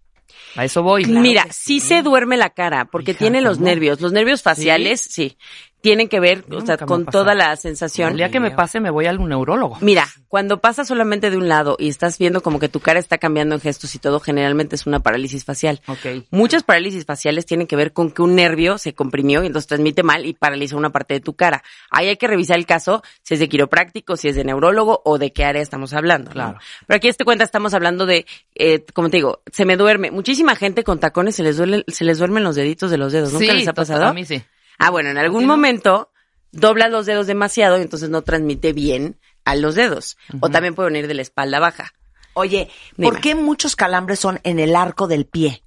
[0.57, 1.05] A eso voy.
[1.05, 3.69] Mira, sí se duerme la cara porque Hija, tiene los ¿cómo?
[3.69, 4.01] nervios.
[4.01, 5.37] Los nervios faciales, sí,
[5.81, 8.11] tienen que ver, o sea, con toda la sensación.
[8.13, 9.79] El día que me pase me voy al neurólogo.
[9.81, 13.19] Mira, cuando pasa solamente de un lado y estás viendo como que tu cara está
[13.19, 15.81] cambiando en gestos y todo, generalmente es una parálisis facial.
[15.87, 16.25] Ok.
[16.31, 20.03] Muchas parálisis faciales tienen que ver con que un nervio se comprimió y entonces transmite
[20.03, 21.63] mal y paraliza una parte de tu cara.
[21.91, 25.19] Ahí hay que revisar el caso, si es de quiropráctico, si es de neurólogo o
[25.19, 26.31] de qué área estamos hablando.
[26.31, 26.35] ¿no?
[26.35, 26.59] Claro.
[26.87, 28.27] Pero aquí este cuenta estamos hablando de,
[28.57, 30.11] eh, como te digo, se me duerme.
[30.11, 33.33] Muchísima gente con tacones se les duele, se les duermen los deditos de los dedos.
[33.33, 34.05] ¿Nunca Sí, les ha pasado?
[34.07, 34.43] A mí sí.
[34.79, 36.11] Ah, bueno, en algún momento
[36.53, 40.17] doblas los dedos demasiado y entonces no transmite bien a los dedos.
[40.41, 41.93] O también puede venir de la espalda baja.
[42.35, 43.21] Oye, ¿por Dime.
[43.21, 45.63] qué muchos calambres son en el arco del pie?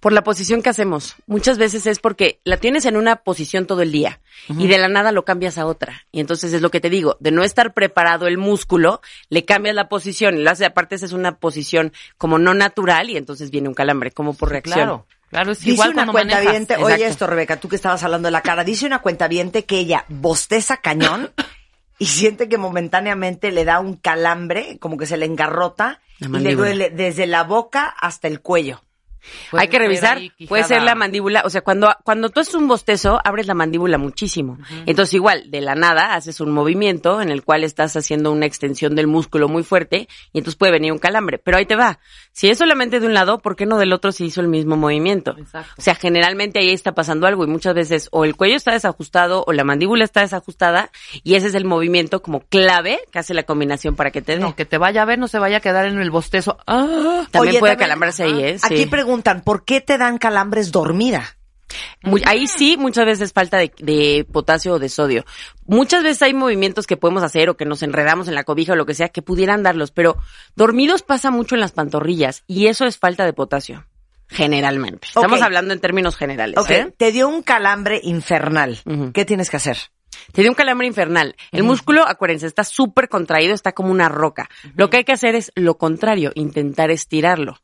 [0.00, 1.16] Por la posición que hacemos.
[1.26, 4.88] Muchas veces es porque la tienes en una posición todo el día y de la
[4.88, 6.06] nada lo cambias a otra.
[6.10, 9.74] Y entonces es lo que te digo, de no estar preparado el músculo, le cambias
[9.74, 13.50] la posición y lo hace, aparte esa es una posición como no natural y entonces
[13.50, 14.74] viene un calambre, como por reacción.
[14.74, 15.06] Claro.
[15.32, 16.78] Claro, es Dice igual una cuenta manejas.
[16.78, 20.04] oye esto Rebeca, tú que estabas hablando de la cara, dice una cuenta que ella
[20.10, 21.32] bosteza cañón
[21.98, 26.42] y siente que momentáneamente le da un calambre, como que se le engarrota La y
[26.42, 28.82] le duele desde la boca hasta el cuello.
[29.50, 32.68] Puede Hay que revisar, puede ser la mandíbula, o sea, cuando, cuando tú haces un
[32.68, 34.58] bostezo, abres la mandíbula muchísimo.
[34.86, 38.94] Entonces igual, de la nada, haces un movimiento en el cual estás haciendo una extensión
[38.94, 41.38] del músculo muy fuerte y entonces puede venir un calambre.
[41.38, 41.98] Pero ahí te va.
[42.32, 44.76] Si es solamente de un lado, ¿por qué no del otro si hizo el mismo
[44.76, 45.34] movimiento?
[45.38, 45.70] Exacto.
[45.76, 49.44] O sea, generalmente ahí está pasando algo y muchas veces o el cuello está desajustado
[49.46, 50.90] o la mandíbula está desajustada
[51.22, 54.38] y ese es el movimiento como clave que hace la combinación para que te dé.
[54.38, 56.58] No, que te vaya a ver, no se vaya a quedar en el bostezo.
[56.66, 58.56] Ah, También Oye, puede también- calambrarse ahí, ¿eh?
[58.62, 58.86] Aquí Sí.
[59.12, 61.36] Preguntan, ¿por qué te dan calambres dormida?
[62.02, 65.24] Muy- ahí sí, muchas veces falta de, de potasio o de sodio.
[65.66, 68.76] Muchas veces hay movimientos que podemos hacer o que nos enredamos en la cobija o
[68.76, 70.16] lo que sea que pudieran darlos, pero
[70.56, 73.86] dormidos pasa mucho en las pantorrillas y eso es falta de potasio.
[74.28, 75.08] Generalmente.
[75.08, 76.56] Estamos hablando en términos generales.
[76.56, 76.94] Ok, ¿eh?
[76.96, 78.80] te dio un calambre infernal.
[79.12, 79.76] ¿Qué tienes que hacer?
[80.32, 81.36] Te dio un calambre infernal.
[81.50, 84.48] El músculo, acuérdense, está súper contraído, está como una roca.
[84.76, 87.58] Lo que hay que hacer es lo contrario, intentar estirarlo.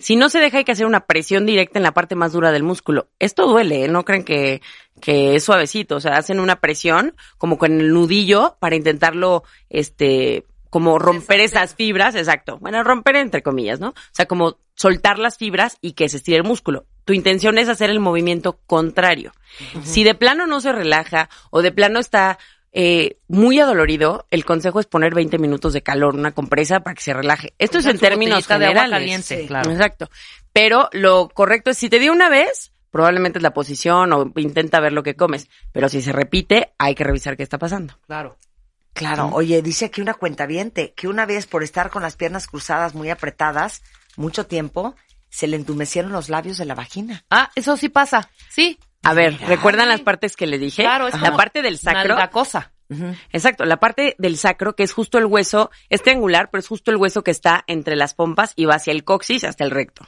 [0.00, 2.52] Si no se deja, hay que hacer una presión directa en la parte más dura
[2.52, 3.08] del músculo.
[3.18, 3.88] Esto duele, ¿eh?
[3.88, 4.62] no crean que,
[5.00, 5.96] que es suavecito.
[5.96, 11.74] O sea, hacen una presión como con el nudillo para intentarlo, este, como romper esas
[11.74, 12.58] fibras, exacto.
[12.58, 13.88] Bueno, romper entre comillas, ¿no?
[13.90, 16.86] O sea, como soltar las fibras y que se estire el músculo.
[17.04, 19.32] Tu intención es hacer el movimiento contrario.
[19.82, 22.38] Si de plano no se relaja o de plano está
[22.72, 27.02] eh, muy adolorido, el consejo es poner 20 minutos de calor, una compresa para que
[27.02, 27.52] se relaje.
[27.58, 29.46] Esto es en términos de agua caliente, Sí.
[29.46, 29.70] claro.
[29.70, 30.08] Exacto.
[30.52, 34.80] Pero lo correcto es si te dio una vez, probablemente es la posición o intenta
[34.80, 35.48] ver lo que comes.
[35.72, 37.98] Pero si se repite, hay que revisar qué está pasando.
[38.06, 38.36] Claro.
[38.94, 40.46] Claro, oye, dice aquí una cuenta
[40.94, 43.82] que una vez por estar con las piernas cruzadas muy apretadas,
[44.16, 44.94] mucho tiempo,
[45.32, 47.24] se le entumecieron los labios de la vagina.
[47.30, 48.30] Ah, eso sí pasa.
[48.50, 48.78] Sí.
[49.02, 50.82] A ver, ¿recuerdan las partes que le dije?
[50.82, 52.14] Claro, es la parte del sacro.
[52.16, 52.72] La cosa.
[53.32, 56.90] Exacto, la parte del sacro, que es justo el hueso, es triangular, pero es justo
[56.90, 60.06] el hueso que está entre las pompas y va hacia el coxis hasta el recto.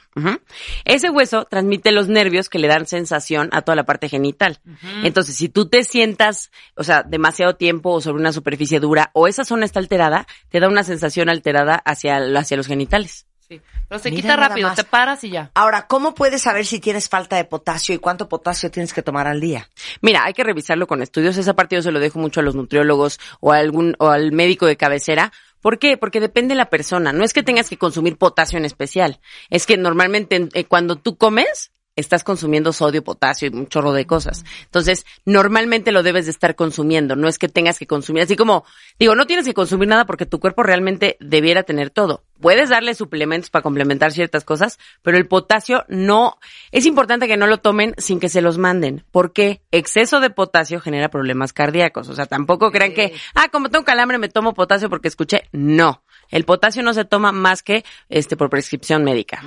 [0.85, 4.59] Ese hueso transmite los nervios que le dan sensación a toda la parte genital.
[5.03, 9.27] Entonces, si tú te sientas, o sea, demasiado tiempo o sobre una superficie dura o
[9.27, 13.25] esa zona está alterada, te da una sensación alterada hacia, hacia los genitales.
[13.47, 13.61] Sí.
[13.87, 14.75] Pero se Mira quita rápido, más.
[14.75, 15.51] te paras y ya.
[15.53, 19.27] Ahora, ¿cómo puedes saber si tienes falta de potasio y cuánto potasio tienes que tomar
[19.27, 19.69] al día?
[20.01, 21.37] Mira, hay que revisarlo con estudios.
[21.37, 24.31] Esa parte yo se lo dejo mucho a los nutriólogos o a algún o al
[24.31, 25.31] médico de cabecera.
[25.61, 25.97] ¿Por qué?
[25.97, 27.13] Porque depende de la persona.
[27.13, 29.19] No es que tengas que consumir potasio en especial.
[29.49, 34.05] Es que normalmente eh, cuando tú comes estás consumiendo sodio, potasio y un chorro de
[34.05, 34.43] cosas.
[34.63, 37.15] Entonces, normalmente lo debes de estar consumiendo.
[37.15, 38.23] No es que tengas que consumir.
[38.23, 38.65] Así como,
[38.99, 42.23] digo, no tienes que consumir nada porque tu cuerpo realmente debiera tener todo.
[42.39, 46.37] Puedes darle suplementos para complementar ciertas cosas, pero el potasio no,
[46.71, 50.81] es importante que no lo tomen sin que se los manden, porque exceso de potasio
[50.81, 52.09] genera problemas cardíacos.
[52.09, 55.43] O sea, tampoco crean que, ah, como tengo calambre me tomo potasio porque escuché.
[55.53, 56.03] No.
[56.29, 59.41] El potasio no se toma más que, este, por prescripción médica.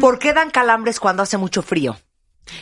[0.00, 1.96] ¿Por qué dan calambres cuando hace mucho frío?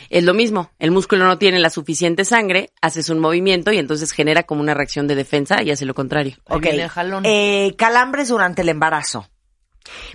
[0.09, 4.13] Es lo mismo, el músculo no tiene la suficiente sangre, haces un movimiento y entonces
[4.13, 6.37] genera como una reacción de defensa y hace lo contrario.
[6.45, 6.61] Ahí Ok.
[6.63, 7.23] viene el jalón.
[7.25, 9.27] Eh, calambres durante el embarazo.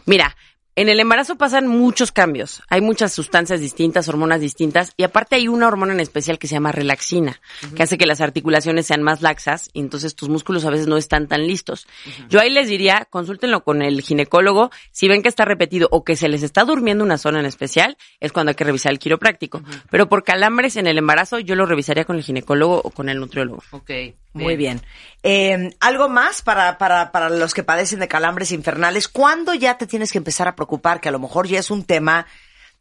[0.07, 0.35] Mira,
[0.79, 2.63] en el embarazo pasan muchos cambios.
[2.69, 6.55] Hay muchas sustancias distintas, hormonas distintas, y aparte hay una hormona en especial que se
[6.55, 7.41] llama relaxina,
[7.75, 10.97] que hace que las articulaciones sean más laxas y entonces tus músculos a veces no
[10.97, 11.89] están tan listos.
[12.29, 14.71] Yo ahí les diría, consúltenlo con el ginecólogo.
[14.93, 17.97] Si ven que está repetido o que se les está durmiendo una zona en especial,
[18.21, 19.61] es cuando hay que revisar el quiropráctico.
[19.91, 23.19] Pero por calambres en el embarazo, yo lo revisaría con el ginecólogo o con el
[23.19, 23.65] nutriólogo.
[23.73, 23.91] Ok.
[24.33, 24.83] Muy bien.
[25.23, 29.09] Eh, ¿Algo más para, para, para los que padecen de calambres infernales?
[29.09, 31.01] ¿Cuándo ya te tienes que empezar a preocupar?
[31.01, 32.27] Que a lo mejor ya es un tema,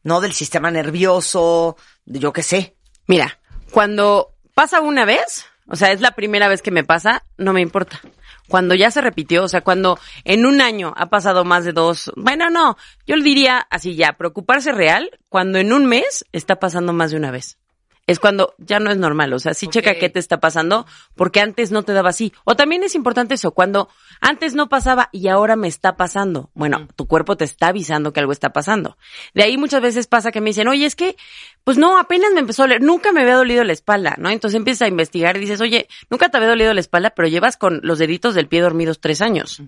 [0.03, 0.22] ¿no?
[0.22, 2.76] Del sistema nervioso, de yo qué sé.
[3.07, 3.40] Mira,
[3.72, 7.61] cuando pasa una vez, o sea, es la primera vez que me pasa, no me
[7.61, 8.02] importa.
[8.48, 12.11] Cuando ya se repitió, o sea, cuando en un año ha pasado más de dos,
[12.15, 16.94] bueno, no, yo le diría así ya, preocuparse real, cuando en un mes está pasando
[16.94, 17.57] más de una vez.
[18.07, 20.85] Es cuando ya no es normal, o sea, sí checa qué te está pasando,
[21.15, 22.31] porque antes no te daba así.
[22.45, 23.89] O también es importante eso, cuando
[24.21, 26.49] antes no pasaba y ahora me está pasando.
[26.53, 28.97] Bueno, tu cuerpo te está avisando que algo está pasando.
[29.34, 31.17] De ahí muchas veces pasa que me dicen, oye, es que,
[31.65, 34.29] pues no, apenas me empezó a doler, nunca me había dolido la espalda, ¿no?
[34.29, 37.57] Entonces empiezas a investigar y dices, oye, nunca te había dolido la espalda, pero llevas
[37.57, 39.61] con los deditos del pie dormidos tres años,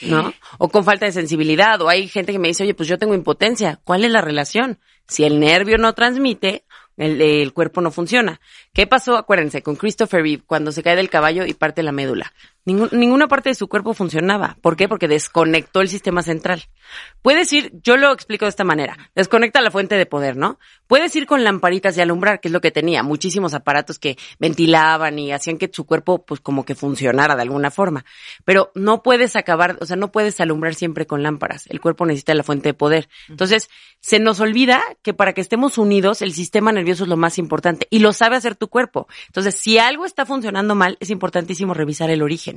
[0.00, 0.32] ¿no?
[0.56, 3.14] O con falta de sensibilidad, o hay gente que me dice, oye, pues yo tengo
[3.14, 3.80] impotencia.
[3.84, 4.78] ¿Cuál es la relación?
[5.06, 6.64] Si el nervio no transmite,
[6.96, 8.40] el, cuerpo no funciona.
[8.72, 9.16] ¿Qué pasó?
[9.16, 12.32] Acuérdense, con Christopher Reeve, cuando se cae del caballo y parte la médula.
[12.64, 14.56] Ningún- ninguna parte de su cuerpo funcionaba.
[14.60, 14.88] ¿Por qué?
[14.88, 16.62] Porque desconectó el sistema central.
[17.20, 20.58] Puedes ir, yo lo explico de esta manera, desconecta la fuente de poder, ¿no?
[20.86, 25.18] Puedes ir con lamparitas de alumbrar, que es lo que tenía, muchísimos aparatos que ventilaban
[25.18, 28.04] y hacían que su cuerpo pues como que funcionara de alguna forma.
[28.44, 31.66] Pero no puedes acabar, o sea, no puedes alumbrar siempre con lámparas.
[31.68, 33.08] El cuerpo necesita la fuente de poder.
[33.28, 33.70] Entonces,
[34.00, 37.86] se nos olvida que para que estemos unidos, el sistema nervioso es lo más importante
[37.90, 39.08] y lo sabe hacer tu cuerpo.
[39.26, 42.51] Entonces, si algo está funcionando mal, es importantísimo revisar el origen.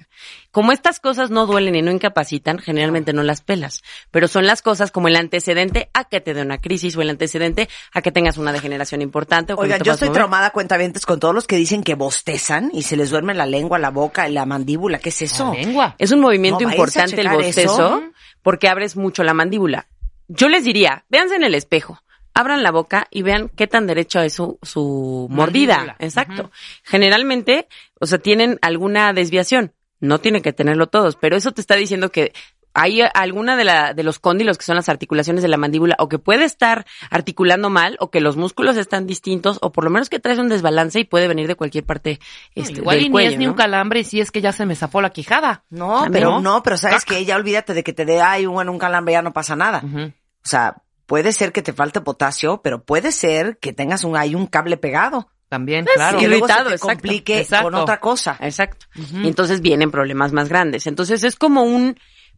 [0.51, 4.61] Como estas cosas no duelen y no incapacitan, generalmente no las pelas, pero son las
[4.61, 8.11] cosas como el antecedente a que te dé una crisis o el antecedente a que
[8.11, 9.53] tengas una degeneración importante.
[9.53, 12.95] O Oigan, yo estoy traumada cuentavientes con todos los que dicen que bostezan y se
[12.97, 14.99] les duerme la lengua, la boca, la mandíbula.
[14.99, 15.53] ¿Qué es eso?
[15.53, 15.95] La lengua.
[15.97, 18.03] Es un movimiento No, importante el bostezo eso.
[18.41, 19.87] porque abres mucho la mandíbula.
[20.27, 22.01] Yo les diría, véanse en el espejo,
[22.33, 25.95] abran la boca y vean qué tan derecho es su, su mordida.
[25.99, 26.51] Exacto.
[26.83, 27.67] Generalmente,
[27.99, 29.73] o sea, tienen alguna desviación.
[30.05, 32.31] No tienen que tenerlo todos, pero eso te está diciendo que
[32.77, 36.09] hay alguna de, la, de los cóndilos que son las articulaciones de la mandíbula o
[36.09, 40.09] que puede estar articulando mal o que los músculos están distintos o por lo menos
[40.09, 42.19] que traes un desbalance y puede venir de cualquier parte
[42.53, 43.29] este, Igual del y cuello.
[43.29, 43.51] ni es ni ¿no?
[43.51, 45.63] un calambre y sí es que ya se me zafó la quijada.
[45.69, 46.11] No, También.
[46.11, 49.13] pero no, pero sabes que ya olvídate de que te dé ay, bueno, un calambre
[49.13, 49.81] ya no pasa nada.
[49.81, 50.75] O sea,
[51.05, 54.75] puede ser que te falte potasio, pero puede ser que tengas un hay un cable
[54.75, 55.29] pegado.
[55.49, 56.19] También, Pues claro.
[56.19, 57.65] luego se irritado, te exacto, complique exacto.
[57.65, 58.37] con otra cosa.
[58.41, 58.87] Exacto.
[58.95, 60.87] Y entonces vienen problemas más grandes.
[60.87, 61.97] Entonces es como un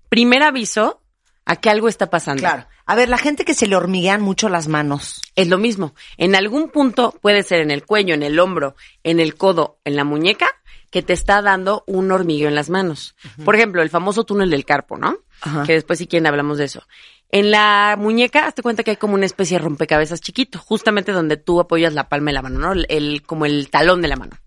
[0.10, 1.02] primer aviso
[1.46, 2.42] a que algo está pasando.
[2.42, 2.68] Claro.
[2.86, 5.22] A ver, la gente que se le hormiguean mucho las manos.
[5.36, 5.94] Es lo mismo.
[6.18, 9.96] En algún punto puede ser en el cuello, en el hombro, en el codo, en
[9.96, 10.48] la muñeca,
[10.90, 13.16] que te está dando un hormigueo en las manos.
[13.44, 15.18] Por ejemplo, el famoso túnel del carpo, ¿no?
[15.66, 16.88] Que después si quieren hablamos de eso.
[17.30, 21.36] En la muñeca, hazte cuenta que hay como una especie de rompecabezas chiquito, justamente donde
[21.38, 22.74] tú apoyas la palma de la mano, ¿no?
[22.88, 24.38] El, como el talón de la mano.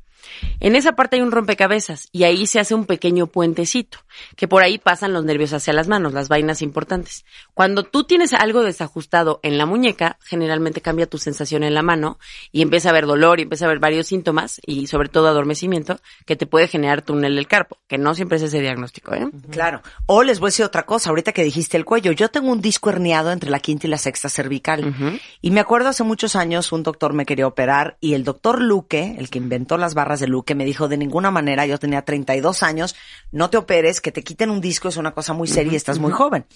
[0.60, 3.98] En esa parte hay un rompecabezas y ahí se hace un pequeño puentecito,
[4.36, 7.24] que por ahí pasan los nervios hacia las manos, las vainas importantes.
[7.54, 12.18] Cuando tú tienes algo desajustado en la muñeca, generalmente cambia tu sensación en la mano
[12.52, 16.00] y empieza a haber dolor y empieza a haber varios síntomas y sobre todo adormecimiento
[16.26, 19.28] que te puede generar túnel del carpo, que no siempre es ese diagnóstico, ¿eh?
[19.50, 19.82] Claro.
[20.06, 22.12] O les voy a decir otra cosa, ahorita que dijiste el cuello.
[22.12, 25.20] Yo tengo un disco herniado entre la quinta y la sexta cervical.
[25.40, 29.16] Y me acuerdo hace muchos años un doctor me quería operar y el doctor Luque,
[29.18, 32.96] el que inventó las barras Luque, me dijo de ninguna manera, yo tenía 32 años,
[33.32, 35.98] no te operes, que te quiten un disco es una cosa muy seria y estás
[35.98, 36.46] muy joven.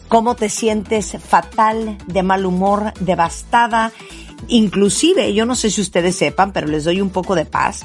[0.09, 3.93] cómo te sientes fatal, de mal humor, devastada.
[4.49, 7.85] Inclusive, yo no sé si ustedes sepan, pero les doy un poco de paz,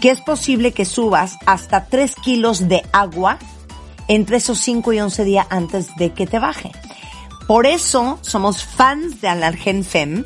[0.00, 3.38] que es posible que subas hasta 3 kilos de agua
[4.08, 6.72] entre esos 5 y 11 días antes de que te baje.
[7.46, 10.24] Por eso somos fans de Analgen Fem.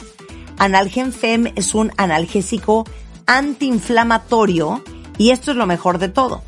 [0.59, 2.85] Analgen Fem es un analgésico
[3.27, 4.83] antiinflamatorio
[5.17, 6.43] y esto es lo mejor de todo.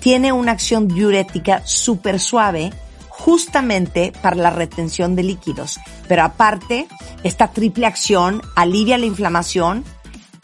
[0.00, 2.72] Tiene una acción diurética súper suave
[3.18, 5.78] justamente para la retención de líquidos.
[6.06, 6.86] Pero aparte,
[7.24, 9.84] esta triple acción alivia la inflamación,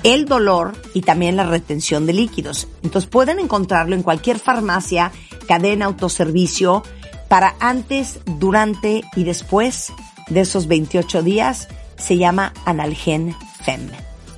[0.03, 2.69] el dolor y también la retención de líquidos.
[2.83, 5.13] Entonces pueden encontrarlo en cualquier farmacia,
[5.49, 6.83] cadena, autoservicio,
[7.29, 9.93] para antes, durante y después
[10.29, 11.69] de esos 28 días.
[11.97, 13.89] Se llama Analgen Fem,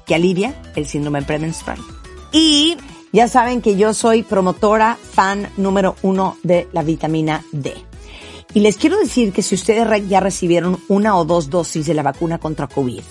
[0.04, 1.78] que alivia el síndrome premenstrual.
[2.32, 2.76] Y
[3.12, 7.85] ya saben que yo soy promotora, fan número uno de la vitamina D.
[8.56, 12.02] Y les quiero decir que si ustedes ya recibieron una o dos dosis de la
[12.02, 13.02] vacuna contra COVID,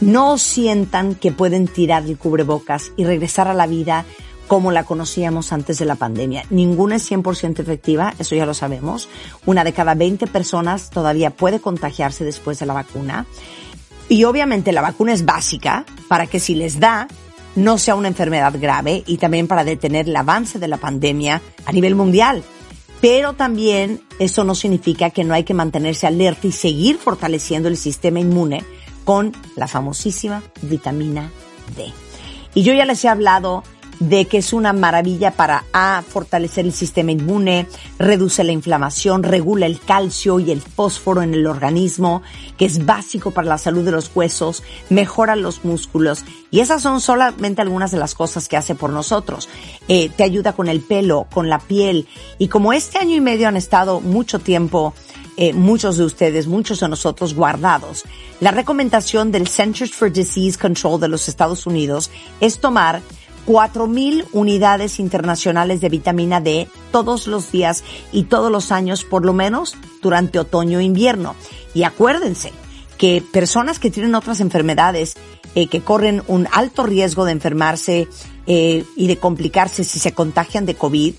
[0.00, 4.06] no sientan que pueden tirar el cubrebocas y regresar a la vida
[4.48, 6.46] como la conocíamos antes de la pandemia.
[6.48, 9.10] Ninguna es 100% efectiva, eso ya lo sabemos.
[9.44, 13.26] Una de cada 20 personas todavía puede contagiarse después de la vacuna.
[14.08, 17.08] Y obviamente la vacuna es básica para que si les da
[17.56, 21.72] no sea una enfermedad grave y también para detener el avance de la pandemia a
[21.72, 22.42] nivel mundial.
[23.02, 27.76] Pero también eso no significa que no hay que mantenerse alerta y seguir fortaleciendo el
[27.76, 28.64] sistema inmune
[29.04, 31.32] con la famosísima vitamina
[31.76, 31.92] D.
[32.54, 33.64] Y yo ya les he hablado
[34.08, 37.68] de que es una maravilla para A, fortalecer el sistema inmune,
[37.98, 42.22] reduce la inflamación, regula el calcio y el fósforo en el organismo,
[42.58, 46.24] que es básico para la salud de los huesos, mejora los músculos.
[46.50, 49.48] Y esas son solamente algunas de las cosas que hace por nosotros.
[49.86, 52.08] Eh, te ayuda con el pelo, con la piel.
[52.38, 54.94] Y como este año y medio han estado mucho tiempo
[55.38, 58.04] eh, muchos de ustedes, muchos de nosotros guardados.
[58.40, 62.10] La recomendación del Centers for Disease Control de los Estados Unidos
[62.40, 63.00] es tomar
[63.46, 69.32] 4.000 unidades internacionales de vitamina D todos los días y todos los años, por lo
[69.32, 71.34] menos durante otoño e invierno.
[71.74, 72.52] Y acuérdense
[72.98, 75.16] que personas que tienen otras enfermedades,
[75.54, 78.08] eh, que corren un alto riesgo de enfermarse
[78.46, 81.14] eh, y de complicarse si se contagian de COVID.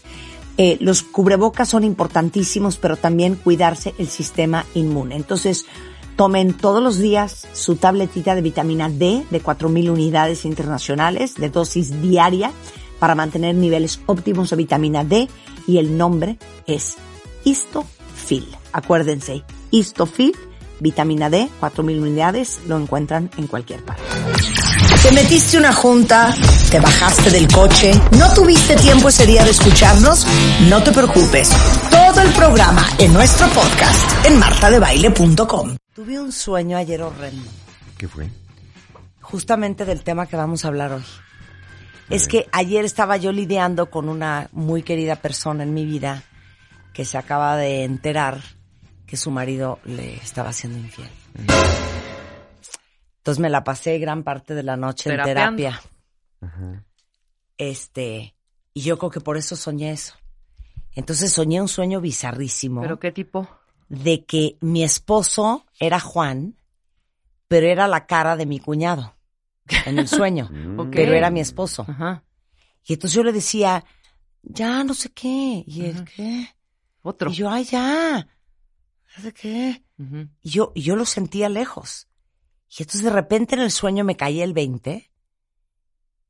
[0.58, 5.16] Eh, los cubrebocas son importantísimos, pero también cuidarse el sistema inmune.
[5.16, 5.66] Entonces,
[6.15, 12.02] tomen todos los días su tabletita de vitamina D de 4.000 unidades internacionales de dosis
[12.02, 12.52] diaria
[12.99, 15.27] para mantener niveles óptimos de vitamina D
[15.68, 16.38] y el nombre
[16.68, 16.98] es
[17.44, 18.48] Histofil.
[18.72, 20.34] Acuérdense, Histofil,
[20.80, 24.03] vitamina D, 4.000 unidades, lo encuentran en cualquier parte.
[25.03, 26.34] Te metiste una junta,
[26.71, 30.25] te bajaste del coche, no tuviste tiempo ese día de escucharnos,
[30.69, 31.49] no te preocupes.
[31.91, 35.75] Todo el programa en nuestro podcast en martadebaile.com.
[35.93, 37.49] Tuve un sueño ayer horrendo,
[37.97, 38.30] ¿Qué fue?
[39.21, 41.03] justamente del tema que vamos a hablar hoy.
[42.09, 46.23] Es que ayer estaba yo lidiando con una muy querida persona en mi vida
[46.93, 48.41] que se acaba de enterar
[49.05, 51.09] que su marido le estaba haciendo infiel.
[53.24, 55.82] Entonces me la pasé gran parte de la noche en terapia.
[56.41, 56.84] Ajá.
[57.58, 58.36] Este,
[58.74, 60.16] y yo creo que por eso soñé eso.
[60.91, 63.48] Entonces soñé un sueño bizarrísimo ¿Pero qué tipo?
[63.88, 66.58] de que mi esposo era Juan,
[67.48, 69.16] pero era la cara de mi cuñado
[69.86, 70.90] en el sueño, Ok.
[70.91, 71.86] pero era mi esposo.
[71.88, 72.26] Ajá.
[72.84, 73.86] Y entonces yo le decía,
[74.41, 76.50] ya no sé qué, y él, ¿qué?
[77.04, 77.32] Otro.
[77.32, 78.28] Y yo, ay, ya,
[79.24, 79.82] ¿de qué?
[80.41, 82.10] Y yo, y yo lo sentía lejos.
[82.76, 85.12] Y entonces de repente en el sueño me caía el 20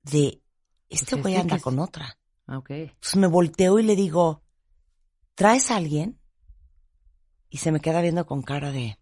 [0.04, 0.42] de,
[0.90, 2.18] este Pues güey anda con otra.
[2.48, 2.70] Ah, ok.
[2.72, 4.44] Entonces me volteo y le digo,
[5.36, 6.20] ¿traes a alguien?
[7.50, 9.00] Y se me queda viendo con cara de,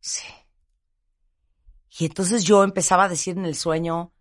[0.00, 0.26] sí.
[1.98, 4.12] Y entonces yo empezaba a decir en el sueño,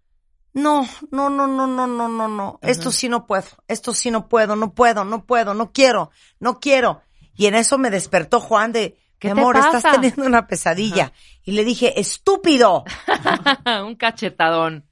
[0.54, 4.28] no, no, no, no, no, no, no, no, esto sí no puedo, esto sí no
[4.28, 7.02] puedo, no puedo, no puedo, no quiero, no quiero.
[7.36, 11.11] Y en eso me despertó Juan de, ¿Qué mi te amor, estás teniendo una pesadilla.
[11.44, 12.84] Y le dije, estúpido,
[13.85, 14.85] un cachetadón.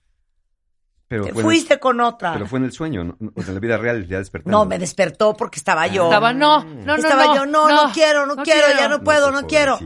[1.08, 2.34] Pero en fuiste con otra.
[2.34, 3.18] pero fue en el sueño, ¿no?
[3.36, 4.58] O sea, en la vida real, ya despertando.
[4.58, 6.06] No, me despertó porque estaba yo.
[6.06, 9.32] Estaba, no, no, no, Estaba no, yo, no, no, quiero, no, quiero, ya no puedo,
[9.32, 9.78] no, quiero.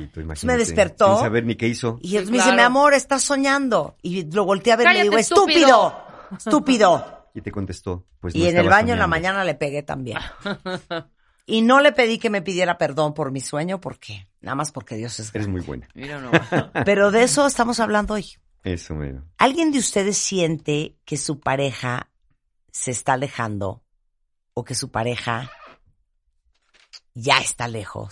[0.44, 1.16] me despertó.
[1.16, 2.00] Sin saber ni qué hizo.
[2.02, 3.98] Y me dice, mi amor, estás soñando.
[4.02, 5.94] Y lo volteé a ver y le digo, estúpido,
[6.38, 7.16] estúpido.
[7.32, 8.08] Y te contestó.
[8.20, 10.18] Pues y en el baño en la mañana le pegué también.
[11.50, 14.96] y no le pedí que me pidiera perdón por mi sueño porque, nada más porque
[14.96, 15.88] Dios es Eres muy buena.
[15.96, 16.32] Mira no.
[16.86, 18.34] Pero de eso estamos hablando hoy.
[18.64, 19.26] Eso, mero.
[19.38, 22.12] ¿Alguien de ustedes siente que su pareja
[22.72, 23.84] se está alejando
[24.54, 25.50] o que su pareja
[27.16, 28.10] ya está lejos?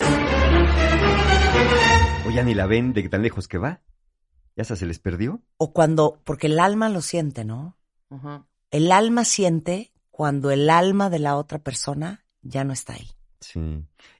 [2.26, 3.82] O ya ni la ven de tan lejos que va.
[4.56, 5.44] ¿Ya hasta se les perdió?
[5.58, 7.78] O cuando, porque el alma lo siente, ¿no?
[8.10, 8.48] Ajá.
[8.72, 13.17] El alma siente cuando el alma de la otra persona ya no está ahí.
[13.40, 13.60] Sí.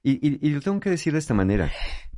[0.04, 1.72] Y, y, lo tengo que decir de esta manera.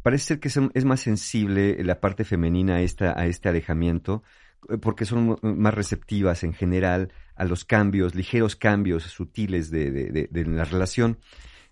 [0.03, 4.23] Parece ser que son- es más sensible la parte femenina a, esta, a este alejamiento,
[4.69, 10.11] eh, porque son más receptivas en general a los cambios, ligeros cambios sutiles de, de,
[10.11, 11.19] de- de la relación.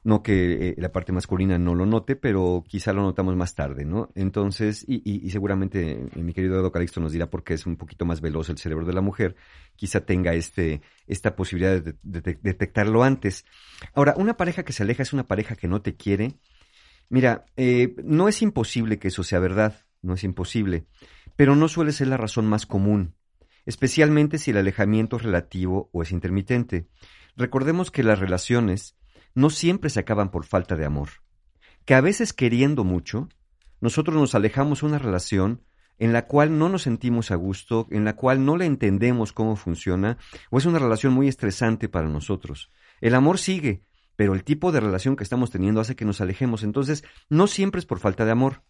[0.07, 3.83] No que eh, la parte masculina no lo note, pero quizá lo notamos más tarde,
[3.83, 4.09] ¿no?
[4.15, 7.75] Entonces, y, y, seguramente eh, mi querido Edo Calixto nos dirá por qué es un
[7.75, 9.35] poquito más veloz el cerebro de la mujer,
[9.75, 13.43] quizá tenga este, esta posibilidad de detectarlo antes.
[13.93, 16.39] Ahora, una pareja que se aleja es una pareja que no te quiere.
[17.09, 20.85] Mira, eh, no es imposible que eso sea verdad, no es imposible,
[21.35, 23.13] pero no suele ser la razón más común,
[23.65, 26.87] especialmente si el alejamiento es relativo o es intermitente.
[27.35, 28.96] Recordemos que las relaciones
[29.37, 31.09] no siempre se acaban por falta de amor,
[31.85, 33.29] que a veces queriendo mucho,
[33.79, 35.61] nosotros nos alejamos de una relación
[35.99, 39.55] en la cual no nos sentimos a gusto, en la cual no le entendemos cómo
[39.55, 40.17] funciona,
[40.49, 42.71] o es una relación muy estresante para nosotros.
[42.99, 43.83] El amor sigue,
[44.15, 46.63] pero el tipo de relación que estamos teniendo hace que nos alejemos.
[46.63, 48.63] Entonces, no siempre es por falta de amor.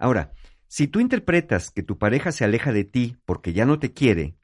[0.00, 0.32] Ahora,
[0.66, 4.36] si tú interpretas que tu pareja se aleja de ti porque ya no te quiere,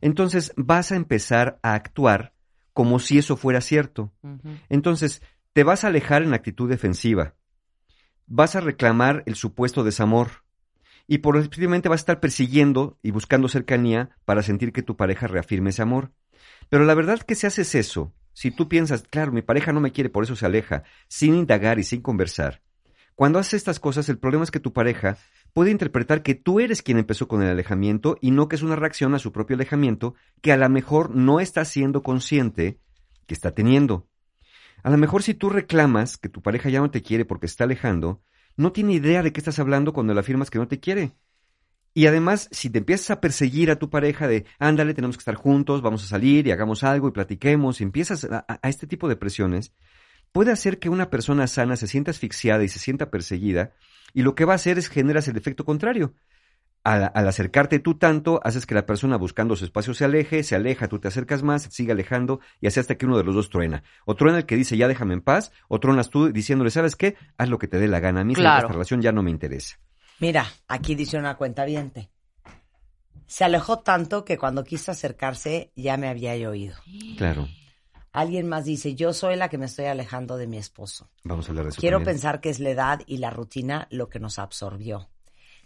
[0.00, 2.32] entonces vas a empezar a actuar
[2.80, 4.10] como si eso fuera cierto.
[4.70, 5.20] Entonces,
[5.52, 7.34] te vas a alejar en actitud defensiva.
[8.26, 10.46] Vas a reclamar el supuesto desamor.
[11.06, 15.68] Y posiblemente vas a estar persiguiendo y buscando cercanía para sentir que tu pareja reafirme
[15.68, 16.12] ese amor.
[16.70, 19.92] Pero la verdad que si haces eso, si tú piensas, claro, mi pareja no me
[19.92, 22.62] quiere, por eso se aleja, sin indagar y sin conversar,
[23.14, 25.18] cuando haces estas cosas, el problema es que tu pareja
[25.52, 28.76] puede interpretar que tú eres quien empezó con el alejamiento y no que es una
[28.76, 32.78] reacción a su propio alejamiento que a lo mejor no está siendo consciente
[33.26, 34.08] que está teniendo.
[34.82, 37.64] A lo mejor si tú reclamas que tu pareja ya no te quiere porque está
[37.64, 38.22] alejando,
[38.56, 41.12] no tiene idea de qué estás hablando cuando le afirmas que no te quiere.
[41.92, 45.34] Y además, si te empiezas a perseguir a tu pareja de, ándale, tenemos que estar
[45.34, 49.08] juntos, vamos a salir y hagamos algo y platiquemos, y empiezas a, a- este tipo
[49.08, 49.74] de presiones,
[50.30, 53.72] puede hacer que una persona sana se sienta asfixiada y se sienta perseguida,
[54.12, 56.14] y lo que va a hacer es generas el efecto contrario.
[56.82, 60.56] Al, al acercarte tú tanto, haces que la persona buscando su espacio se aleje, se
[60.56, 63.50] aleja, tú te acercas más, sigue alejando y así hasta que uno de los dos
[63.50, 63.82] truena.
[64.06, 67.16] O truena el que dice ya déjame en paz, o truenas tú diciéndole, ¿sabes qué?
[67.36, 68.22] Haz lo que te dé la gana.
[68.22, 68.60] A mí Claro.
[68.60, 69.78] esta relación ya no me interesa.
[70.20, 71.66] Mira, aquí dice una cuenta
[73.26, 76.76] Se alejó tanto que cuando quiso acercarse ya me había yo oído.
[77.18, 77.46] Claro.
[78.12, 81.08] Alguien más dice, yo soy la que me estoy alejando de mi esposo.
[81.22, 81.80] Vamos a hablar de eso.
[81.80, 82.16] Quiero también.
[82.16, 85.08] pensar que es la edad y la rutina lo que nos absorbió.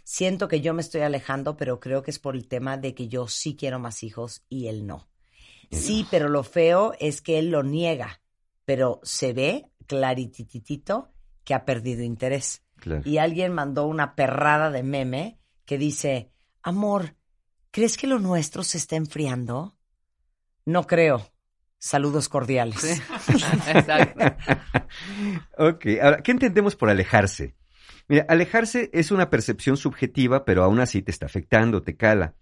[0.03, 3.07] Siento que yo me estoy alejando, pero creo que es por el tema de que
[3.07, 5.07] yo sí quiero más hijos y él no.
[5.71, 8.21] Sí, pero lo feo es que él lo niega,
[8.65, 11.09] pero se ve clarititito
[11.43, 12.63] que ha perdido interés.
[12.75, 13.01] Claro.
[13.03, 16.31] Y alguien mandó una perrada de meme que dice,
[16.61, 17.15] amor,
[17.71, 19.75] ¿crees que lo nuestro se está enfriando?
[20.65, 21.27] No creo.
[21.85, 22.83] Saludos cordiales.
[23.67, 24.25] Exacto.
[25.59, 27.53] ok, ahora, ¿qué entendemos por alejarse?
[28.07, 32.33] Mira, alejarse es una percepción subjetiva, pero aún así te está afectando, te cala.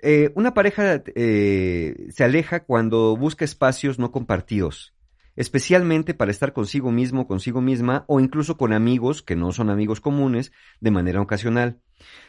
[0.00, 4.94] Eh, una pareja eh, se aleja cuando busca espacios no compartidos,
[5.34, 10.02] especialmente para estar consigo mismo, consigo misma, o incluso con amigos que no son amigos
[10.02, 11.80] comunes, de manera ocasional.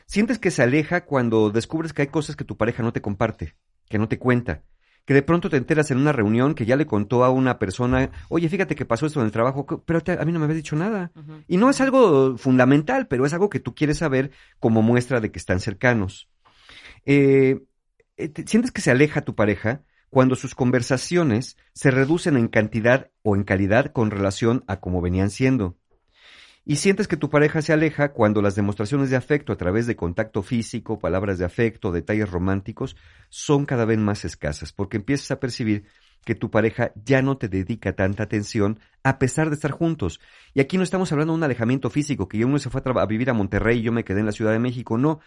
[0.06, 3.58] Sientes que se aleja cuando descubres que hay cosas que tu pareja no te comparte,
[3.90, 4.64] que no te cuenta,
[5.06, 8.10] que de pronto te enteras en una reunión que ya le contó a una persona,
[8.30, 10.58] oye, fíjate que pasó esto en el trabajo, pero te- a mí no me había
[10.58, 11.12] dicho nada.
[11.48, 15.32] Y no es algo fundamental, pero es algo que tú quieres saber como muestra de
[15.32, 16.28] que están cercanos.
[17.06, 17.60] Eh,
[18.18, 23.12] eh, te- sientes que se aleja tu pareja cuando sus conversaciones se reducen en cantidad
[23.22, 25.78] o en calidad con relación a cómo venían siendo.
[26.68, 29.96] Y sientes que tu pareja se aleja cuando las demostraciones de afecto a través de
[29.96, 32.96] contacto físico, palabras de afecto, detalles románticos,
[33.30, 35.86] son cada vez más escasas, porque empiezas a percibir
[36.26, 40.20] que tu pareja ya no te dedica tanta atención a pesar de estar juntos.
[40.56, 43.06] Y aquí no estamos hablando de un alejamiento físico, que uno se fue a, a
[43.06, 45.20] vivir a Monterrey y yo me quedé en la Ciudad de México, no.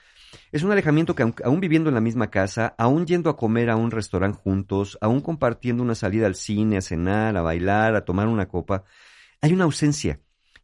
[0.51, 3.77] Es un alejamiento que aún viviendo en la misma casa, aún yendo a comer a
[3.77, 8.27] un restaurante juntos, aún compartiendo una salida al cine, a cenar, a bailar, a tomar
[8.27, 8.83] una copa,
[9.41, 10.19] hay una ausencia.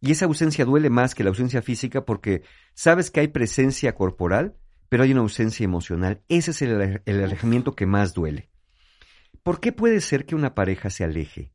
[0.04, 2.42] Y esa ausencia duele más que la ausencia física porque
[2.74, 4.54] sabes que hay presencia corporal,
[4.90, 6.20] pero hay una ausencia emocional.
[6.28, 8.50] Ese es el, ale- el alejamiento que más duele.
[9.42, 11.52] ¿Por qué puede ser que una pareja se aleje?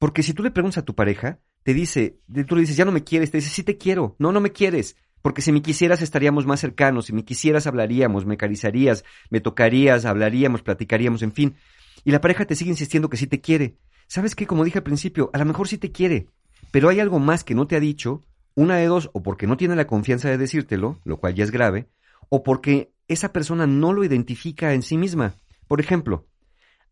[0.00, 2.18] Porque si tú le preguntas a tu pareja, te dice,
[2.48, 4.50] tú le dices, ya no me quieres, te dice, sí te quiero, no, no me
[4.50, 9.40] quieres, porque si me quisieras estaríamos más cercanos, si me quisieras hablaríamos, me acariciarías, me
[9.40, 11.54] tocarías, hablaríamos, platicaríamos, en fin.
[12.02, 13.78] Y la pareja te sigue insistiendo que sí te quiere.
[14.08, 14.48] ¿Sabes qué?
[14.48, 16.28] Como dije al principio, a lo mejor sí te quiere,
[16.76, 18.22] pero hay algo más que no te ha dicho,
[18.54, 21.50] una de dos, o porque no tiene la confianza de decírtelo, lo cual ya es
[21.50, 21.88] grave,
[22.28, 25.36] o porque esa persona no lo identifica en sí misma.
[25.68, 26.26] Por ejemplo,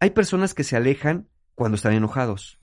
[0.01, 2.59] hay personas que se alejan cuando están enojados.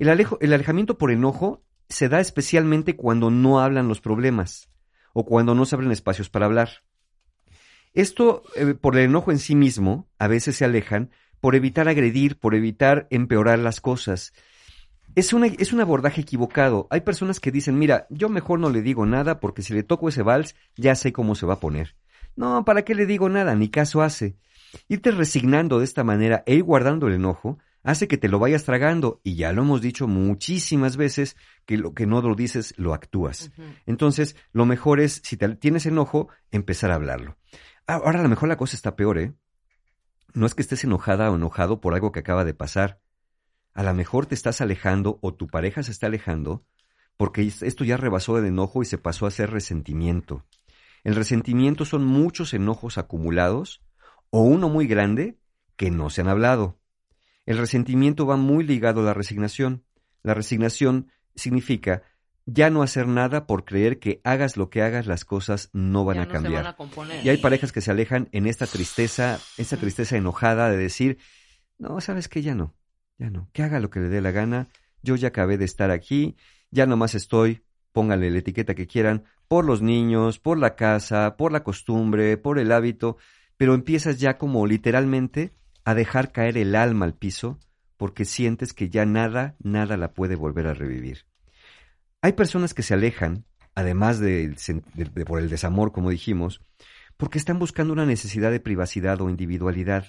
[0.00, 4.68] El, alejo- el alejamiento por enojo se da especialmente cuando no hablan los problemas
[5.12, 6.82] o cuando no se abren espacios para hablar.
[7.94, 12.36] Esto, eh, por el enojo en sí mismo, a veces se alejan por evitar agredir,
[12.36, 14.32] por evitar empeorar las cosas.
[15.14, 16.86] Es, una- es un abordaje equivocado.
[16.90, 20.08] Hay personas que dicen, mira, yo mejor no le digo nada porque si le toco
[20.08, 21.96] ese vals ya sé cómo se va a poner.
[22.36, 23.54] No, ¿para qué le digo nada?
[23.54, 24.36] Ni caso hace.
[24.88, 28.64] Irte resignando de esta manera e ir guardando el enojo hace que te lo vayas
[28.64, 31.36] tragando y ya lo hemos dicho muchísimas veces
[31.66, 33.50] que lo que no lo dices lo actúas.
[33.86, 37.36] Entonces, lo mejor es, si te- tienes enojo, empezar a hablarlo.
[37.86, 39.34] Ah, Ahora, a lo mejor la cosa está peor, ¿eh?
[40.32, 43.00] No es que estés enojada o enojado por algo que acaba de pasar.
[43.74, 46.64] A lo mejor te estás alejando o tu pareja se está alejando
[47.16, 50.44] porque es- esto ya rebasó el enojo y se pasó a ser resentimiento.
[51.04, 53.82] El resentimiento son muchos enojos acumulados
[54.30, 55.38] o uno muy grande
[55.76, 56.78] que no se han hablado.
[57.46, 59.84] El resentimiento va muy ligado a la resignación.
[60.22, 62.02] La resignación significa
[62.46, 66.16] ya no hacer nada por creer que hagas lo que hagas las cosas no van
[66.16, 66.62] Ya a no cambiar.
[66.64, 66.76] van a.
[67.24, 71.18] Y hay parejas que se alejan en esta tristeza, esta tristeza enojada de decir,
[71.78, 72.74] no, sabes que ya no,
[73.18, 74.68] ya no, que haga lo que le dé la gana,
[75.02, 76.36] yo ya acabé de estar aquí,
[76.70, 77.62] ya nomás estoy,
[77.92, 82.58] póngale la etiqueta que quieran, por los niños, por la casa, por la costumbre, por
[82.58, 83.16] el hábito,
[83.56, 85.52] pero empiezas ya como literalmente
[85.84, 87.58] a dejar caer el alma al piso
[87.96, 91.26] porque sientes que ya nada, nada la puede volver a revivir.
[92.20, 93.44] Hay personas que se alejan,
[93.74, 94.48] además de-
[94.94, 96.60] de- por el desamor, como dijimos,
[97.16, 100.06] porque están buscando una necesidad de privacidad o individualidad.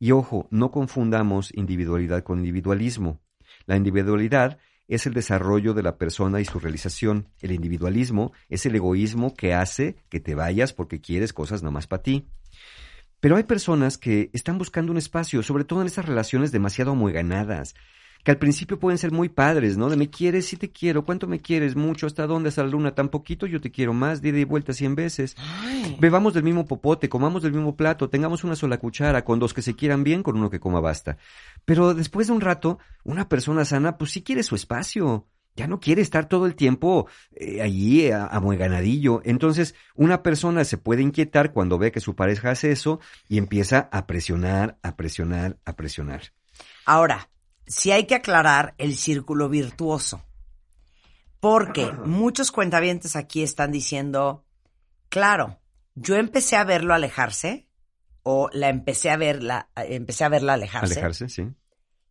[0.00, 3.20] Y ojo, no confundamos individualidad con individualismo.
[3.66, 4.58] La individualidad
[4.88, 7.28] es el desarrollo de la persona y su realización.
[7.40, 12.02] El individualismo es el egoísmo que hace que te vayas porque quieres cosas nomás para
[12.02, 12.26] ti.
[13.20, 17.74] Pero hay personas que están buscando un espacio, sobre todo en estas relaciones demasiado amueganadas,
[18.24, 19.88] que al principio pueden ser muy padres, ¿no?
[19.88, 21.76] De me quieres, sí te quiero, ¿cuánto me quieres?
[21.76, 22.50] Mucho, ¿hasta dónde?
[22.50, 22.94] ¿Hasta la luna?
[22.94, 25.36] Tan poquito, yo te quiero más, de vuelta cien veces.
[25.98, 29.62] Bebamos del mismo popote, comamos del mismo plato, tengamos una sola cuchara, con dos que
[29.62, 31.16] se quieran bien, con uno que coma basta.
[31.64, 35.26] Pero después de un rato, una persona sana, pues sí quiere su espacio.
[35.56, 39.20] Ya no quiere estar todo el tiempo eh, allí a, amueganadillo.
[39.24, 43.88] Entonces, una persona se puede inquietar cuando ve que su pareja hace eso y empieza
[43.92, 46.32] a presionar, a presionar, a presionar.
[46.86, 47.28] Ahora,
[47.70, 50.24] sí hay que aclarar el círculo virtuoso.
[51.38, 54.44] Porque muchos cuentavientes aquí están diciendo,
[55.08, 55.58] claro,
[55.94, 57.66] yo empecé a verlo alejarse
[58.22, 60.94] o la empecé a verla, empecé a verla alejarse.
[60.94, 61.44] Alejarse, sí.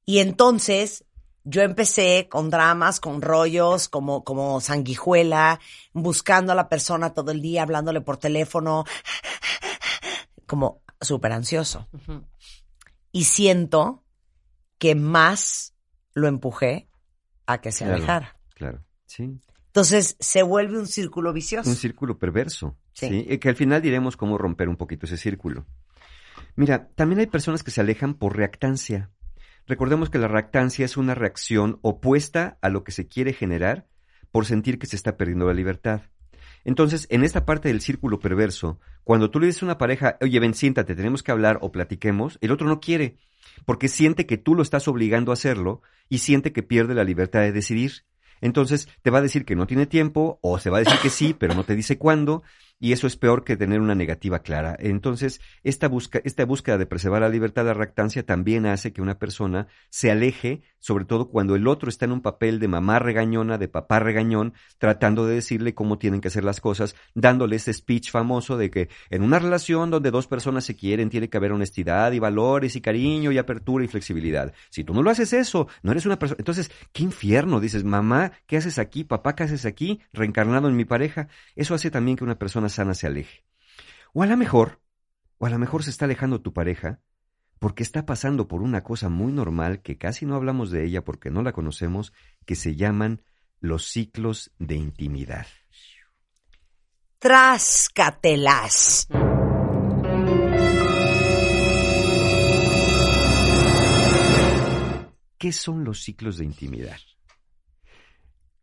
[0.06, 1.06] Y entonces
[1.44, 5.60] yo empecé con dramas, con rollos, como, como sanguijuela,
[5.94, 8.86] buscando a la persona todo el día, hablándole por teléfono,
[10.48, 11.88] como súper ansioso.
[13.12, 14.04] Y siento
[14.80, 15.76] que más
[16.16, 16.90] lo empujé
[17.46, 17.98] a que se Claro.
[17.98, 18.40] alejara.
[18.56, 19.40] Claro, sí.
[19.68, 21.70] Entonces se vuelve un círculo vicioso.
[21.70, 22.76] Un círculo perverso.
[22.94, 23.38] Sí.
[23.38, 25.66] Que al final diremos cómo romper un poquito ese círculo.
[26.56, 29.12] Mira, también hay personas que se alejan por reactancia.
[29.68, 33.88] Recordemos que la reactancia es una reacción opuesta a lo que se quiere generar
[34.32, 36.02] por sentir que se está perdiendo la libertad.
[36.66, 40.40] Entonces, en esta parte del círculo perverso, cuando tú le dices a una pareja, oye,
[40.40, 43.18] ven, siéntate, tenemos que hablar o platiquemos, el otro no quiere,
[43.66, 47.42] porque siente que tú lo estás obligando a hacerlo y siente que pierde la libertad
[47.42, 48.04] de decidir.
[48.42, 51.10] Entonces, te va a decir que no tiene tiempo o se va a decir que
[51.10, 52.44] sí, pero no te dice cuándo,
[52.80, 54.76] y eso es peor que tener una negativa clara.
[54.80, 59.20] Entonces, esta, busca, esta búsqueda de preservar la libertad de reactancia también hace que una
[59.20, 63.58] persona se aleje, sobre todo cuando el otro está en un papel de mamá regañona,
[63.58, 68.12] de papá regañón, tratando de decirle cómo tienen que hacer las cosas, dándole ese speech
[68.12, 72.14] famoso de que en una relación donde dos personas se quieren tiene que haber honestidad
[72.14, 74.54] y valores y cariño y apertura y flexibilidad.
[74.70, 76.38] Si tú no lo haces eso, no eres una persona...
[76.40, 79.04] Entonces, qué infierno, dices, mamá, ¿qué haces aquí?
[79.04, 80.00] Papá, ¿qué haces aquí?
[80.14, 81.28] Reencarnado en mi pareja.
[81.58, 83.44] Eso hace también que una persona sana se aleje.
[84.14, 84.82] O a lo mejor,
[85.38, 87.02] o a lo mejor se está alejando tu pareja
[87.60, 91.30] porque está pasando por una cosa muy normal que casi no hablamos de ella porque
[91.30, 92.14] no la conocemos,
[92.46, 93.22] que se llaman
[93.60, 95.46] los ciclos de intimidad.
[97.20, 99.08] Tráscatelas.
[105.38, 107.00] ¿Qué son los ciclos de intimidad?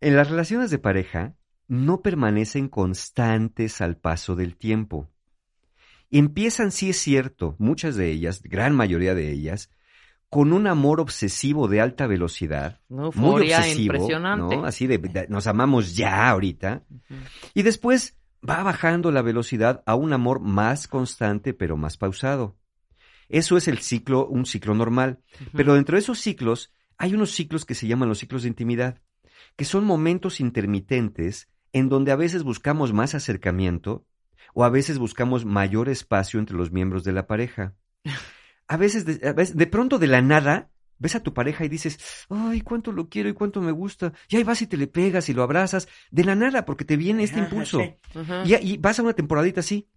[0.00, 1.36] En las relaciones de pareja
[1.68, 5.08] no permanecen constantes al paso del tiempo.
[6.10, 9.70] Empiezan, sí es cierto, muchas de ellas, gran mayoría de ellas,
[10.28, 12.80] con un amor obsesivo de alta velocidad,
[13.16, 14.56] muy obsesivo, impresionante.
[14.56, 14.64] ¿no?
[14.64, 16.84] Así de, de- nos amamos ya ahorita,
[17.54, 18.16] y después
[18.48, 22.56] va bajando la velocidad a un amor más constante pero más pausado.
[23.28, 25.18] Eso es el ciclo, un ciclo normal.
[25.52, 29.00] Pero dentro de esos ciclos hay unos ciclos que se llaman los ciclos de intimidad,
[29.56, 34.06] que son momentos intermitentes en donde a veces buscamos más acercamiento
[34.54, 37.74] o a veces buscamos mayor espacio entre los miembros de la pareja.
[38.68, 41.68] A veces, de, a veces, de pronto de la nada, ves a tu pareja y
[41.68, 44.12] dices, ay, cuánto lo quiero y cuánto me gusta.
[44.28, 46.96] Y ahí vas y te le pegas y lo abrazas, de la nada, porque te
[46.96, 47.78] viene este impulso.
[48.12, 48.42] Ajá.
[48.44, 49.88] Y, y vas a una temporadita así.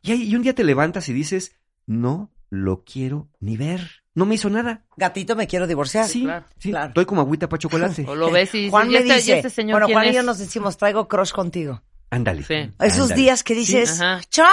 [0.00, 1.54] Y, ahí- y un día te levantas y dices,
[1.84, 4.03] no lo quiero ni ver.
[4.14, 4.84] No me hizo nada.
[4.96, 6.06] Gatito, me quiero divorciar.
[6.08, 6.70] Sí, claro, sí.
[6.70, 6.88] claro.
[6.88, 8.04] Estoy como agüita para chocolate.
[8.08, 10.22] O lo ves y Juan ¿y me este, dice, este señor bueno, Juan y yo
[10.22, 11.82] nos decimos, traigo crush contigo.
[12.10, 12.44] Ándale.
[12.44, 12.70] Sí.
[12.80, 14.00] Esos días que dices.
[14.30, 14.46] ¡Cha!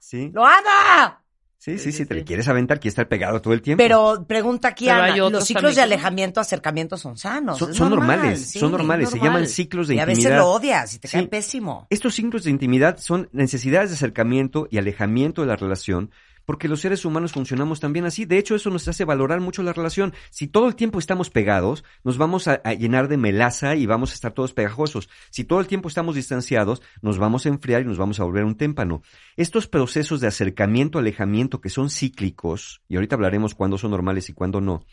[0.00, 0.30] Sí.
[0.32, 1.18] ¡Lo ama!
[1.58, 3.80] Sí, sí, Sí, te le quieres aventar, quieres estar pegado todo el tiempo.
[3.80, 7.56] Pero pregunta aquí, Pero Ana, hay otros los ciclos de alejamiento, acercamiento son sanos.
[7.58, 10.24] Son- es son normal, normales, sí, son normales, se llaman ciclos de Y a veces
[10.24, 10.40] intimidad.
[10.40, 11.26] lo odias y te cae Sí.
[11.28, 11.86] pésimo.
[11.88, 16.10] Estos ciclos de intimidad son necesidades de acercamiento y alejamiento de la relación,
[16.44, 18.24] porque los seres humanos funcionamos también así.
[18.24, 20.14] De hecho, eso nos hace valorar mucho la relación.
[20.30, 24.14] Si todo el tiempo estamos pegados, nos vamos a, llenar de melaza y vamos a
[24.14, 25.08] estar todos pegajosos.
[25.30, 28.44] Si todo el tiempo estamos distanciados, nos vamos a enfriar y nos vamos a volver
[28.44, 29.02] un témpano.
[29.36, 34.32] Estos procesos de acercamiento, alejamiento, que son cíclicos, y ahorita hablaremos cuándo son normales y
[34.32, 34.84] cuándo no,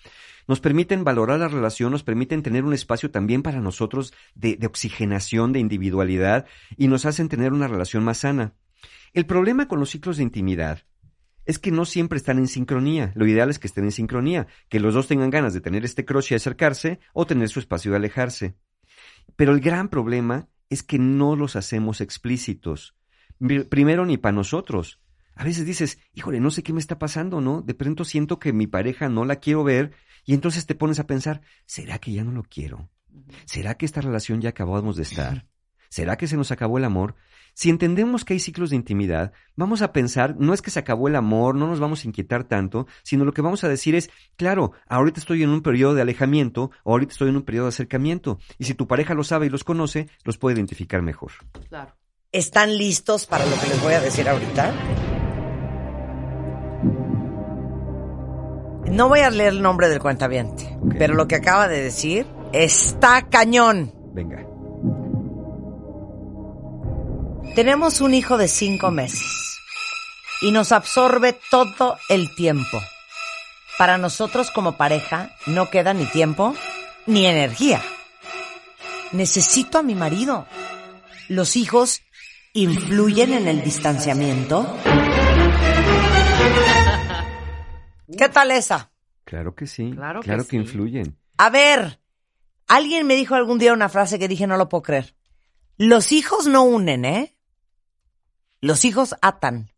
[0.48, 5.54] nos permiten valorar la relación, nos permiten tener un espacio también para nosotros de oxigenación,
[5.54, 6.46] de individualidad,
[6.78, 8.54] y nos hacen tener una relación más sana.
[9.14, 10.84] El problema con los ciclos de intimidad
[11.50, 13.12] es que no siempre están en sincronía.
[13.16, 16.06] Lo ideal es que estén en sincronía, que los dos tengan ganas de tener este
[16.06, 18.56] crush y acercarse o tener su espacio de alejarse.
[19.36, 22.96] Pero el gran problema es que no los hacemos explícitos.
[23.40, 25.02] Primero ni para nosotros.
[25.34, 27.64] A veces dices, híjole, no sé qué me está pasando, ¿no?
[27.64, 29.94] De pronto siento que mi pareja no la quiero ver
[30.26, 32.92] y entonces te pones a pensar, ¿será que ya no lo quiero?
[33.46, 35.48] ¿Será que esta relación ya acabamos de estar?
[35.90, 37.16] ¿Será que se nos acabó el amor?
[37.53, 41.07] Si entendemos que hay ciclos de intimidad, vamos a pensar, no es que se acabó
[41.07, 44.10] el amor, no nos vamos a inquietar tanto, sino lo que vamos a decir es,
[44.38, 47.70] claro, ahorita estoy en un periodo de alejamiento o ahorita estoy en un periodo de
[47.70, 48.40] acercamiento.
[48.57, 51.32] Y si tu pareja lo sabe y los conoce, los puede identificar mejor.
[51.68, 51.95] Claro.
[52.32, 54.74] ¿Están listos para lo que les voy a decir ahorita?
[58.91, 63.28] No voy a leer el nombre del cuentaviente, pero lo que acaba de decir está
[63.30, 63.94] cañón.
[64.14, 64.49] Venga.
[67.60, 69.60] Tenemos un hijo de cinco meses
[70.40, 72.81] y nos absorbe todo el tiempo.
[73.77, 76.56] Para nosotros como pareja no queda ni tiempo
[77.06, 77.81] ni energía.
[79.11, 80.48] Necesito a mi marido.
[81.27, 82.02] Los hijos
[82.53, 84.65] influyen en el distanciamiento.
[88.18, 88.90] ¿Qué tal esa?
[89.26, 89.91] Claro que sí.
[89.94, 90.61] Claro Claro, que que, sí.
[90.64, 91.18] influyen.
[91.36, 91.99] A ver,
[92.69, 95.14] alguien me dijo algún día una frase que dije no lo puedo creer.
[95.76, 97.36] Los hijos no unen, ¿eh?
[98.61, 99.69] Los hijos atan,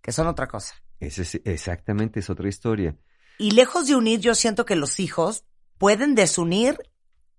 [0.00, 0.74] que son otra cosa.
[1.00, 2.96] Ese es, exactamente es otra historia.
[3.38, 5.44] Y lejos de unir, yo siento que los hijos
[5.78, 6.78] pueden desunir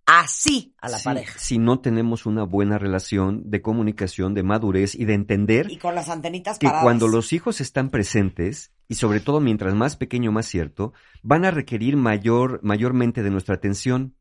[0.06, 1.40] así a la Sí, pareja.
[1.40, 5.96] Si no tenemos una buena relación de comunicación, de madurez y de entender Y con
[5.96, 6.84] las antenitas que paradas.
[6.84, 11.52] cuando los hijos están presentes, y sobre todo mientras más pequeño más cierto, van a
[11.52, 14.16] requerir mayor, mayormente de nuestra atención.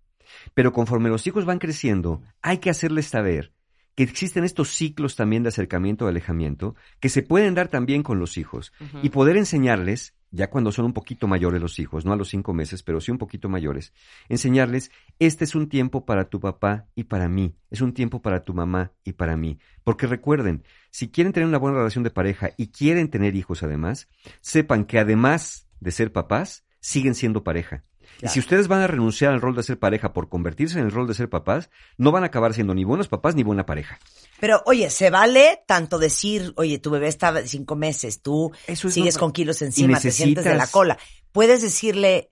[0.54, 3.52] Pero conforme los hijos van creciendo, hay que hacerles saber
[3.96, 8.20] que existen estos ciclos también de acercamiento o alejamiento que se pueden dar también con
[8.20, 12.16] los hijos y poder enseñarles, ya cuando son un poquito mayores los hijos, no a
[12.16, 13.94] los cinco meses, pero sí un poquito mayores,
[14.28, 18.44] enseñarles, este es un tiempo para tu papá y para mí, es un tiempo para
[18.44, 19.58] tu mamá y para mí.
[19.82, 24.08] Porque recuerden, si quieren tener una buena relación de pareja y quieren tener hijos además,
[24.42, 27.85] sepan que además de ser papás, siguen siendo pareja.
[28.22, 30.90] Y si ustedes van a renunciar al rol de ser pareja por convertirse en el
[30.92, 33.98] rol de ser papás, no van a acabar siendo ni buenos papás ni buena pareja.
[34.40, 38.88] Pero, oye, se vale tanto decir, oye, tu bebé está de cinco meses, tú Eso
[38.88, 39.20] es sigues normal.
[39.26, 40.98] con kilos encima, te sientes de la cola.
[41.32, 42.30] Puedes decirle,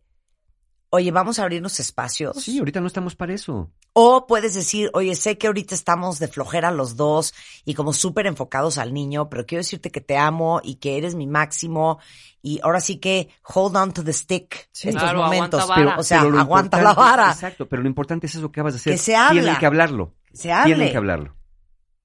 [0.94, 2.36] oye, vamos a abrirnos espacios.
[2.42, 3.70] Sí, ahorita no estamos para eso.
[3.94, 7.34] O puedes decir, oye, sé que ahorita estamos de flojera los dos
[7.64, 11.14] y como súper enfocados al niño, pero quiero decirte que te amo y que eres
[11.16, 11.98] mi máximo
[12.42, 14.88] y ahora sí que hold on to the stick Sí.
[14.90, 15.60] estos Claro, momentos.
[15.62, 15.98] aguanta vara.
[15.98, 17.30] o sea, pero aguanta la vara.
[17.32, 18.92] Exacto, pero lo importante es eso que acabas de hacer.
[18.94, 19.40] Que se habla.
[19.42, 20.14] Tienen que hablarlo.
[20.32, 20.74] Se hable.
[20.74, 21.34] Tienen que hablarlo.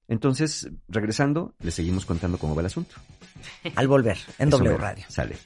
[0.08, 2.96] Entonces, regresando, les seguimos contando cómo va el asunto.
[3.76, 4.76] Al volver, en Eso W.
[4.76, 5.04] Radio.
[5.08, 5.36] Sale.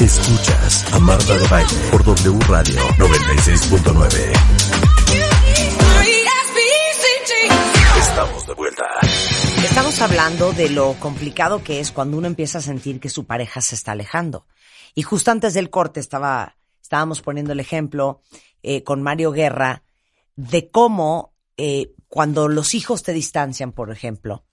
[0.00, 4.32] Escuchas a Marta de Baile por W Radio 96.9.
[7.98, 8.84] Estamos de vuelta.
[9.62, 13.60] Estamos hablando de lo complicado que es cuando uno empieza a sentir que su pareja
[13.60, 14.46] se está alejando.
[14.94, 18.22] Y justo antes del corte estaba, estábamos poniendo el ejemplo
[18.62, 19.82] eh, con Mario Guerra
[20.36, 24.44] de cómo eh, cuando los hijos te distancian, por ejemplo,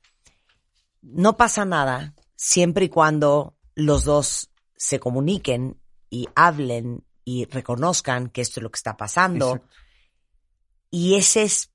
[1.02, 8.40] no pasa nada siempre y cuando los dos se comuniquen y hablen y reconozcan que
[8.40, 9.56] esto es lo que está pasando.
[9.56, 9.76] Exacto.
[10.90, 11.74] Y ese es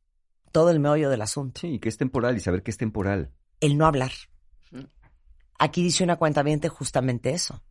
[0.53, 3.35] todo el meollo del asunto Sí, que es temporal y saber que es temporal.
[3.61, 4.13] el no hablar.
[5.59, 7.63] Aquí dice una cuenta justamente eso.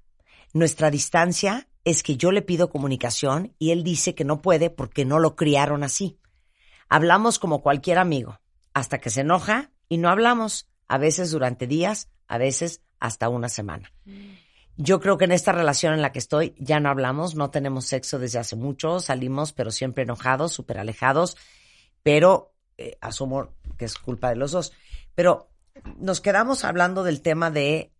[0.53, 5.03] Nuestra distancia es que yo le pido comunicación y él dice que no puede porque
[5.03, 6.19] no lo criaron así.
[6.87, 8.39] Hablamos como cualquier amigo,
[8.73, 13.47] hasta que se enoja y no hablamos, a veces durante días, a veces hasta una
[13.47, 13.93] semana.
[14.75, 17.85] Yo creo que en esta relación en la que estoy ya no hablamos, no tenemos
[17.85, 21.37] sexo desde hace mucho, salimos pero siempre enojados, súper alejados,
[22.03, 24.73] pero eh, asumo que es culpa de los dos.
[25.15, 25.49] Pero
[25.97, 27.93] nos quedamos hablando del tema de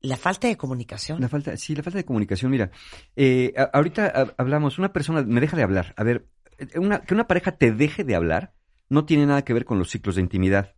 [0.00, 1.20] la falta de comunicación.
[1.20, 2.52] La falta, sí, la falta de comunicación.
[2.52, 2.70] Mira,
[3.16, 5.92] eh, a- ahorita ha- hablamos, una persona me deja de hablar.
[5.96, 6.28] A ver,
[6.58, 8.54] eh, una- que una pareja te deje de hablar
[8.88, 10.75] no tiene nada que ver con los ciclos de intimidad.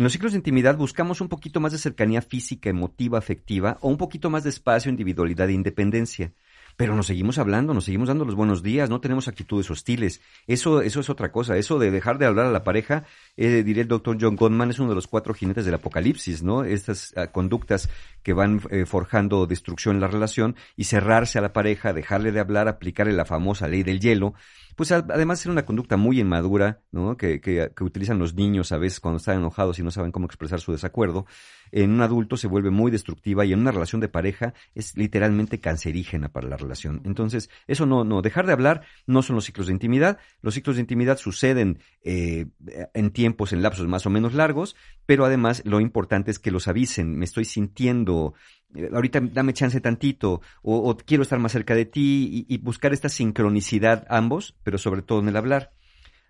[0.00, 3.90] En los ciclos de intimidad buscamos un poquito más de cercanía física, emotiva, afectiva, o
[3.90, 6.32] un poquito más de espacio, individualidad e independencia.
[6.78, 10.22] Pero nos seguimos hablando, nos seguimos dando los buenos días, no tenemos actitudes hostiles.
[10.46, 11.58] Eso, eso es otra cosa.
[11.58, 13.04] Eso de dejar de hablar a la pareja,
[13.42, 16.62] eh, diría el doctor John Gottman, es uno de los cuatro jinetes del apocalipsis, ¿no?
[16.62, 17.88] Estas ah, conductas
[18.22, 22.40] que van eh, forjando destrucción en la relación y cerrarse a la pareja, dejarle de
[22.40, 24.34] hablar, aplicarle la famosa ley del hielo,
[24.76, 27.16] pues además es una conducta muy inmadura, ¿no?
[27.16, 30.60] Que, que, utilizan los niños a veces cuando están enojados y no saben cómo expresar
[30.60, 31.26] su desacuerdo.
[31.72, 35.60] En un adulto se vuelve muy destructiva y en una relación de pareja es literalmente
[35.60, 37.02] cancerígena para la relación.
[37.04, 40.18] Entonces, eso no, no, dejar de hablar no son los ciclos de intimidad.
[40.40, 42.46] Los ciclos de intimidad suceden eh,
[42.94, 44.74] en tiempos, en lapsos más o menos largos,
[45.06, 47.16] pero además lo importante es que los avisen.
[47.16, 48.34] Me estoy sintiendo,
[48.74, 52.92] eh, ahorita dame chance tantito, o, quiero estar más cerca de ti, y, y buscar
[52.92, 55.72] esta sincronicidad ambos, pero sobre todo en el hablar.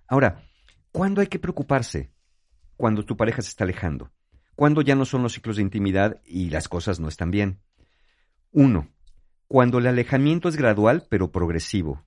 [0.06, 0.42] Ahora,
[0.92, 2.12] ¿cuándo hay que preocuparse?
[2.76, 4.10] Cuando tu pareja se está alejando.
[4.56, 7.60] Cuando ya no son los ciclos de intimidad y las cosas no están bien.
[8.52, 8.88] Uno,
[9.48, 12.04] cuando el alejamiento es gradual pero progresivo.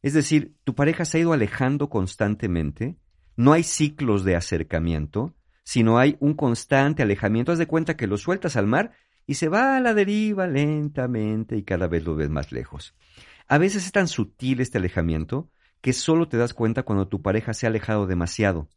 [0.00, 2.96] Es decir, tu pareja se ha ido alejando constantemente,
[3.36, 5.34] no hay ciclos de acercamiento,
[5.64, 7.52] sino hay un constante alejamiento.
[7.52, 8.92] Haz de cuenta que lo sueltas al mar
[9.26, 12.94] y se va a la deriva lentamente y cada vez lo ves más lejos.
[13.48, 15.50] A veces es tan sutil este alejamiento
[15.80, 18.68] que solo te das cuenta cuando tu pareja se ha alejado demasiado.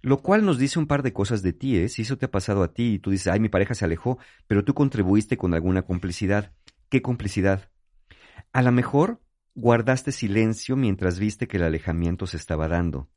[0.00, 1.88] Lo cual nos dice un par de cosas de ti, ¿eh?
[1.88, 4.18] Si eso te ha pasado a ti y tú dices, ay, mi pareja se alejó,
[4.46, 6.52] pero tú contribuiste con alguna complicidad.
[6.90, 7.70] ¿Qué complicidad?
[8.52, 9.22] A lo mejor
[9.54, 13.08] guardaste silencio mientras viste que el alejamiento se estaba dando.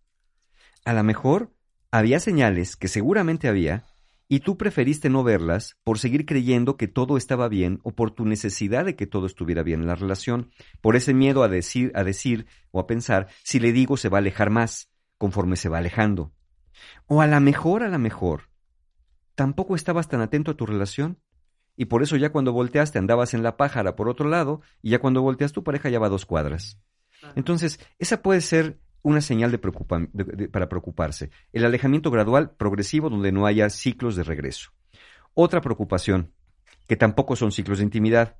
[0.88, 1.53] A lo mejor
[1.91, 3.84] había señales, que seguramente había,
[4.30, 8.23] y tú preferiste no verlas por seguir creyendo que todo estaba bien o por tu
[8.23, 10.49] necesidad de que todo estuviera bien en la relación,
[10.80, 14.19] por ese miedo a decir, a decir o a pensar, si le digo se va
[14.19, 16.31] a alejar más, conforme se va alejando.
[17.05, 18.43] O a la mejor, a la mejor,
[19.35, 21.19] tampoco estabas tan atento a tu relación.
[21.76, 24.99] Y por eso ya cuando volteaste andabas en la pájara por otro lado, y ya
[24.99, 26.80] cuando volteas tu pareja ya va a dos cuadras.
[27.35, 31.29] Entonces, esa puede ser una señal de para preocuparse.
[31.53, 34.71] El alejamiento gradual, progresivo, donde no haya ciclos de regreso.
[35.34, 36.34] Otra preocupación,
[36.88, 38.35] que tampoco son ciclos de intimidad.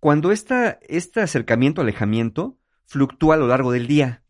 [0.00, 4.24] Cuando esta, este acercamiento-alejamiento fluctúa a lo largo del día.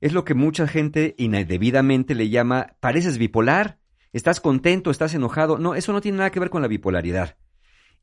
[0.00, 3.78] Es lo que mucha gente indebidamente le llama, pareces bipolar,
[4.14, 5.58] estás contento, estás enojado.
[5.58, 7.36] No, eso no tiene nada que ver con la bipolaridad.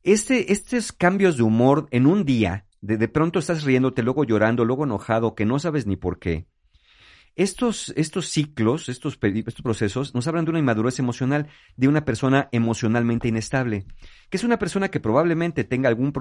[0.04, 4.64] Este, estos cambios de humor en un día, de, de pronto estás riéndote, luego llorando,
[4.64, 6.46] luego enojado, que no sabes ni por qué.
[7.36, 13.28] Estos, estos ciclos, estos, procesos, nos hablan de una inmadurez emocional, de una persona emocionalmente
[13.28, 13.86] inestable,
[14.28, 16.12] que es una persona que probablemente tenga algún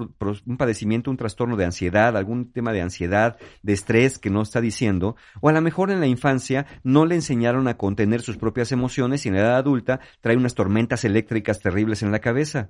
[0.46, 4.62] un padecimiento, un trastorno de ansiedad, algún tema de ansiedad, de estrés que no está
[4.62, 8.72] diciendo, o a lo mejor en la infancia no le enseñaron a contener sus propias
[8.72, 12.70] emociones y en la edad adulta trae unas tormentas eléctricas terribles en la cabeza.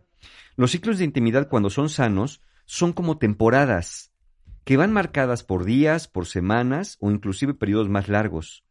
[0.55, 4.11] Los ciclos de intimidad cuando son sanos son como temporadas
[4.63, 8.63] que van marcadas por días, por semanas o inclusive periodos más largos.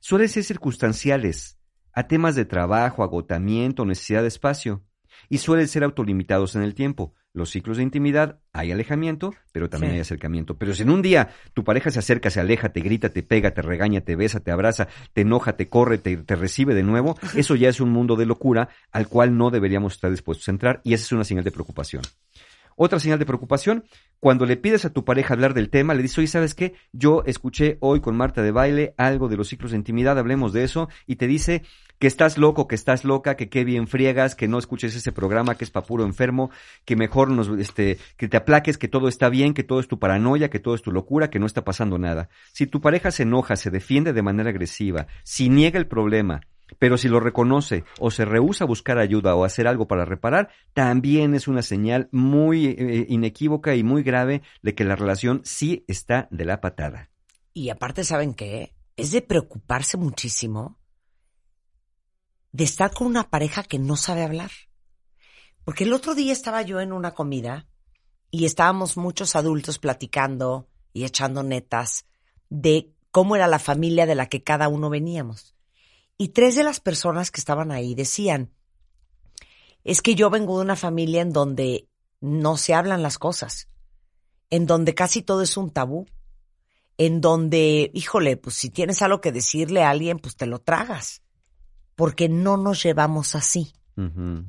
[0.00, 1.58] Suelen ser circunstanciales,
[1.92, 4.84] a temas de trabajo, agotamiento, necesidad de espacio,
[5.28, 7.14] y suelen ser autolimitados en el tiempo.
[7.32, 9.96] Los ciclos de intimidad, hay alejamiento, pero también Sí.
[9.96, 10.56] hay acercamiento.
[10.56, 13.52] Pero si en un día tu pareja se acerca, se aleja, te grita, te pega,
[13.52, 17.18] te regaña, te besa, te abraza, te enoja, te corre, te, te recibe de nuevo,
[17.34, 20.80] eso ya es un mundo de locura al cual no deberíamos estar dispuestos a entrar
[20.82, 22.02] y esa es una señal de preocupación.
[22.78, 23.84] Otra señal de preocupación,
[24.20, 26.74] cuando le pides a tu pareja hablar del tema, le dices, oye, ¿sabes qué?
[26.92, 30.62] Yo escuché hoy con Marta de baile algo de los ciclos de intimidad, hablemos de
[30.62, 31.62] eso, y te dice
[31.98, 35.54] que estás loco, que estás loca, que qué bien friegas, que no escuches ese programa,
[35.54, 36.50] que es pa' puro enfermo,
[36.84, 39.98] que mejor nos, este, que te aplaques, que todo está bien, que todo es tu
[39.98, 42.28] paranoia, que todo es tu locura, que no está pasando nada.
[42.52, 46.42] Si tu pareja se enoja, se defiende de manera agresiva, si niega el problema,
[46.78, 50.50] pero si lo reconoce o se rehúsa a buscar ayuda o hacer algo para reparar,
[50.74, 55.84] también es una señal muy eh, inequívoca y muy grave de que la relación sí
[55.88, 57.10] está de la patada.
[57.52, 58.74] Y aparte, ¿saben qué?
[58.96, 60.78] Es de preocuparse muchísimo
[62.52, 64.50] de estar con una pareja que no sabe hablar.
[65.64, 67.66] Porque el otro día estaba yo en una comida
[68.30, 72.06] y estábamos muchos adultos platicando y echando netas
[72.48, 75.55] de cómo era la familia de la que cada uno veníamos.
[76.18, 78.52] Y tres de las personas que estaban ahí decían,
[79.84, 81.88] es que yo vengo de una familia en donde
[82.20, 83.68] no se hablan las cosas,
[84.50, 86.06] en donde casi todo es un tabú,
[86.98, 91.22] en donde, híjole, pues si tienes algo que decirle a alguien, pues te lo tragas,
[91.94, 93.74] porque no nos llevamos así,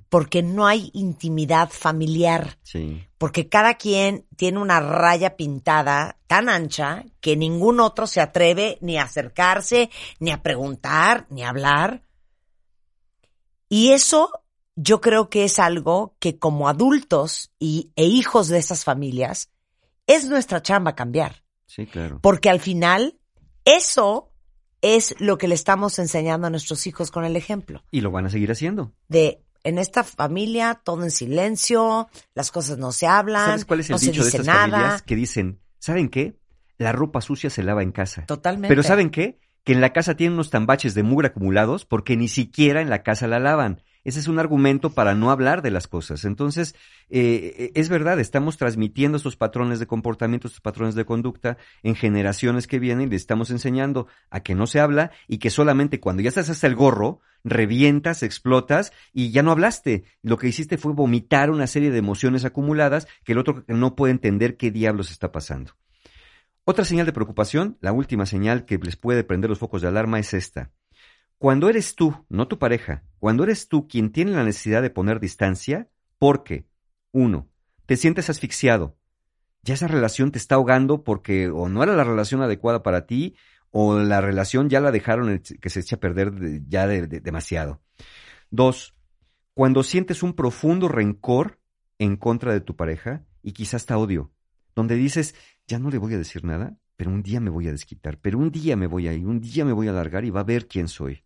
[0.10, 3.08] Porque no hay intimidad familiar, Sí.
[3.18, 8.98] porque cada quien tiene una raya pintada tan ancha que ningún otro se atreve ni
[8.98, 12.02] a acercarse, ni a preguntar, ni a hablar.
[13.70, 14.32] Y eso
[14.76, 19.50] yo creo que es algo que como adultos y, e hijos de esas familias,
[20.08, 21.44] es nuestra chamba cambiar.
[21.66, 22.20] Sí, claro.
[22.22, 23.18] Porque al final,
[23.66, 24.32] eso
[24.82, 27.84] es lo que le estamos enseñando a nuestros hijos con el ejemplo.
[27.92, 28.94] Y lo van a seguir haciendo.
[29.08, 33.90] De en esta familia, todo en silencio, las cosas no se hablan, ¿Sabes cuál es
[33.90, 34.62] el no se dicho de estas nada.
[34.62, 36.40] familias que dicen, ¿saben qué?
[36.78, 38.26] La ropa sucia se lava en casa.
[38.26, 38.70] Totalmente.
[38.70, 39.40] Pero ¿saben qué?
[39.64, 43.04] Que en la casa tienen unos tambaches de mugre acumulados porque ni siquiera en la
[43.04, 43.82] casa la lavan.
[44.04, 46.26] Ese es un argumento para no hablar de las cosas.
[46.26, 46.76] Entonces,
[47.10, 52.68] eh, es verdad, estamos transmitiendo estos patrones de comportamiento, estos patrones de conducta en generaciones
[52.68, 56.22] que vienen y le estamos enseñando a que no se habla y que solamente cuando
[56.22, 60.04] ya estás hasta el gorro, revientas, explotas y ya no hablaste.
[60.22, 64.12] Lo que hiciste fue vomitar una serie de emociones acumuladas que el otro no puede
[64.12, 65.74] entender qué diablos está pasando.
[66.70, 70.20] Otra señal de preocupación, la última señal que les puede prender los focos de alarma
[70.20, 70.72] es esta.
[71.38, 75.20] Cuando eres tú, no tu pareja, cuando eres tú quien tiene la necesidad de poner
[75.20, 75.88] distancia,
[76.18, 76.68] porque,
[77.12, 77.48] uno,
[77.86, 78.98] te sientes asfixiado,
[79.62, 83.36] ya esa relación te está ahogando porque o no era la relación adecuada para ti,
[83.70, 87.20] o la relación ya la dejaron que se echa a perder de- ya de- de-
[87.20, 87.82] demasiado.
[88.50, 88.96] Dos,
[89.54, 91.60] cuando sientes un profundo rencor
[92.00, 94.32] en contra de tu pareja y quizás hasta odio,
[94.74, 95.36] donde dices,
[95.68, 98.40] ya no le voy a decir nada, pero un día me voy a desquitar, pero
[98.40, 100.46] un día me voy a ir, un día me voy a largar y va a
[100.46, 101.24] ver quién soy.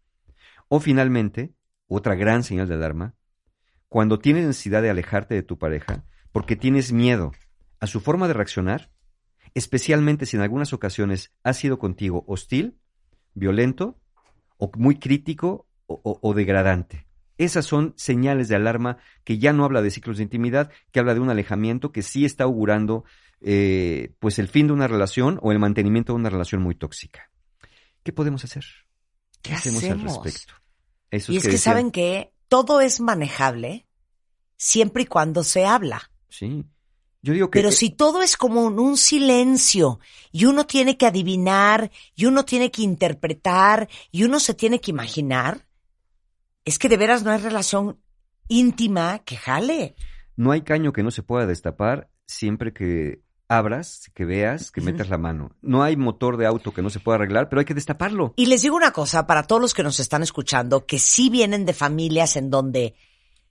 [0.74, 1.54] O finalmente,
[1.88, 3.14] otra gran señal de alarma,
[3.90, 7.34] cuando tienes necesidad de alejarte de tu pareja porque tienes miedo
[7.82, 8.90] a su forma de reaccionar,
[9.54, 12.78] especialmente si en algunas ocasiones ha sido contigo hostil,
[13.34, 14.00] violento
[14.56, 17.06] o muy crítico o, o- o degradante.
[17.38, 21.14] Esas son señales de alarma que ya no habla de ciclos de intimidad, que habla
[21.16, 23.04] de un alejamiento que sí está augurando
[23.42, 27.30] eh, pues el fin de una relación o el mantenimiento de una relación muy tóxica.
[28.04, 28.64] ¿Qué podemos hacer?
[29.42, 30.61] ¿Qué hacemos, al respecto?
[31.12, 33.86] Esos Y es que decían- saben que todo es manejable
[34.58, 36.12] siempre y cuando se habla.
[36.30, 36.66] Sí.
[37.22, 40.00] Yo digo que Pero eh, si todo es como un, un silencio
[40.32, 44.90] y uno tiene que adivinar y uno tiene que interpretar y uno se tiene que
[44.90, 45.68] imaginar,
[46.66, 48.00] es que de veras no hay relación
[48.48, 49.96] íntima que jale.
[50.36, 53.22] no hay caño que no se pueda destapar siempre que
[53.52, 55.52] abras, que veas, que metas la mano.
[55.62, 58.34] No hay motor de auto que no se pueda arreglar, pero hay que destaparlo.
[58.38, 61.66] Y les digo una cosa para todos los que nos están escuchando, que sí vienen
[61.66, 62.96] de familias en donde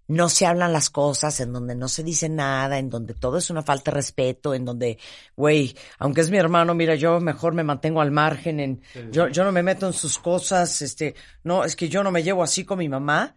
[0.09, 3.51] no se hablan las cosas, en donde no se dice nada, en donde todo es
[3.51, 4.99] una falta de respeto, en donde,
[5.37, 8.83] güey, aunque es mi hermano, mira, yo mejor me mantengo al margen, en,
[9.13, 11.15] yo, yo no me meto en sus cosas, este,
[11.45, 13.37] no, es que yo no me llevo así con mi mamá.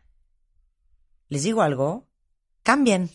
[1.27, 2.07] Les digo algo,
[2.63, 3.09] cambien,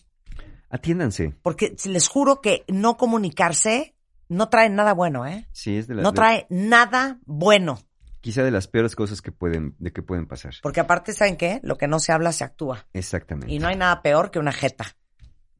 [0.70, 1.34] Atiéndanse.
[1.42, 3.94] porque les juro que no comunicarse
[4.28, 5.48] no trae nada bueno, ¿eh?
[5.52, 7.78] Sí, es de la, No de- trae nada bueno.
[8.20, 10.52] quizá de las peores cosas que pueden, de que pueden pasar.
[10.62, 11.60] Porque aparte, ¿saben qué?
[11.62, 12.86] Lo que no se habla se actúa.
[12.92, 13.50] Exactamente.
[13.54, 14.84] Y no hay nada peor que una jeta.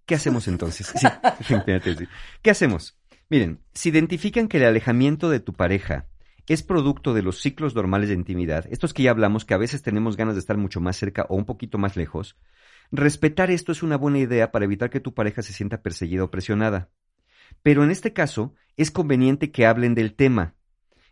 [0.05, 0.93] ¿Qué hacemos entonces?
[0.95, 1.07] Sí,
[1.47, 1.55] sí.
[2.43, 2.99] ¿Qué hacemos?
[3.31, 6.07] Miren, si identifican que el alejamiento de tu pareja
[6.47, 9.83] es producto de los ciclos normales de intimidad, estos que ya hablamos, que a veces
[9.83, 12.37] tenemos ganas de estar mucho más cerca o un poquito más lejos,
[12.91, 16.31] respetar esto es una buena idea para evitar que tu pareja se sienta perseguida o
[16.31, 16.91] presionada.
[17.63, 20.55] Pero en este caso, es conveniente que hablen del tema.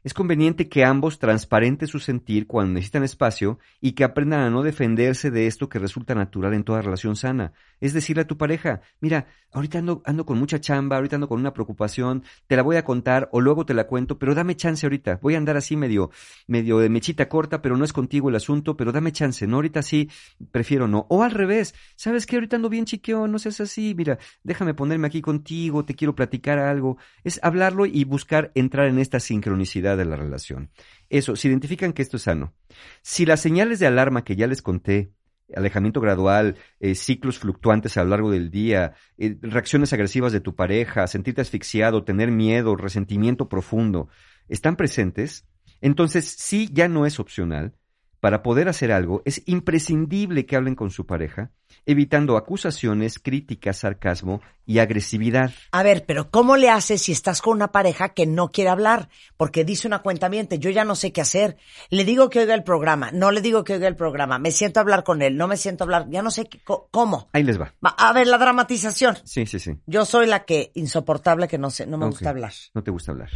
[0.06, 4.62] Es conveniente que ambos transparenten su sentir cuando necesitan espacio y que aprendan a no
[4.62, 7.52] defenderse de esto que resulta natural en toda relación sana.
[7.80, 11.40] Es decirle a tu pareja, mira, ahorita ando, ando con mucha chamba, ahorita ando con
[11.40, 14.86] una preocupación, te la voy a contar o luego te la cuento, pero dame chance
[14.86, 15.18] ahorita.
[15.20, 16.12] Voy a andar así medio,
[16.46, 19.56] medio de mechita corta, pero no es contigo el asunto, pero dame chance, ¿no?
[19.56, 20.08] Ahorita sí,
[20.52, 21.06] prefiero no.
[21.10, 22.36] O al revés, ¿sabes qué?
[22.36, 26.60] Ahorita ando bien chiqueo, no seas así, mira, déjame ponerme aquí contigo, te quiero platicar
[26.60, 26.96] algo.
[27.24, 30.70] Es hablarlo y buscar entrar en esta sincronicidad de la relación.
[31.08, 32.54] Eso, si identifican que esto es sano.
[33.02, 35.12] Si las señales de alarma que ya les conté,
[35.54, 40.54] alejamiento gradual, eh, ciclos fluctuantes a lo largo del día, eh, reacciones agresivas de tu
[40.54, 44.08] pareja, sentirte asfixiado, tener miedo, resentimiento profundo,
[44.48, 45.46] están presentes,
[45.80, 47.74] entonces sí ya no es opcional.
[48.18, 51.52] Para poder hacer algo es imprescindible que hablen con su pareja,
[51.86, 55.52] evitando acusaciones, críticas, sarcasmo y agresividad.
[55.70, 59.08] A ver, pero ¿cómo le haces si estás con una pareja que no quiere hablar?
[59.36, 61.56] Porque dice una cuenta yo ya no sé qué hacer.
[61.88, 64.80] Le digo que oiga el programa, no le digo que oiga el programa, me siento
[64.80, 66.60] a hablar con él, no me siento a hablar, ya no sé qué-
[66.90, 67.28] cómo.
[67.32, 67.72] Ahí les va.
[67.84, 69.16] Va, A ver, la dramatización.
[69.24, 69.72] Sí, sí, sí.
[69.86, 72.52] Yo soy la que insoportable que no sé, no me gusta hablar.
[72.74, 73.30] No te gusta hablar.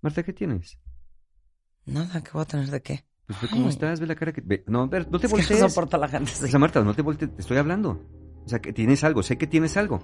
[0.00, 0.78] Marta, ¿qué tienes?
[1.86, 3.04] Nada, ¿qué voy a tener de qué?
[3.30, 3.68] Pues ve cómo Ay.
[3.70, 4.40] estás, ve la cara que...
[4.44, 5.60] ve- No, ver, no te Es que voltees.
[5.60, 6.46] no soporto a la gente así.
[6.46, 8.00] O sea, Marta, no te voltees, te estoy hablando.
[8.44, 10.00] O sea, que tienes algo, sé que tienes algo.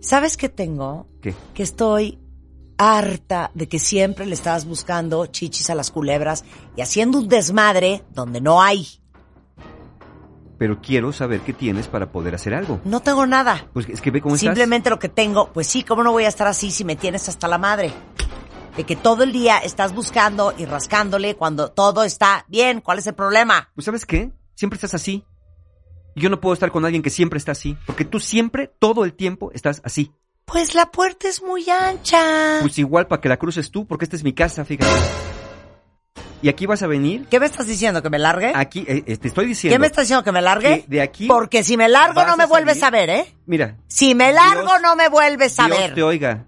[0.00, 1.06] ¿Sabes qué tengo?
[1.22, 1.34] ¿Qué?
[1.54, 2.18] Que estoy
[2.76, 6.44] harta de que siempre le estabas buscando chichis a las culebras
[6.76, 8.86] y haciendo un desmadre donde no hay.
[10.58, 12.80] Pero quiero saber qué tienes para poder hacer algo.
[12.84, 13.66] No tengo nada.
[13.72, 14.48] Pues es que ve cómo estás.
[14.48, 17.28] Simplemente lo que tengo, pues sí, ¿cómo no voy a estar así si me tienes
[17.28, 17.90] hasta la madre?
[18.76, 22.80] De que todo el día estás buscando y rascándole cuando todo está bien.
[22.80, 23.70] ¿Cuál es el problema?
[23.74, 24.30] Pues ¿sabes qué?
[24.54, 25.24] Siempre estás así.
[26.14, 27.76] Y yo no puedo estar con alguien que siempre está así.
[27.86, 30.12] Porque tú siempre, todo el tiempo, estás así.
[30.44, 32.58] Pues la puerta es muy ancha.
[32.60, 34.90] Pues igual para que la cruces tú, porque esta es mi casa, fíjate.
[36.42, 38.02] Y aquí vas a venir, ¿Qué me estás diciendo?
[38.02, 38.52] ¿Que me largue?
[38.54, 39.74] aquí, eh, eh, te estoy diciendo.
[39.74, 40.22] ¿Qué me estás diciendo?
[40.22, 40.82] ¿Que me largue?
[40.82, 43.34] que de aquí Porque si me largo no me vuelves a ver, ¿eh?
[43.46, 45.94] Mira, Si me largo Dios- no me vuelves a Dios ver.
[45.94, 46.46] te oiga.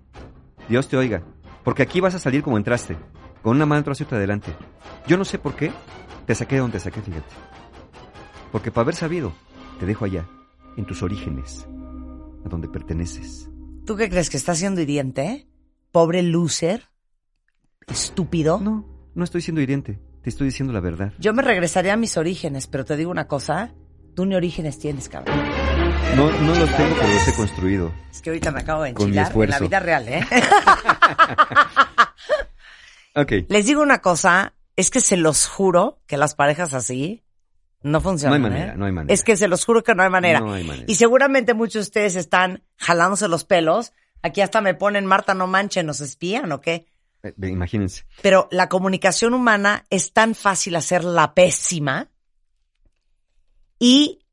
[0.68, 1.22] Dios te oiga.
[1.68, 2.96] Porque aquí vas a salir como entraste.
[3.42, 4.54] Con una mano atrás y otra adelante.
[5.06, 5.70] Yo no sé por qué.
[6.24, 7.26] Te saqué de donde te saqué, fíjate.
[8.50, 9.34] Porque para haber sabido,
[9.78, 10.26] te dejo allá,
[10.78, 11.68] en tus orígenes,
[12.42, 13.50] a donde perteneces.
[13.84, 14.30] ¿Tú qué crees?
[14.30, 15.26] ¿Que estás siendo hiriente?
[15.26, 15.48] eh?
[15.92, 16.88] Pobre loser.
[17.86, 18.58] Estúpido.
[18.60, 20.00] No, no estoy siendo hiriente.
[20.22, 21.12] Te estoy diciendo la verdad.
[21.18, 23.74] Yo me regresaría a mis orígenes, pero te digo una cosa.
[24.14, 25.36] Tú ni orígenes tienes, cabrón.
[26.16, 27.92] No, no los tengo, pero los he construido.
[28.10, 30.24] Es que ahorita me acabo de Con mi enchilar en la vida real, ¿eh?
[33.14, 33.32] Ok.
[33.48, 34.54] Les digo una cosa.
[34.76, 37.24] Es que se los juro que las parejas así
[37.82, 38.44] no No funcionan.
[38.44, 38.76] hay manera, ¿eh?
[38.76, 39.12] no hay manera.
[39.12, 40.40] Es que se los juro que no hay manera.
[40.40, 40.84] No hay manera.
[40.88, 43.92] Y seguramente muchos de ustedes están jalándose los pelos.
[44.22, 46.86] Aquí hasta me ponen, Marta, no manchen, ¿nos espían o qué?
[47.24, 48.04] Eh, Imagínense.
[48.22, 52.08] Pero la comunicación humana es tan fácil hacerla pésima
[53.80, 54.24] y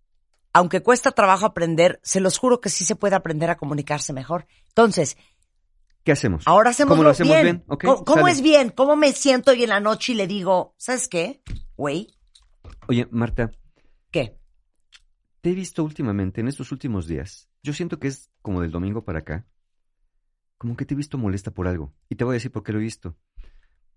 [0.56, 4.48] aunque cuesta trabajo aprender, se los juro que sí se puede aprender a comunicarse mejor.
[4.70, 5.18] Entonces,
[6.06, 6.44] ¿Qué hacemos?
[6.48, 7.66] ahora hacemos ¿Cómo lo hacemos bien?
[7.68, 8.70] ¿Cómo, cómo es bien?
[8.70, 11.42] ¿Cómo me siento hoy en la noche y le digo, ¿sabes qué?
[11.76, 12.08] Güey,
[12.88, 13.52] Oye, Marta,
[14.12, 14.38] ¿qué?
[15.42, 17.50] te he visto últimamente, en estos últimos días.
[17.62, 19.46] Yo siento que es como del domingo para acá.
[20.58, 21.94] Como que te he visto molesta por algo.
[22.08, 23.18] Y te voy a decir por qué lo he visto.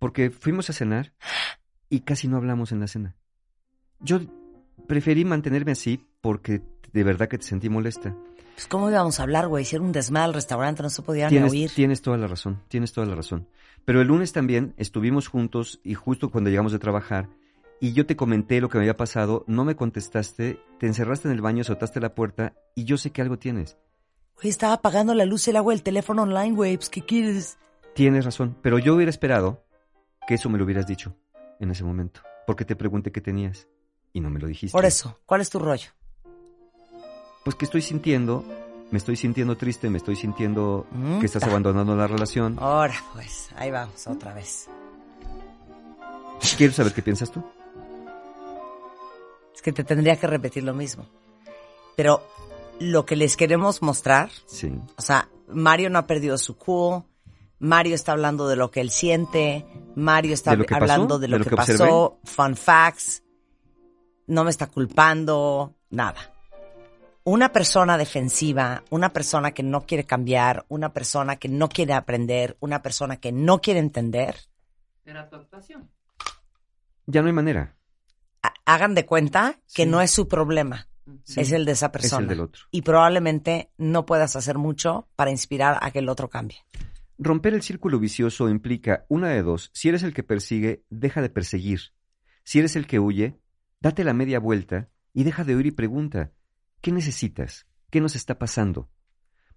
[0.01, 1.15] Porque fuimos a cenar
[1.89, 3.17] y casi no hablamos en la cena.
[4.01, 4.21] Yo
[4.89, 6.63] preferí mantenerme así porque
[6.93, 8.17] de verdad que te sentí molesta.
[8.55, 9.65] Pues ¿cómo íbamos a hablar, güey?
[9.71, 11.71] Era un desmadre al restaurante, no se podía ni Tienes, oír.
[11.73, 13.47] tienes toda la razón, tienes toda la razón.
[13.85, 17.29] Pero el lunes también estuvimos juntos y justo cuando llegamos de trabajar
[17.81, 21.35] y yo te comenté lo que me había pasado, no me contestaste, te encerraste en
[21.35, 23.77] el baño, soltaste la puerta y yo sé que algo tienes.
[24.37, 26.77] Güey, estaba apagando la luz, el agua, el teléfono online, güey.
[26.77, 27.59] Pues, ¿qué quieres?
[27.95, 29.65] Tienes razón, pero yo hubiera esperado
[30.27, 31.15] que eso me lo hubieras dicho
[31.61, 33.69] en ese momento, porque te pregunté qué tenías
[34.13, 34.73] y no me lo dijiste.
[34.73, 35.89] Por eso, ¿cuál es tu rollo?
[37.45, 38.45] Pues que estoy sintiendo,
[38.91, 41.49] me estoy sintiendo triste, me estoy sintiendo Mm, que estás ta.
[41.49, 42.57] abandonando la relación.
[42.61, 44.69] Ahora, pues, ahí vamos, otra vez.
[46.57, 47.43] Quiero saber qué piensas tú.
[49.55, 51.07] Es que te tendría que repetir lo mismo.
[51.97, 52.23] Pero
[52.81, 54.73] lo que les queremos mostrar, Sí.
[54.97, 57.03] o sea, Mario no ha perdido su cool,
[57.59, 59.67] Mario está hablando de lo que él siente,
[59.97, 63.25] Mario está hablando de lo ¿De lo que, que pasó, fun facts,
[64.29, 66.33] no me está culpando, nada.
[67.25, 72.57] Una persona defensiva, una persona que no quiere cambiar, una persona que no quiere aprender,
[72.61, 74.37] una persona que no quiere entender,
[75.05, 75.91] Era tu actuación.
[77.07, 77.75] Ya no hay manera.
[78.43, 79.89] ha- hagan de cuenta que Sí.
[79.89, 80.89] no es su problema,
[81.25, 81.41] Sí.
[81.41, 82.27] es el de esa persona.
[82.29, 82.63] del otro.
[82.71, 86.59] Y probablemente no puedas hacer mucho para inspirar a que el otro cambie.
[87.19, 89.71] Romper el círculo vicioso implica una de dos.
[89.75, 91.81] Si eres el que persigue, deja de perseguir.
[92.45, 93.39] Si eres el que huye,
[93.81, 96.33] date la media vuelta y deja de huir y pregunta,
[96.81, 97.67] ¿qué necesitas?
[97.91, 98.91] ¿Qué nos está pasando?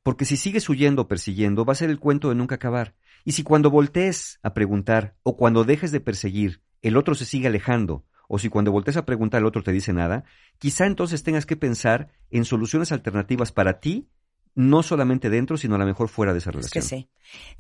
[0.04, 2.96] Porque si sigues huyendo o persiguiendo, va a ser el cuento de nunca acabar.
[3.24, 7.48] Y si cuando voltees a preguntar o cuando dejes de perseguir, el otro se sigue
[7.48, 10.24] alejando, o si cuando voltees a preguntar el otro te dice nada,
[10.58, 14.10] quizá entonces tengas que pensar en soluciones alternativas para ti,
[14.56, 16.82] no solamente dentro, sino a lo mejor fuera de esa Es relación.
[16.82, 17.10] que sí.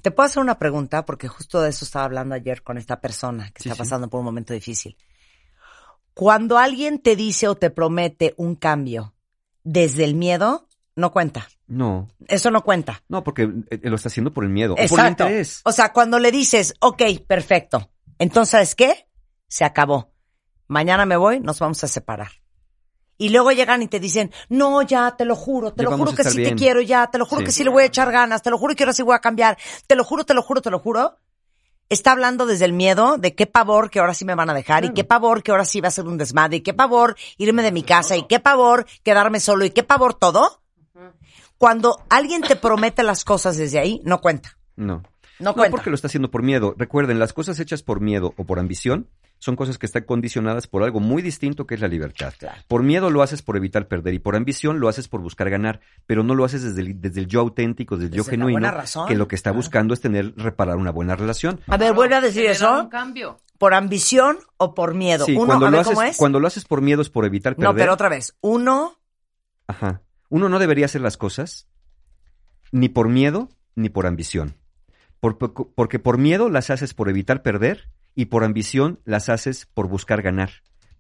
[0.01, 3.51] Te puedo hacer una pregunta porque justo de eso estaba hablando ayer con esta persona
[3.51, 3.79] que Sí, está sí.
[3.79, 4.97] pasando por un momento difícil.
[6.22, 9.15] Cuando alguien te dice o te promete un cambio
[9.64, 11.48] desde el miedo, no cuenta.
[11.65, 13.02] No, Eso no cuenta.
[13.10, 15.23] no, porque eh, lo está haciendo por el miedo o por el Exacto.
[15.23, 15.61] interés.
[15.65, 17.89] O sea, cuando le dices, ok, perfecto.
[18.19, 19.07] Entonces, ¿sabes qué?
[19.48, 20.14] Se acabó.
[20.68, 22.30] Mañana me voy, nos vamos a separar.
[23.18, 26.14] Y luego llegan y te dicen, no, ya, te lo juro, te Ya lo juro
[26.14, 27.45] que sí te quiero ya, te lo juro Sí.
[27.48, 29.19] que sí le voy a echar ganas, te lo juro que ahora sí voy a
[29.22, 29.57] cambiar,
[29.88, 31.18] te lo juro, te lo juro, te lo juro.
[31.91, 34.85] Está hablando desde el miedo de qué pavor que ahora sí me van a dejar
[34.85, 37.63] y qué pavor que ahora sí va a ser un desmadre y qué pavor irme
[37.63, 40.61] de mi casa y qué pavor quedarme solo y qué pavor todo.
[41.57, 44.57] Cuando alguien te promete las cosas desde ahí, no cuenta.
[44.77, 45.03] No.
[45.39, 45.72] No No, cuenta.
[45.72, 46.76] porque lo está haciendo por miedo.
[46.77, 49.09] Recuerden, las cosas hechas por miedo o por ambición
[49.43, 52.31] son cosas que están condicionadas por algo muy distinto que es la libertad.
[52.38, 52.61] Claro.
[52.68, 55.80] Por miedo lo haces por evitar perder y por ambición lo haces por buscar ganar,
[56.05, 58.72] pero no lo haces desde el, desde el yo auténtico, desde el yo Desde genuino,
[59.07, 59.57] que lo que está Claro.
[59.57, 61.59] buscando es tener, reparar una buena relación.
[61.65, 62.81] A ver, vuelve a decir eso.
[62.84, 63.39] un cambio.
[63.57, 65.26] ¿Por ambición o por miedo?
[65.26, 66.18] Sí, Uno, cuando, a lo ver haces, cómo es.
[66.18, 67.69] cuando lo haces por miedo es por evitar perder.
[67.72, 68.35] No, pero otra vez.
[68.41, 68.99] Uno,
[69.68, 70.01] Ajá.
[70.30, 71.68] Uno no debería hacer las cosas
[72.72, 74.55] ni por miedo ni por ambición.
[75.19, 79.65] Por- por- porque por miedo las haces por evitar perder y por ambición las haces
[79.73, 80.51] por buscar ganar.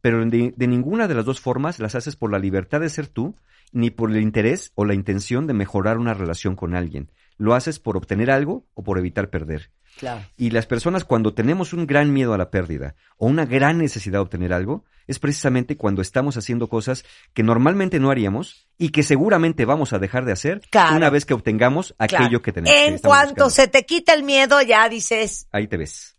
[0.01, 3.07] Pero de, de ninguna de las dos formas las haces por la libertad de ser
[3.07, 3.35] tú
[3.71, 7.09] ni por el interés o la intención de mejorar una relación con alguien.
[7.37, 9.71] Lo haces por obtener algo o por evitar perder.
[9.97, 10.21] Claro.
[10.37, 14.13] Y las personas cuando tenemos un gran miedo a la pérdida o una gran necesidad
[14.19, 19.03] de obtener algo, es precisamente cuando estamos haciendo cosas que normalmente no haríamos y que
[19.03, 20.95] seguramente vamos a dejar de hacer Claro.
[20.95, 22.41] una vez que obtengamos aquello Claro.
[22.41, 22.77] que tenemos.
[22.77, 23.49] En cuanto buscando.
[23.49, 26.15] se te quita el miedo, ya dices, Ahí te ves.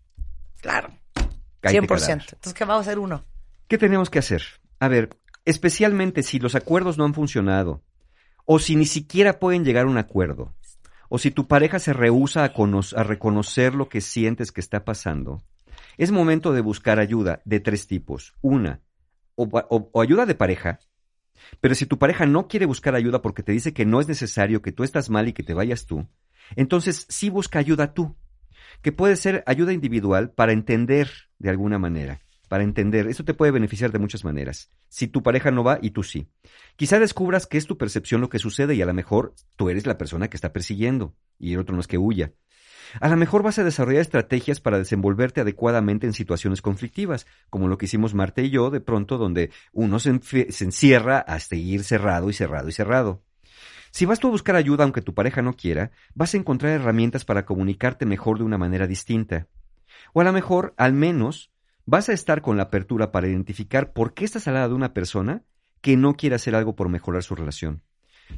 [0.62, 0.88] Claro,
[1.62, 1.86] Ahí te 100%.
[1.86, 2.32] quedarás.
[2.32, 3.24] Entonces, ¿qué vamos a hacer uno?
[3.68, 4.42] ¿Qué tenemos que hacer?
[4.80, 5.10] A ver,
[5.44, 7.82] especialmente si los acuerdos no han funcionado,
[8.46, 10.54] o si ni siquiera pueden llegar a un acuerdo,
[11.08, 15.42] o si tu pareja se rehúsa a, a reconocer lo que sientes que está pasando,
[15.98, 18.34] es momento de buscar ayuda de tres tipos.
[18.40, 18.80] Una,
[19.34, 20.80] o, o- o ayuda de pareja,
[21.60, 24.62] pero si tu pareja no quiere buscar ayuda porque te dice que no es necesario,
[24.62, 26.08] que tú estás mal y que te vayas tú,
[26.56, 28.16] entonces sí busca ayuda tú,
[28.80, 33.06] que puede ser ayuda individual para entender de alguna manera, para entender.
[33.06, 34.70] Eso te puede beneficiar de muchas maneras.
[34.88, 36.28] Si tu pareja no va y tú sí.
[36.76, 39.86] Quizá descubras que es tu percepción lo que sucede y a lo mejor tú eres
[39.86, 42.32] la persona que está persiguiendo y el otro no es que huya.
[43.00, 47.78] A lo mejor vas a desarrollar estrategias para desenvolverte adecuadamente en situaciones conflictivas, como lo
[47.78, 52.28] que hicimos Marta y yo de pronto, donde uno se, se encierra a seguir cerrado
[52.28, 53.22] y cerrado y cerrado.
[53.92, 57.26] Si vas tú a buscar ayuda aunque tu pareja no quiera, vas a encontrar herramientas
[57.26, 59.48] para comunicarte mejor de una manera distinta.
[60.14, 61.52] O a lo mejor, al menos,
[61.84, 64.94] vas a estar con la apertura para identificar por qué estás al lado de una
[64.94, 65.42] persona
[65.82, 67.82] que no quiere hacer algo por mejorar su relación.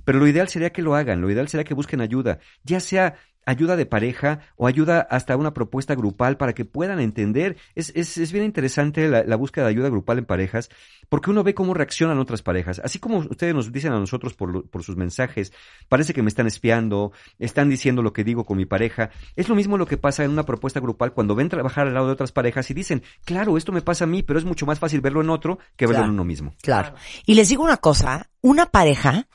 [0.04, 3.14] Pero lo ideal sería que lo hagan, lo ideal sería que busquen ayuda, ya sea
[3.46, 7.56] ayuda de pareja o ayuda hasta una propuesta grupal para que puedan entender.
[7.74, 10.70] Es, es, es bien interesante la, la búsqueda de ayuda grupal en parejas,
[11.08, 12.80] porque uno ve cómo reaccionan otras parejas.
[12.84, 15.52] Así como ustedes nos dicen a nosotros por, lo- por sus mensajes,
[15.88, 19.10] parece que me están espiando, están diciendo lo que digo con mi pareja.
[19.36, 22.06] Es lo mismo lo que pasa en una propuesta grupal cuando ven trabajar al lado
[22.06, 24.78] de otras parejas y dicen, claro, esto me pasa a mí, pero es mucho más
[24.78, 26.06] fácil verlo en otro que verlo Claro.
[26.06, 26.54] en uno mismo.
[26.62, 26.94] Claro.
[27.26, 29.28] Y les digo una cosa, una pareja,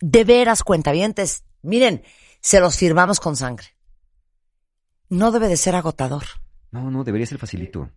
[0.00, 2.02] de veras cuentavientes, miren,
[2.46, 3.66] se los firmamos con sangre.
[5.08, 6.22] No debe de ser agotador.
[6.70, 7.90] No, no, debería ser facilito.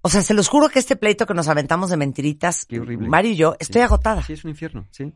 [0.00, 3.08] O sea, se los juro que este pleito que nos aventamos de mentiritas, Qué horrible.
[3.08, 3.84] Mario y yo, estoy Sí.
[3.84, 4.22] agotada.
[4.22, 5.12] Sí, es un infierno, sí.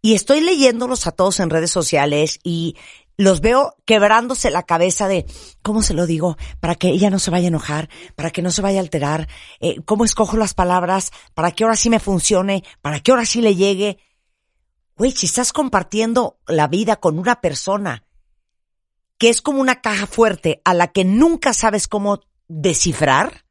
[0.00, 2.78] Y estoy leyéndolos a todos en redes sociales y
[3.18, 5.26] los veo quebrándose la cabeza de
[5.60, 8.50] cómo se lo digo para que ella no se vaya a enojar, para que no
[8.50, 9.28] se vaya a alterar,
[9.60, 13.42] eh, cómo escojo las palabras, para que ahora sí me funcione, para que ahora sí
[13.42, 13.98] le llegue.
[14.96, 18.06] Güey, si estás compartiendo la vida con una persona
[19.20, 23.44] que es como una caja fuerte a la que nunca sabes cómo descifrar,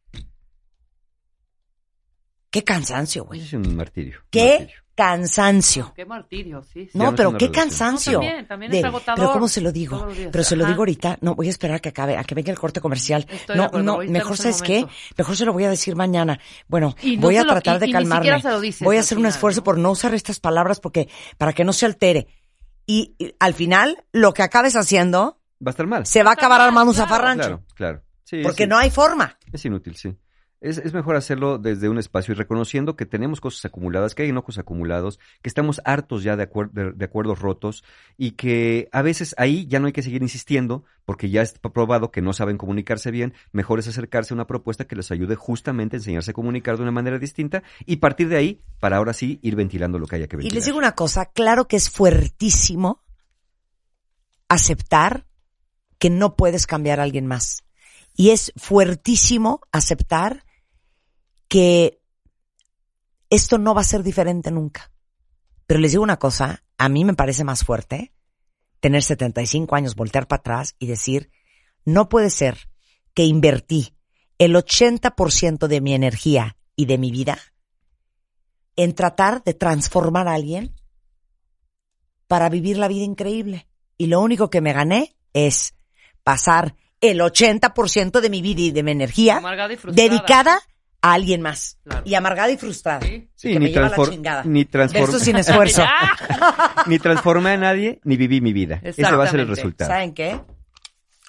[2.50, 3.42] qué cansancio, güey.
[3.42, 4.18] Es un martirio.
[4.20, 4.82] un Qué martirio.
[4.96, 5.94] cansancio.
[5.96, 6.86] Qué martirio, sí.
[6.92, 6.98] sí.
[6.98, 7.52] No, pero qué relación.
[7.70, 8.14] cansancio.
[8.20, 9.20] También, también es De, agotador.
[9.20, 10.08] Pero ¿cómo se lo digo?
[10.32, 11.20] Pero se lo digo ahorita.
[11.22, 13.28] No, voy a esperar a que acabe, a que venga el corte comercial.
[13.30, 14.88] Estoy no, acuerdo, no, mejor sabes qué,
[15.18, 16.40] mejor se lo voy a decir mañana.
[16.68, 18.24] Bueno, no voy a lo- tratar y- de y ni calmarme.
[18.26, 19.64] siquiera se lo dices voy a hacer un final, esfuerzo ¿no?
[19.66, 22.28] por no usar estas palabras porque para que no se altere.
[22.88, 26.06] Y, y al final, lo que acabes haciendo Va a estar mal.
[26.06, 27.10] se va a acabar armando un claro.
[27.10, 27.44] zafarrancho.
[27.44, 28.04] Claro, claro.
[28.24, 28.70] Sí, Porque sí.
[28.70, 29.38] no hay forma.
[29.52, 30.16] Es inútil, sí.
[30.62, 34.30] Es, es mejor hacerlo desde un espacio y reconociendo que tenemos cosas acumuladas, que hay
[34.30, 37.82] enojos acumulados, que estamos hartos ya de, acuer- de- de acuerdos rotos
[38.18, 42.12] y que a veces ahí ya no hay que seguir insistiendo porque ya está probado
[42.12, 43.34] que no saben comunicarse bien.
[43.54, 46.84] Mejor es acercarse a una propuesta que les ayude justamente a enseñarse a comunicar de
[46.84, 50.28] una manera distinta y partir de ahí para ahora sí ir ventilando lo que haya
[50.28, 50.56] que Y ventilar.
[50.56, 53.02] les digo una cosa, claro que es fuertísimo
[54.50, 55.26] aceptar
[56.00, 57.64] que no puedes cambiar a alguien más.
[58.16, 60.46] Y es fuertísimo aceptar
[61.48, 62.02] que
[63.30, 64.92] esto no va a ser diferente nunca.
[65.68, 68.14] Pero les digo una cosa, a mí me parece más fuerte
[68.80, 71.32] tener 75 años, voltear para atrás y decir,
[71.86, 72.70] no puede ser
[73.14, 73.96] que invertí
[74.38, 77.38] el 80% de mi energía y de mi vida
[78.78, 80.74] en tratar de transformar a alguien
[82.28, 83.68] para vivir la vida increíble.
[83.98, 85.74] Y lo único que me gané es
[86.30, 90.10] pasar el 80% de mi vida y de mi energía Amargada y frustrada.
[90.10, 90.60] dedicada
[91.02, 91.80] a alguien más.
[91.84, 92.04] Claro.
[92.06, 93.00] Y amargada y frustrada.
[93.02, 93.52] Sí.
[93.54, 94.44] Que me lleva la chingada.
[94.44, 94.68] ni,
[95.20, 95.84] sin esfuerzo.
[96.86, 98.80] ni transformé a nadie, ni viví mi vida.
[98.84, 99.90] Ese va a ser el resultado.
[99.90, 100.40] ¿Saben qué?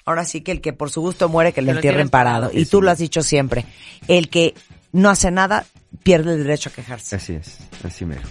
[0.05, 2.51] Ahora sí que el que por su gusto muere, que lo entierren parado.
[2.52, 3.64] Y tú lo has dicho siempre.
[4.06, 4.52] El que
[4.93, 5.64] no hace nada
[6.02, 7.16] pierde el derecho a quejarse.
[7.16, 8.28] Así es, así mero.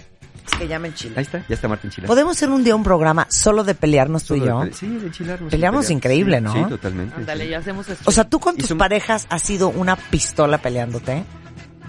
[0.52, 1.14] Es que llamen Chile.
[1.16, 2.06] Ahí está, ya está Martín Chila.
[2.06, 4.62] Podemos hacer un día un programa solo de pelearnos tú y yo.
[4.72, 5.50] Sí, de enchilarnos.
[5.50, 5.96] Peleamos de pelear.
[5.98, 6.52] increíble, Sí, ¿no?
[6.54, 7.14] Sí, totalmente.
[7.16, 7.50] Ándale, sí.
[7.50, 8.04] ya hacemos esto.
[8.06, 11.24] O sea, tú con Y tus parejas has sido una pistola peleándote.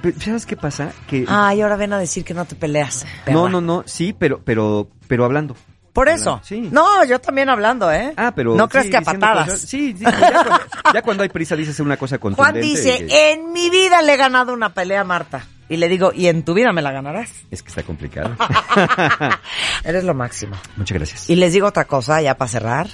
[0.01, 0.91] Pe- ¿Sabes qué pasa?
[1.07, 3.05] Que Ay, ahora ven a decir que no te peleas.
[3.25, 3.33] perra.
[3.35, 5.55] no, no, no, sí, pero, pero, pero hablando.
[5.93, 6.39] Por eso.
[6.43, 6.69] Sí.
[6.71, 8.13] No, yo también hablando, ¿eh?
[8.15, 8.55] Ah, pero.
[8.55, 9.45] No creas sí, que a patadas.
[9.49, 10.11] cosas- sí, sí, ya,
[10.43, 10.59] cuando,
[10.93, 12.59] ya cuando hay prisa dices una cosa contundente.
[12.61, 15.45] Juan dice, y en mi vida le he ganado una pelea a Marta.
[15.71, 17.29] Y le digo, y en tu vida me la ganarás.
[17.49, 18.35] Es que está complicado.
[19.83, 20.55] Eres lo máximo.
[20.75, 21.29] Muchas gracias.
[21.29, 22.87] Y les digo otra cosa, ya para cerrar.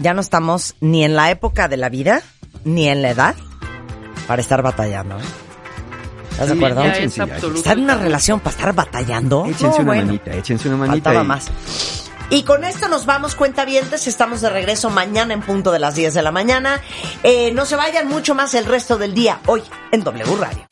[0.00, 2.22] ya no estamos ni en la época de la vida,
[2.64, 3.34] ni en la edad,
[4.26, 5.18] para estar batallando.
[5.18, 5.22] ¿eh?
[6.30, 6.82] ¿Estás de Sí, acuerdo?
[6.84, 7.44] Ya Échense es.
[7.56, 9.44] Estar en una relación para estar batallando.
[9.44, 11.10] Échense No, una bueno, manita, échense una manita.
[11.10, 11.50] Faltaba y- más.
[12.30, 14.06] Y con esto nos vamos, cuentavientes.
[14.06, 16.80] Estamos de regreso mañana en punto de las 10 de la mañana.
[17.22, 20.66] Eh, no se vayan mucho más el resto del día hoy en W Radio.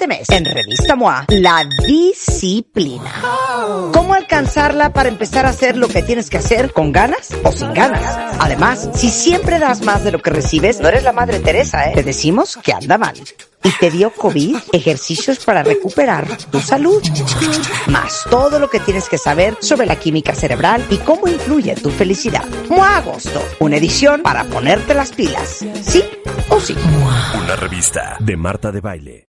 [0.00, 3.12] Este mes, en Revista MOA, la disciplina.
[3.92, 7.74] ¿Cómo alcanzarla para empezar a hacer lo que tienes que hacer con ganas o sin
[7.74, 8.02] ganas?
[8.38, 11.92] Además, si siempre das más de lo que recibes, no eres la Madre Teresa, ¿eh?
[11.94, 13.12] Te decimos que anda mal.
[13.62, 17.02] Y te dio COVID, ejercicios para recuperar tu salud.
[17.88, 21.90] Más todo lo que tienes que saber sobre la química cerebral y cómo influye tu
[21.90, 22.46] felicidad.
[22.70, 25.62] MOA Agosto, una edición para ponerte las pilas.
[25.82, 26.02] ¿Sí
[26.48, 26.74] o sí?
[27.38, 29.26] Una revista de Marta de Baile.